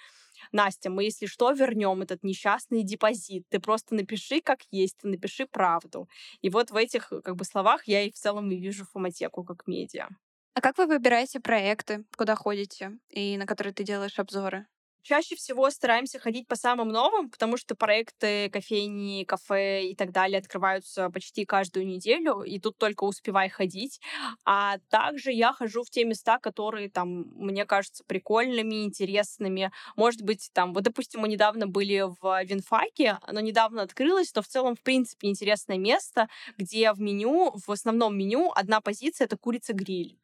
Настя, 0.53 0.91
мы, 0.91 1.05
если 1.05 1.27
что, 1.27 1.51
вернем 1.53 2.03
этот 2.03 2.23
несчастный 2.23 2.83
депозит. 2.83 3.45
Ты 3.51 3.61
просто 3.61 3.95
напиши, 3.95 4.41
как 4.41 4.61
есть, 4.71 4.97
напиши 5.03 5.47
правду. 5.47 6.09
И 6.41 6.51
вот 6.51 6.71
в 6.71 6.77
этих 6.77 7.13
как 7.25 7.37
бы 7.37 7.45
словах 7.45 7.87
я 7.87 8.03
и 8.03 8.11
в 8.11 8.15
целом 8.15 8.51
и 8.51 8.57
вижу 8.57 8.85
Фоматеку 8.87 9.45
как 9.45 9.67
медиа. 9.67 10.09
А 10.55 10.61
как 10.61 10.79
вы 10.79 10.87
выбираете 10.87 11.41
проекты, 11.41 12.05
куда 12.17 12.35
ходите 12.35 12.99
и 13.09 13.37
на 13.37 13.47
которые 13.47 13.73
ты 13.73 13.85
делаешь 13.85 14.19
обзоры? 14.19 14.67
Чаще 15.03 15.35
всего 15.35 15.71
стараемся 15.71 16.19
ходить 16.19 16.47
по 16.47 16.57
самым 16.57 16.89
новым, 16.89 17.31
потому 17.31 17.57
что 17.57 17.75
проекты 17.75 18.51
кофейни, 18.51 19.25
кафе 19.25 19.87
и 19.87 19.95
так 19.95 20.13
далее 20.13 20.39
открываются 20.39 21.09
почти 21.09 21.47
каждую 21.47 21.87
неделю, 21.87 22.43
и 22.43 22.59
тут 22.61 22.77
только 22.77 23.05
успевай 23.05 23.49
ходить. 23.49 23.99
А 24.45 24.77
также 24.91 25.33
я 25.33 25.55
хожу 25.55 25.85
в 25.85 25.91
те 25.91 26.05
места, 26.05 26.39
которые 26.39 26.91
там 26.91 27.25
мне 27.35 27.65
кажутся 27.65 28.05
прикольными, 28.05 28.85
интересными. 28.85 29.73
Может 29.97 30.21
быть, 30.21 30.51
там, 30.53 30.75
вот, 30.75 30.83
допустим, 30.83 31.21
мы 31.21 31.29
недавно 31.29 31.67
были 31.67 32.05
в 32.21 32.45
Винфаке, 32.45 33.19
оно 33.23 33.41
недавно 33.41 33.81
открылось, 33.83 34.35
но 34.35 34.43
в 34.43 34.49
целом, 34.49 34.77
в 34.77 34.83
принципе, 34.83 35.29
интересное 35.29 35.79
место, 35.79 36.29
где 36.59 36.93
в 36.93 37.01
меню, 37.01 37.53
в 37.55 37.73
основном 37.73 38.19
меню 38.19 38.53
одна 38.55 38.83
позиция— 38.83 39.25
это 39.27 39.39
курица-гриль. 39.39 40.19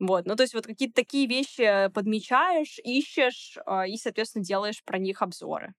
Вот, 0.00 0.26
ну 0.26 0.36
то 0.36 0.42
есть 0.42 0.54
вот 0.54 0.66
какие-то 0.66 0.94
такие 0.94 1.26
вещи 1.26 1.88
подмечаешь, 1.94 2.78
ищешь 2.82 3.56
э, 3.66 3.88
и, 3.88 3.96
соответственно, 3.96 4.44
делаешь 4.44 4.82
про 4.84 4.98
них 4.98 5.22
обзоры. 5.22 5.74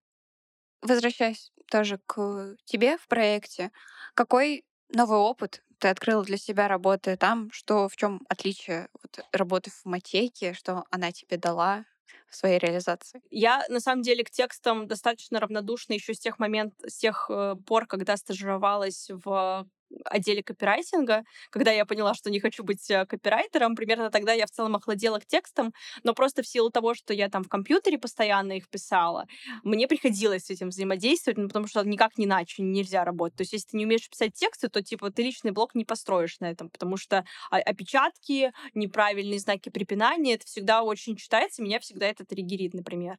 Возвращаясь 0.82 1.52
тоже 1.72 2.00
к 2.06 2.56
тебе 2.66 2.98
в 2.98 3.08
проекте, 3.08 3.72
какой 4.14 4.66
новый 4.90 5.18
опыт 5.18 5.64
ты 5.80 5.88
открыла 5.90 6.24
для 6.24 6.38
себя 6.38 6.68
работы 6.68 7.18
там, 7.18 7.52
что 7.52 7.90
в 7.90 7.96
чем 7.96 8.22
отличие 8.30 8.90
вот, 9.02 9.20
работы 9.32 9.72
в 9.72 9.86
матейке, 9.86 10.54
что 10.54 10.86
она 10.92 11.12
тебе 11.12 11.38
дала 11.38 11.86
в 12.30 12.36
своей 12.36 12.60
реализации? 12.60 13.22
Я, 13.32 13.64
на 13.70 13.80
самом 13.80 14.02
деле, 14.04 14.24
к 14.24 14.30
текстам 14.30 14.88
достаточно 14.88 15.40
равнодушна 15.40 15.94
еще 15.94 16.14
с 16.14 16.20
тех 16.20 16.40
моментов, 16.40 16.78
с 16.90 16.98
тех 16.98 17.28
э, 17.30 17.56
пор, 17.66 17.88
когда 17.88 18.18
стажировалась 18.18 19.10
в 19.10 19.68
отделе 20.06 20.44
копирайтинга, 20.44 21.24
когда 21.50 21.72
я 21.72 21.86
поняла, 21.86 22.14
что 22.14 22.30
не 22.30 22.40
хочу 22.40 22.64
быть 22.64 22.90
э, 22.90 23.06
копирайтером, 23.06 23.76
примерно 23.76 24.10
тогда 24.10 24.34
я 24.34 24.46
в 24.46 24.52
целом 24.52 24.76
охладела 24.76 25.20
к 25.20 25.26
текстам, 25.26 25.74
но 26.04 26.14
просто 26.14 26.44
в 26.44 26.48
силу 26.48 26.70
того, 26.70 26.94
что 26.94 27.14
я 27.14 27.30
там 27.30 27.44
в 27.44 27.50
компьютере 27.50 27.98
постоянно 27.98 28.54
их 28.54 28.70
писала, 28.70 29.26
мне 29.64 29.88
приходилось 29.88 30.46
с 30.46 30.50
этим 30.50 30.70
взаимодействовать, 30.70 31.38
ну, 31.38 31.48
потому 31.48 31.68
что 31.68 31.84
никак 31.84 32.18
не 32.18 32.26
иначе 32.26 32.64
нельзя 32.64 33.04
работать. 33.06 33.38
То 33.38 33.42
есть, 33.42 33.54
если 33.54 33.70
ты 33.70 33.78
не 33.78 33.86
умеешь 33.86 34.10
писать 34.10 34.34
тексты, 34.34 34.68
то, 34.70 34.82
типа, 34.82 35.12
ты 35.12 35.24
личный 35.24 35.52
блог 35.52 35.76
не 35.76 35.86
построишь 35.86 36.40
на 36.40 36.50
этом, 36.52 36.70
потому 36.70 36.98
что 36.98 37.26
опечатки, 37.50 38.52
неправильные 38.74 39.40
знаки 39.40 39.70
препинания, 39.70 40.36
это 40.36 40.46
всегда 40.46 40.84
очень 40.84 41.16
читается, 41.16 41.62
меня 41.62 41.80
всегда 41.80 42.08
это 42.08 42.26
триггерит, 42.26 42.74
например. 42.74 43.18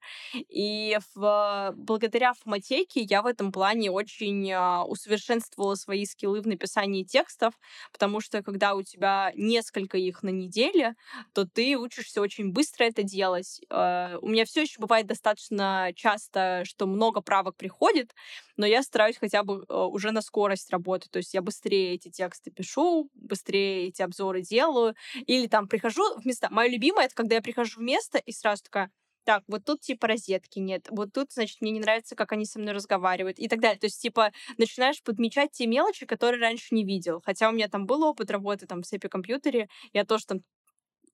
И 0.48 0.98
в, 1.14 1.74
благодаря 1.76 2.34
фоматеке 2.34 3.00
я 3.00 3.22
в 3.22 3.26
этом 3.26 3.52
плане 3.52 3.90
очень 3.90 4.50
а, 4.52 4.84
усовершенствовала 4.84 5.74
свои 5.74 6.04
скиллы 6.04 6.40
в 6.40 6.46
написании 6.56 7.04
текстов, 7.04 7.54
потому 7.92 8.20
что 8.20 8.42
когда 8.42 8.74
у 8.74 8.82
тебя 8.82 9.32
несколько 9.36 9.98
их 9.98 10.22
на 10.22 10.30
неделе, 10.30 10.94
то 11.32 11.46
ты 11.46 11.76
учишься 11.76 12.20
очень 12.20 12.52
быстро 12.52 12.84
это 12.84 13.02
делать. 13.02 13.60
Э, 13.70 14.18
у 14.20 14.28
меня 14.28 14.44
все 14.44 14.62
еще 14.62 14.80
бывает 14.80 15.06
достаточно 15.06 15.92
часто, 15.94 16.62
что 16.64 16.86
много 16.86 17.20
правок 17.20 17.56
приходит, 17.56 18.14
но 18.56 18.66
я 18.66 18.82
стараюсь 18.82 19.16
хотя 19.18 19.42
бы 19.42 19.64
э, 19.68 19.74
уже 19.74 20.10
на 20.10 20.22
скорость 20.22 20.70
работать. 20.70 21.10
То 21.10 21.18
есть 21.18 21.34
я 21.34 21.42
быстрее 21.42 21.94
эти 21.94 22.10
тексты 22.10 22.50
пишу, 22.50 23.10
быстрее 23.14 23.88
эти 23.88 24.02
обзоры 24.02 24.42
делаю. 24.42 24.94
Или 25.26 25.46
там 25.46 25.68
прихожу 25.68 26.02
в 26.18 26.26
места. 26.26 26.48
Мое 26.50 26.68
любимое— 26.68 27.04
это 27.06 27.14
когда 27.14 27.36
я 27.36 27.42
прихожу 27.42 27.80
в 27.80 27.82
место 27.82 28.18
и 28.18 28.32
сразу 28.32 28.64
такая, 28.64 28.90
так, 29.26 29.42
вот 29.48 29.64
тут 29.64 29.80
типа 29.80 30.06
розетки 30.06 30.60
нет, 30.60 30.86
вот 30.90 31.12
тут, 31.12 31.32
значит, 31.32 31.60
мне 31.60 31.72
не 31.72 31.80
нравится, 31.80 32.14
как 32.14 32.30
они 32.32 32.46
со 32.46 32.60
мной 32.60 32.72
разговаривают 32.72 33.40
и 33.40 33.48
так 33.48 33.60
далее. 33.60 33.78
То 33.78 33.86
есть, 33.86 34.00
типа, 34.00 34.32
начинаешь 34.56 35.02
подмечать 35.02 35.50
те 35.50 35.66
мелочи, 35.66 36.06
которые 36.06 36.40
раньше 36.40 36.74
не 36.74 36.84
видел. 36.84 37.20
Хотя 37.24 37.48
у 37.48 37.52
меня 37.52 37.68
там 37.68 37.86
был 37.86 38.04
опыт 38.04 38.30
работы 38.30 38.66
там 38.66 38.82
в 38.82 38.86
SAP 38.86 39.08
компьютере, 39.08 39.68
я 39.92 40.04
тоже 40.04 40.26
там 40.26 40.40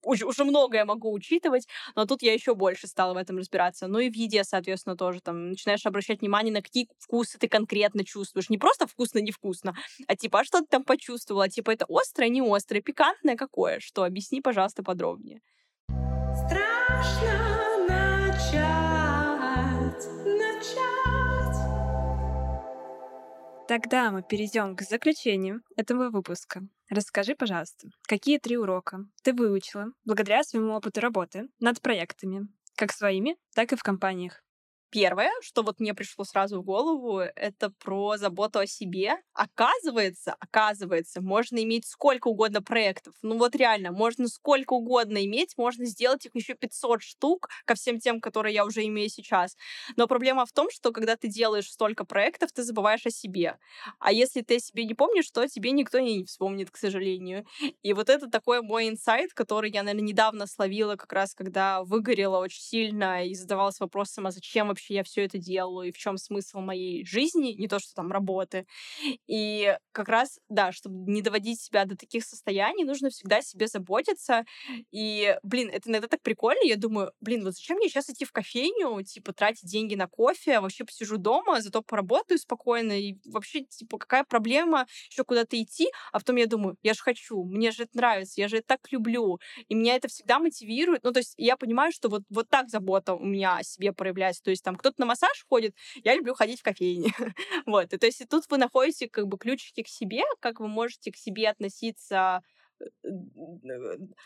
уже, 0.03 0.25
уже 0.25 0.43
многое 0.43 0.85
могу 0.85 1.11
учитывать, 1.11 1.67
но 1.95 2.05
тут 2.05 2.21
я 2.21 2.33
еще 2.33 2.53
больше 2.53 2.87
стала 2.87 3.13
в 3.13 3.17
этом 3.17 3.37
разбираться. 3.37 3.87
Ну 3.87 3.99
и 3.99 4.11
в 4.11 4.15
еде, 4.15 4.43
соответственно, 4.43 4.95
тоже 4.95 5.19
там 5.21 5.49
начинаешь 5.49 5.85
обращать 5.85 6.21
внимание, 6.21 6.53
на 6.53 6.61
какие 6.61 6.87
вкусы 6.99 7.39
ты 7.39 7.47
конкретно 7.47 8.05
чувствуешь. 8.05 8.49
Не 8.49 8.59
просто 8.59 8.85
вкусно-невкусно, 8.85 9.73
а 10.07 10.15
типа, 10.15 10.41
а 10.41 10.43
что 10.43 10.59
ты 10.59 10.67
там 10.69 10.83
почувствовала? 10.83 11.49
Типа, 11.49 11.71
это 11.71 11.85
острое, 11.89 12.29
не 12.29 12.41
острое, 12.41 12.81
пикантное 12.81 13.35
какое? 13.35 13.79
Что? 13.79 14.03
Объясни, 14.03 14.41
пожалуйста, 14.41 14.83
подробнее. 14.83 15.41
Страшно 16.45 17.52
начать, 18.53 20.07
начать. 20.25 21.57
Тогда 23.67 24.11
мы 24.11 24.23
перейдем 24.23 24.75
к 24.75 24.81
заключению 24.81 25.61
этого 25.75 26.09
выпуска. 26.09 26.61
Расскажи, 26.89 27.35
пожалуйста, 27.35 27.87
какие 28.03 28.37
три 28.37 28.57
урока 28.57 29.05
ты 29.23 29.33
выучила 29.33 29.87
благодаря 30.05 30.43
своему 30.43 30.73
опыту 30.73 31.01
работы 31.01 31.47
над 31.59 31.81
проектами, 31.81 32.47
как 32.75 32.91
своими, 32.91 33.37
так 33.55 33.73
и 33.73 33.75
в 33.75 33.83
компаниях? 33.83 34.42
Первое, 34.93 35.31
что 35.41 35.63
вот 35.63 35.79
мне 35.79 35.95
пришло 35.95 36.23
сразу 36.23 36.61
в 36.61 36.63
голову, 36.63 37.17
это 37.17 37.71
про 37.71 38.15
заботу 38.17 38.59
о 38.59 38.67
себе. 38.67 39.15
Оказывается, 39.33 40.35
оказывается, 40.39 41.19
можно 41.19 41.57
иметь 41.63 41.87
сколько 41.87 42.27
угодно 42.27 42.61
проектов. 42.61 43.15
Ну 43.23 43.39
вот 43.39 43.55
реально, 43.55 43.91
можно 43.91 44.27
сколько 44.27 44.73
угодно 44.73 45.25
иметь, 45.25 45.57
можно 45.57 45.85
сделать 45.85 46.27
их 46.27 46.35
еще 46.35 46.53
500 46.53 47.01
штук 47.01 47.49
ко 47.65 47.73
всем 47.73 47.99
тем, 47.99 48.21
которые 48.21 48.53
я 48.53 48.63
уже 48.65 48.85
имею 48.85 49.09
сейчас. 49.09 49.55
Но 49.95 50.05
проблема 50.05 50.45
в 50.45 50.51
том, 50.51 50.69
что 50.69 50.91
когда 50.91 51.15
ты 51.15 51.27
делаешь 51.27 51.71
столько 51.71 52.05
проектов, 52.05 52.51
ты 52.51 52.61
забываешь 52.61 53.07
о 53.07 53.09
себе. 53.09 53.57
А 53.97 54.11
если 54.11 54.41
ты 54.41 54.57
о 54.57 54.59
себе 54.59 54.85
не 54.85 54.93
помнишь, 54.93 55.31
то 55.31 55.47
тебе 55.47 55.71
никто 55.71 55.99
не 56.01 56.23
вспомнит, 56.23 56.69
к 56.69 56.77
сожалению. 56.77 57.47
И 57.81 57.93
вот 57.93 58.09
это 58.09 58.29
такой 58.29 58.61
мой 58.61 58.89
инсайт, 58.89 59.33
который 59.33 59.71
я, 59.71 59.81
наверное, 59.81 60.07
недавно 60.07 60.45
словила 60.45 60.97
как 60.97 61.11
раз, 61.13 61.33
когда 61.33 61.83
выгорела 61.83 62.37
очень 62.37 62.61
сильно 62.61 63.25
и 63.25 63.33
задавалась 63.33 63.79
вопросом, 63.79 64.27
а 64.27 64.31
зачем 64.31 64.67
вообще 64.67 64.82
вообще 64.83 64.93
я 64.95 65.03
все 65.03 65.25
это 65.25 65.37
делаю, 65.37 65.89
и 65.89 65.91
в 65.91 65.97
чем 65.97 66.17
смысл 66.17 66.59
моей 66.59 67.05
жизни, 67.05 67.53
не 67.53 67.67
то, 67.67 67.79
что 67.79 67.93
там 67.95 68.11
работы. 68.11 68.65
И 69.27 69.75
как 69.91 70.09
раз, 70.09 70.39
да, 70.49 70.71
чтобы 70.71 71.11
не 71.11 71.21
доводить 71.21 71.61
себя 71.61 71.85
до 71.85 71.95
таких 71.95 72.25
состояний, 72.25 72.83
нужно 72.83 73.09
всегда 73.09 73.41
себе 73.41 73.67
заботиться. 73.67 74.43
И, 74.91 75.37
блин, 75.43 75.69
это 75.71 75.89
иногда 75.89 76.07
так 76.07 76.21
прикольно. 76.21 76.63
Я 76.63 76.75
думаю, 76.75 77.11
блин, 77.21 77.43
вот 77.43 77.53
зачем 77.53 77.77
мне 77.77 77.89
сейчас 77.89 78.09
идти 78.09 78.25
в 78.25 78.31
кофейню, 78.31 79.01
типа, 79.03 79.33
тратить 79.33 79.69
деньги 79.69 79.95
на 79.95 80.07
кофе, 80.07 80.57
а 80.57 80.61
вообще 80.61 80.83
посижу 80.83 81.17
дома, 81.17 81.61
зато 81.61 81.81
поработаю 81.81 82.37
спокойно, 82.37 82.99
и 82.99 83.15
вообще, 83.25 83.61
типа, 83.61 83.97
какая 83.97 84.23
проблема 84.23 84.87
еще 85.09 85.23
куда-то 85.23 85.61
идти? 85.61 85.87
А 86.11 86.19
потом 86.19 86.35
я 86.35 86.47
думаю, 86.47 86.77
я 86.83 86.93
же 86.93 87.01
хочу, 87.01 87.43
мне 87.43 87.71
же 87.71 87.83
это 87.83 87.97
нравится, 87.97 88.41
я 88.41 88.47
же 88.47 88.57
это 88.57 88.67
так 88.67 88.91
люблю, 88.91 89.39
и 89.67 89.75
меня 89.75 89.95
это 89.95 90.07
всегда 90.07 90.39
мотивирует. 90.39 91.03
Ну, 91.03 91.11
то 91.11 91.19
есть 91.19 91.33
я 91.37 91.57
понимаю, 91.57 91.91
что 91.91 92.09
вот, 92.09 92.23
вот 92.29 92.49
так 92.49 92.69
забота 92.69 93.13
у 93.13 93.23
меня 93.23 93.57
о 93.57 93.63
себе 93.63 93.93
проявляется. 93.93 94.43
То 94.43 94.51
есть 94.51 94.63
там 94.63 94.72
кто-то 94.75 94.99
на 94.99 95.05
массаж 95.05 95.45
ходит, 95.47 95.75
я 96.03 96.15
люблю 96.15 96.33
ходить 96.33 96.59
в 96.59 96.63
кофейне. 96.63 97.11
вот. 97.65 97.93
И, 97.93 97.97
то 97.97 98.05
есть 98.05 98.27
тут 98.29 98.45
вы 98.49 98.57
находите 98.57 99.09
как 99.09 99.27
бы 99.27 99.37
ключики 99.37 99.83
к 99.83 99.87
себе, 99.87 100.23
как 100.39 100.59
вы 100.59 100.67
можете 100.67 101.11
к 101.11 101.17
себе 101.17 101.49
относиться 101.49 102.41
э, 102.79 102.85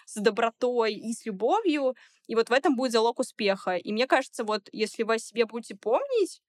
с 0.06 0.16
добротой 0.16 0.93
и 0.93 1.14
с 1.14 1.26
любовью, 1.26 1.95
и 2.28 2.36
вот 2.36 2.50
в 2.50 2.54
этом 2.54 2.76
будет 2.76 2.91
залог 2.91 3.20
успеха. 3.20 3.76
И 3.76 3.91
мне 3.91 4.08
кажется, 4.08 4.43
вот 4.43 4.70
если 4.72 5.04
вы 5.04 5.16
о 5.16 5.20
себе 5.20 5.45
будете 5.45 5.76
помнить, 5.76 6.41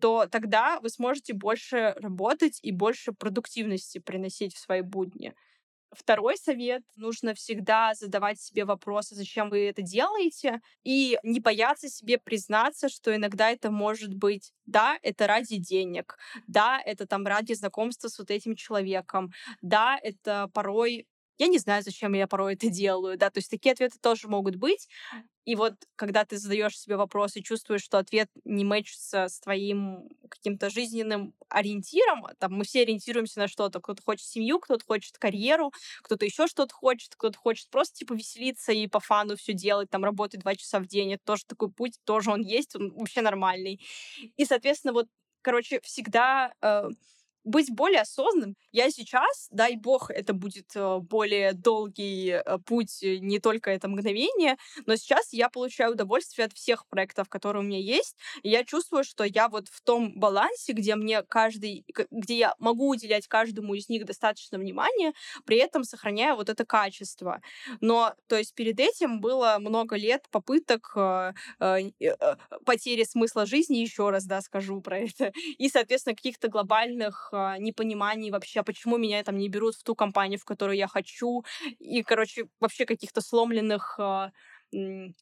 то 0.00 0.26
тогда 0.26 0.80
вы 0.80 0.88
сможете 0.88 1.34
больше 1.34 1.94
работать 1.98 2.58
и 2.62 2.72
больше 2.72 3.12
продуктивности 3.12 3.98
приносить 3.98 4.54
в 4.54 4.58
свои 4.58 4.80
будни. 4.80 5.34
Второй 5.94 6.36
совет. 6.36 6.82
Нужно 6.96 7.34
всегда 7.34 7.94
задавать 7.94 8.40
себе 8.40 8.64
вопросы, 8.64 9.14
зачем 9.14 9.50
вы 9.50 9.68
это 9.68 9.82
делаете, 9.82 10.60
и 10.84 11.18
не 11.22 11.40
бояться 11.40 11.88
себе 11.88 12.18
признаться, 12.18 12.88
что 12.88 13.14
иногда 13.14 13.50
это 13.50 13.70
может 13.70 14.14
быть, 14.14 14.52
да, 14.66 14.98
это 15.02 15.26
ради 15.26 15.56
денег, 15.56 16.16
да, 16.46 16.80
это 16.84 17.06
там 17.06 17.26
ради 17.26 17.52
знакомства 17.54 18.08
с 18.08 18.18
вот 18.18 18.30
этим 18.30 18.56
человеком, 18.56 19.32
да, 19.62 19.98
это 20.02 20.50
порой 20.52 21.06
я 21.38 21.48
не 21.48 21.58
знаю, 21.58 21.82
зачем 21.82 22.12
я 22.14 22.26
порой 22.26 22.54
это 22.54 22.68
делаю, 22.68 23.16
да, 23.18 23.30
то 23.30 23.38
есть 23.38 23.50
такие 23.50 23.72
ответы 23.72 23.98
тоже 24.00 24.28
могут 24.28 24.56
быть. 24.56 24.88
И 25.44 25.56
вот 25.56 25.74
когда 25.96 26.24
ты 26.24 26.38
задаешь 26.38 26.78
себе 26.78 26.96
вопрос 26.96 27.36
и 27.36 27.42
чувствуешь, 27.42 27.82
что 27.82 27.98
ответ 27.98 28.30
не 28.44 28.64
мэчится 28.64 29.28
с 29.28 29.40
твоим 29.40 30.08
каким-то 30.30 30.70
жизненным 30.70 31.34
ориентиром, 31.50 32.26
там 32.38 32.54
мы 32.54 32.64
все 32.64 32.82
ориентируемся 32.82 33.40
на 33.40 33.48
что-то, 33.48 33.80
кто-то 33.80 34.02
хочет 34.02 34.26
семью, 34.26 34.58
кто-то 34.58 34.84
хочет 34.86 35.18
карьеру, 35.18 35.72
кто-то 36.02 36.24
еще 36.24 36.46
что-то 36.46 36.74
хочет, 36.74 37.14
кто-то 37.16 37.36
хочет 37.38 37.68
просто 37.68 37.98
типа 37.98 38.14
веселиться 38.14 38.72
и 38.72 38.86
по 38.86 39.00
фану 39.00 39.36
все 39.36 39.52
делать, 39.52 39.90
там 39.90 40.02
работать 40.04 40.40
два 40.40 40.54
часа 40.54 40.78
в 40.80 40.86
день, 40.86 41.12
это 41.12 41.24
тоже 41.24 41.44
такой 41.46 41.70
путь, 41.70 41.98
тоже 42.04 42.30
он 42.30 42.40
есть, 42.40 42.74
он 42.74 42.92
вообще 42.94 43.20
нормальный. 43.20 43.80
И, 44.36 44.44
соответственно, 44.46 44.94
вот, 44.94 45.08
короче, 45.42 45.80
всегда 45.82 46.54
э, 46.62 46.88
быть 47.44 47.70
более 47.70 48.00
осознанным. 48.00 48.56
Я 48.72 48.90
сейчас, 48.90 49.48
дай 49.50 49.76
бог, 49.76 50.10
это 50.10 50.32
будет 50.32 50.74
э, 50.74 50.98
более 50.98 51.52
долгий 51.52 52.30
э, 52.30 52.58
путь, 52.66 53.02
э, 53.02 53.18
не 53.18 53.38
только 53.38 53.70
это 53.70 53.88
мгновение, 53.88 54.56
но 54.86 54.96
сейчас 54.96 55.32
я 55.32 55.50
получаю 55.50 55.92
удовольствие 55.92 56.46
от 56.46 56.54
всех 56.54 56.86
проектов, 56.88 57.28
которые 57.28 57.62
у 57.62 57.66
меня 57.66 57.78
есть, 57.78 58.16
и 58.42 58.48
я 58.48 58.64
чувствую, 58.64 59.04
что 59.04 59.24
я 59.24 59.48
вот 59.48 59.68
в 59.68 59.82
том 59.82 60.18
балансе, 60.18 60.72
где 60.72 60.96
мне 60.96 61.22
каждый, 61.22 61.84
где 62.10 62.36
я 62.38 62.54
могу 62.58 62.88
уделять 62.88 63.28
каждому 63.28 63.74
из 63.74 63.88
них 63.88 64.06
достаточно 64.06 64.58
внимания, 64.58 65.12
при 65.44 65.58
этом 65.58 65.84
сохраняя 65.84 66.34
вот 66.34 66.48
это 66.48 66.64
качество. 66.64 67.40
Но, 67.80 68.14
то 68.26 68.36
есть 68.36 68.54
перед 68.54 68.80
этим 68.80 69.20
было 69.20 69.56
много 69.60 69.96
лет 69.96 70.24
попыток 70.30 70.94
потери 71.58 73.04
смысла 73.04 73.46
жизни, 73.46 73.78
еще 73.78 74.10
раз, 74.10 74.24
да, 74.24 74.40
скажу 74.40 74.80
про 74.80 74.98
это, 75.00 75.32
и, 75.58 75.68
соответственно, 75.68 76.16
каких-то 76.16 76.48
глобальных 76.48 77.33
непониманий 77.58 78.30
вообще, 78.30 78.62
почему 78.62 78.98
меня 78.98 79.22
там 79.24 79.36
не 79.38 79.48
берут 79.48 79.74
в 79.76 79.82
ту 79.82 79.94
компанию, 79.94 80.38
в 80.38 80.44
которую 80.44 80.76
я 80.76 80.88
хочу, 80.88 81.44
и, 81.78 82.02
короче, 82.02 82.46
вообще 82.60 82.86
каких-то 82.86 83.20
сломленных 83.20 83.98
э, 83.98 84.30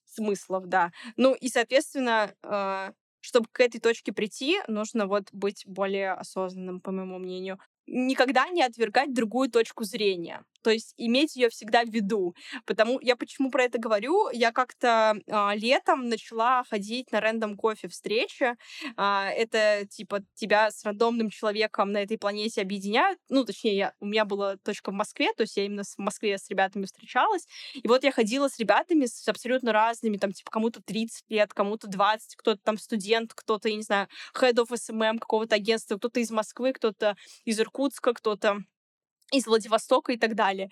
смыслов, 0.06 0.66
да. 0.66 0.92
Ну 1.16 1.34
и, 1.34 1.48
соответственно, 1.48 2.34
э, 2.42 2.92
чтобы 3.20 3.46
к 3.52 3.60
этой 3.60 3.80
точке 3.80 4.12
прийти, 4.12 4.58
нужно 4.68 5.06
вот 5.06 5.28
быть 5.32 5.64
более 5.66 6.12
осознанным, 6.12 6.80
по 6.80 6.90
моему 6.90 7.18
мнению. 7.18 7.58
Никогда 7.86 8.48
не 8.48 8.62
отвергать 8.62 9.12
другую 9.14 9.50
точку 9.50 9.84
зрения. 9.84 10.44
То 10.62 10.70
есть 10.70 10.94
иметь 10.96 11.36
ее 11.36 11.48
всегда 11.48 11.84
в 11.84 11.88
виду. 11.88 12.34
Потому 12.66 12.98
я 13.00 13.16
почему 13.16 13.50
про 13.50 13.64
это 13.64 13.78
говорю? 13.78 14.30
Я 14.30 14.52
как-то 14.52 15.14
э, 15.26 15.56
летом 15.56 16.08
начала 16.08 16.64
ходить 16.64 17.12
на 17.12 17.20
рандом 17.20 17.56
кофе 17.56 17.88
встречи. 17.88 18.54
Э, 18.96 19.28
это 19.36 19.86
типа 19.88 20.20
тебя 20.34 20.70
с 20.70 20.84
рандомным 20.84 21.30
человеком 21.30 21.92
на 21.92 22.02
этой 22.02 22.18
планете 22.18 22.62
объединяют. 22.62 23.18
Ну, 23.28 23.44
точнее, 23.44 23.76
я, 23.76 23.94
у 24.00 24.06
меня 24.06 24.24
была 24.24 24.56
точка 24.56 24.90
в 24.90 24.94
Москве, 24.94 25.32
то 25.36 25.42
есть 25.42 25.56
я 25.56 25.64
именно 25.64 25.82
в 25.84 25.98
Москве 25.98 26.38
с 26.38 26.48
ребятами 26.48 26.84
встречалась. 26.84 27.46
И 27.74 27.86
вот 27.88 28.04
я 28.04 28.12
ходила 28.12 28.48
с 28.48 28.58
ребятами 28.58 29.06
с 29.06 29.26
абсолютно 29.28 29.72
разными, 29.72 30.16
там, 30.16 30.32
типа, 30.32 30.50
кому-то 30.50 30.82
30 30.82 31.24
лет, 31.28 31.52
кому-то 31.52 31.88
20, 31.88 32.36
кто-то 32.36 32.60
там 32.62 32.78
студент, 32.78 33.32
кто-то, 33.34 33.68
я 33.68 33.76
не 33.76 33.82
знаю, 33.82 34.08
head 34.38 34.54
of 34.54 34.70
SMM 34.70 35.18
какого-то 35.18 35.56
агентства, 35.56 35.96
кто-то 35.96 36.20
из 36.20 36.30
Москвы, 36.30 36.72
кто-то 36.72 37.16
из 37.44 37.60
Иркутска, 37.60 38.14
кто-то 38.14 38.62
из 39.32 39.46
Владивостока 39.46 40.12
и 40.12 40.16
так 40.16 40.34
далее. 40.34 40.68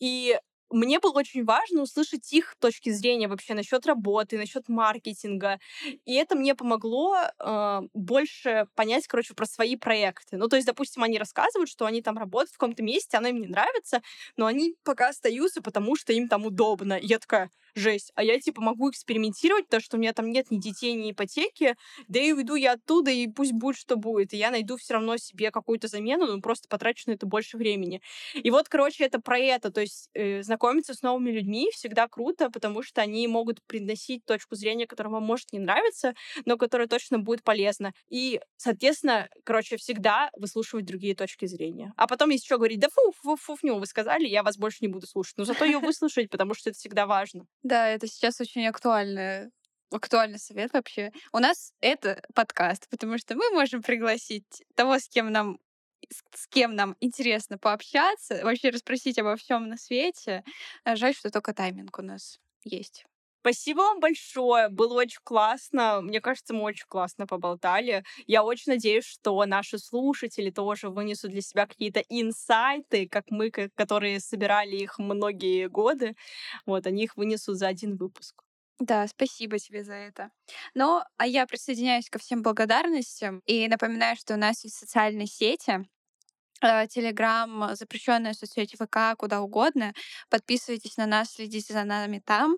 И 0.00 0.38
мне 0.70 0.98
было 0.98 1.12
очень 1.12 1.44
важно 1.44 1.82
услышать 1.82 2.32
их 2.32 2.56
точки 2.58 2.90
зрения 2.90 3.28
вообще 3.28 3.54
насчет 3.54 3.86
работы, 3.86 4.38
насчет 4.38 4.68
маркетинга. 4.68 5.58
И 6.04 6.14
это 6.14 6.34
мне 6.34 6.54
помогло 6.54 7.16
э, 7.38 7.80
больше 7.94 8.66
понять, 8.74 9.06
короче, 9.06 9.34
про 9.34 9.46
свои 9.46 9.76
проекты. 9.76 10.36
Ну, 10.36 10.48
то 10.48 10.56
есть, 10.56 10.66
допустим, 10.66 11.02
они 11.02 11.18
рассказывают, 11.18 11.70
что 11.70 11.86
они 11.86 12.02
там 12.02 12.18
работают 12.18 12.50
в 12.54 12.58
каком-то 12.58 12.82
месте, 12.82 13.16
оно 13.16 13.28
им 13.28 13.40
не 13.40 13.46
нравится, 13.46 14.02
но 14.36 14.46
они 14.46 14.74
пока 14.82 15.08
остаются, 15.10 15.62
потому 15.62 15.96
что 15.96 16.12
им 16.12 16.28
там 16.28 16.44
удобно. 16.44 16.94
И 16.94 17.06
я 17.06 17.18
такая, 17.18 17.50
жесть. 17.74 18.12
А 18.14 18.22
я, 18.22 18.38
типа, 18.40 18.62
могу 18.62 18.90
экспериментировать, 18.90 19.64
потому 19.66 19.80
что 19.80 19.96
у 19.96 20.00
меня 20.00 20.12
там 20.12 20.30
нет 20.30 20.50
ни 20.50 20.58
детей, 20.58 20.94
ни 20.94 21.10
ипотеки, 21.10 21.76
да 22.08 22.20
и 22.20 22.32
уйду 22.32 22.54
я 22.54 22.72
оттуда, 22.72 23.10
и 23.10 23.26
пусть 23.28 23.52
будет, 23.52 23.76
что 23.76 23.96
будет. 23.96 24.32
И 24.32 24.36
я 24.36 24.50
найду 24.50 24.76
все 24.76 24.94
равно 24.94 25.16
себе 25.16 25.50
какую-то 25.50 25.88
замену, 25.88 26.26
но 26.26 26.40
просто 26.40 26.68
потрачу 26.68 27.04
на 27.06 27.12
это 27.12 27.26
больше 27.26 27.56
времени. 27.56 28.00
И 28.34 28.50
вот, 28.50 28.68
короче, 28.68 29.04
это 29.04 29.20
про 29.20 29.38
это. 29.38 29.70
То 29.70 29.80
есть 29.80 30.08
э, 30.14 30.42
знакомиться 30.42 30.94
с 30.94 31.02
новыми 31.02 31.30
людьми 31.30 31.68
всегда 31.72 32.08
круто, 32.08 32.50
потому 32.50 32.82
что 32.82 33.00
они 33.00 33.26
могут 33.28 33.62
приносить 33.66 34.24
точку 34.24 34.54
зрения, 34.54 34.86
которая 34.86 35.12
вам 35.12 35.24
может 35.24 35.52
не 35.52 35.58
нравиться, 35.58 36.14
но 36.44 36.56
которая 36.56 36.88
точно 36.88 37.18
будет 37.18 37.42
полезна. 37.42 37.92
И, 38.08 38.40
соответственно, 38.56 39.28
короче, 39.44 39.76
всегда 39.76 40.30
выслушивать 40.36 40.84
другие 40.84 41.14
точки 41.14 41.46
зрения. 41.46 41.92
А 41.96 42.06
потом, 42.06 42.30
если 42.30 42.46
что, 42.46 42.56
говорить, 42.56 42.80
да 42.80 42.88
фу, 42.88 43.12
фу, 43.22 43.36
фу, 43.36 43.56
фу, 43.56 43.78
вы 43.78 43.86
сказали, 43.86 44.26
я 44.26 44.42
вас 44.42 44.56
больше 44.56 44.78
не 44.80 44.88
буду 44.88 45.06
слушать. 45.06 45.36
Но 45.36 45.44
зато 45.44 45.64
ее 45.64 45.78
выслушать, 45.80 46.30
потому 46.30 46.54
что 46.54 46.70
это 46.70 46.78
всегда 46.78 47.06
важно. 47.06 47.46
Да, 47.64 47.88
это 47.88 48.06
сейчас 48.06 48.40
очень 48.40 48.66
актуально 48.66 49.50
актуальный 49.90 50.38
совет 50.38 50.72
вообще. 50.72 51.12
У 51.32 51.38
нас 51.38 51.72
это 51.80 52.22
подкаст, 52.34 52.88
потому 52.90 53.16
что 53.18 53.34
мы 53.36 53.50
можем 53.50 53.82
пригласить 53.82 54.64
того, 54.74 54.98
с 54.98 55.08
кем 55.08 55.32
нам 55.32 55.58
с 56.34 56.46
кем 56.48 56.74
нам 56.74 56.96
интересно 57.00 57.56
пообщаться, 57.56 58.44
вообще 58.44 58.68
расспросить 58.68 59.18
обо 59.18 59.36
всем 59.36 59.68
на 59.68 59.78
свете. 59.78 60.44
Жаль, 60.84 61.14
что 61.14 61.30
только 61.30 61.54
тайминг 61.54 61.98
у 61.98 62.02
нас 62.02 62.38
есть. 62.62 63.06
Спасибо 63.44 63.80
вам 63.80 64.00
большое. 64.00 64.70
Было 64.70 64.94
очень 64.94 65.20
классно. 65.22 66.00
Мне 66.00 66.22
кажется, 66.22 66.54
мы 66.54 66.62
очень 66.62 66.86
классно 66.88 67.26
поболтали. 67.26 68.02
Я 68.26 68.42
очень 68.42 68.72
надеюсь, 68.72 69.04
что 69.04 69.44
наши 69.44 69.78
слушатели 69.78 70.50
тоже 70.50 70.88
вынесут 70.88 71.30
для 71.32 71.42
себя 71.42 71.66
какие-то 71.66 72.00
инсайты, 72.08 73.06
как 73.06 73.24
мы, 73.30 73.50
которые 73.50 74.20
собирали 74.20 74.76
их 74.76 74.98
многие 74.98 75.68
годы. 75.68 76.16
Вот, 76.66 76.86
они 76.86 77.04
их 77.04 77.16
вынесут 77.18 77.58
за 77.58 77.68
один 77.68 77.96
выпуск. 77.96 78.42
Да, 78.80 79.06
спасибо 79.06 79.58
тебе 79.58 79.84
за 79.84 79.94
это. 79.94 80.30
Ну, 80.74 81.00
а 81.16 81.26
я 81.26 81.46
присоединяюсь 81.46 82.10
ко 82.10 82.18
всем 82.18 82.42
благодарностям 82.42 83.40
и 83.46 83.68
напоминаю, 83.68 84.16
что 84.16 84.34
у 84.34 84.36
нас 84.36 84.64
есть 84.64 84.76
социальные 84.76 85.26
сети. 85.28 85.86
Телеграм, 86.60 87.74
запрещенная 87.74 88.32
соцсеть 88.32 88.74
ВК, 88.74 89.16
куда 89.18 89.42
угодно. 89.42 89.92
Подписывайтесь 90.30 90.96
на 90.96 91.06
нас, 91.06 91.32
следите 91.32 91.72
за 91.72 91.84
нами 91.84 92.22
там. 92.24 92.56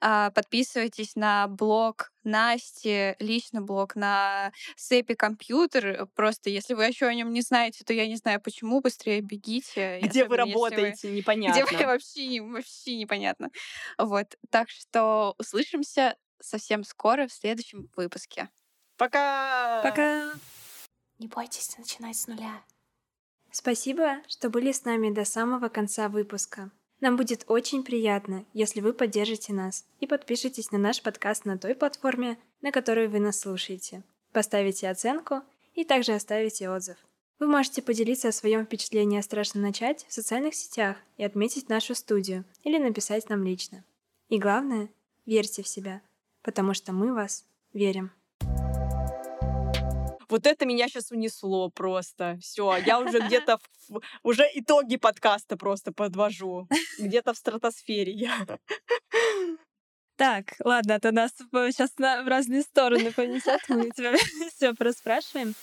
А, 0.00 0.30
подписывайтесь 0.30 1.16
на 1.16 1.46
блог 1.48 2.12
Насти, 2.22 3.16
лично 3.18 3.60
блог 3.60 3.96
на 3.96 4.52
Сэпи 4.76 5.14
компьютер. 5.14 6.06
Просто 6.14 6.50
если 6.50 6.74
вы 6.74 6.84
еще 6.84 7.06
о 7.06 7.14
нем 7.14 7.32
не 7.32 7.42
знаете, 7.42 7.84
то 7.84 7.92
я 7.92 8.06
не 8.06 8.16
знаю 8.16 8.40
почему. 8.40 8.80
Быстрее 8.80 9.20
бегите. 9.20 10.00
Где 10.02 10.24
вы 10.24 10.36
работаете, 10.36 11.08
вы... 11.08 11.16
непонятно. 11.16 11.64
Где 11.64 11.76
вы 11.76 11.86
вообще, 11.86 12.40
вообще 12.40 12.96
непонятно. 12.96 13.50
Вот. 13.98 14.36
Так 14.50 14.70
что 14.70 15.34
услышимся 15.38 16.16
совсем 16.40 16.84
скоро 16.84 17.26
в 17.26 17.32
следующем 17.32 17.90
выпуске. 17.96 18.48
Пока! 18.96 19.82
Пока! 19.82 20.32
Не 21.18 21.28
бойтесь 21.28 21.76
начинать 21.78 22.16
с 22.16 22.26
нуля. 22.26 22.62
Спасибо, 23.56 24.16
что 24.26 24.50
были 24.50 24.72
с 24.72 24.84
нами 24.84 25.10
до 25.10 25.24
самого 25.24 25.68
конца 25.68 26.08
выпуска. 26.08 26.72
Нам 27.00 27.16
будет 27.16 27.44
очень 27.46 27.84
приятно, 27.84 28.44
если 28.52 28.80
вы 28.80 28.92
поддержите 28.92 29.52
нас 29.52 29.86
и 30.00 30.08
подпишитесь 30.08 30.72
на 30.72 30.78
наш 30.78 31.00
подкаст 31.00 31.44
на 31.44 31.56
той 31.56 31.76
платформе, 31.76 32.36
на 32.62 32.72
которой 32.72 33.06
вы 33.06 33.20
нас 33.20 33.38
слушаете. 33.38 34.02
Поставите 34.32 34.90
оценку 34.90 35.42
и 35.72 35.84
также 35.84 36.14
оставите 36.14 36.68
отзыв. 36.68 36.96
Вы 37.38 37.46
можете 37.46 37.80
поделиться 37.80 38.26
о 38.26 38.32
своем 38.32 38.66
впечатлении 38.66 39.20
о 39.20 39.22
«Страшно 39.22 39.60
начать» 39.60 40.04
в 40.08 40.12
социальных 40.12 40.56
сетях 40.56 40.96
и 41.16 41.22
отметить 41.22 41.68
нашу 41.68 41.94
студию 41.94 42.44
или 42.64 42.78
написать 42.78 43.28
нам 43.28 43.44
лично. 43.44 43.84
И 44.30 44.38
главное, 44.40 44.88
верьте 45.26 45.62
в 45.62 45.68
себя, 45.68 46.02
потому 46.42 46.74
что 46.74 46.92
мы 46.92 47.14
вас 47.14 47.44
верим. 47.72 48.10
Вот 50.34 50.48
это 50.48 50.66
меня 50.66 50.88
сейчас 50.88 51.12
унесло 51.12 51.70
просто. 51.70 52.36
Все, 52.42 52.76
я 52.84 52.98
уже 52.98 53.20
где-то 53.28 53.58
в, 53.88 54.00
уже 54.24 54.44
итоги 54.52 54.96
подкаста 54.96 55.56
просто 55.56 55.92
подвожу. 55.92 56.66
Где-то 56.98 57.34
в 57.34 57.36
стратосфере 57.36 58.12
я. 58.12 58.44
Так, 60.16 60.54
ладно, 60.60 61.00
то 61.00 61.10
нас 61.10 61.32
сейчас 61.32 61.98
на, 61.98 62.22
в 62.22 62.28
разные 62.28 62.62
стороны 62.62 63.10
понесет. 63.10 63.60
Мы 63.68 63.90
тебя 63.90 64.14
все 64.54 64.72
проспрашиваем. 64.72 65.54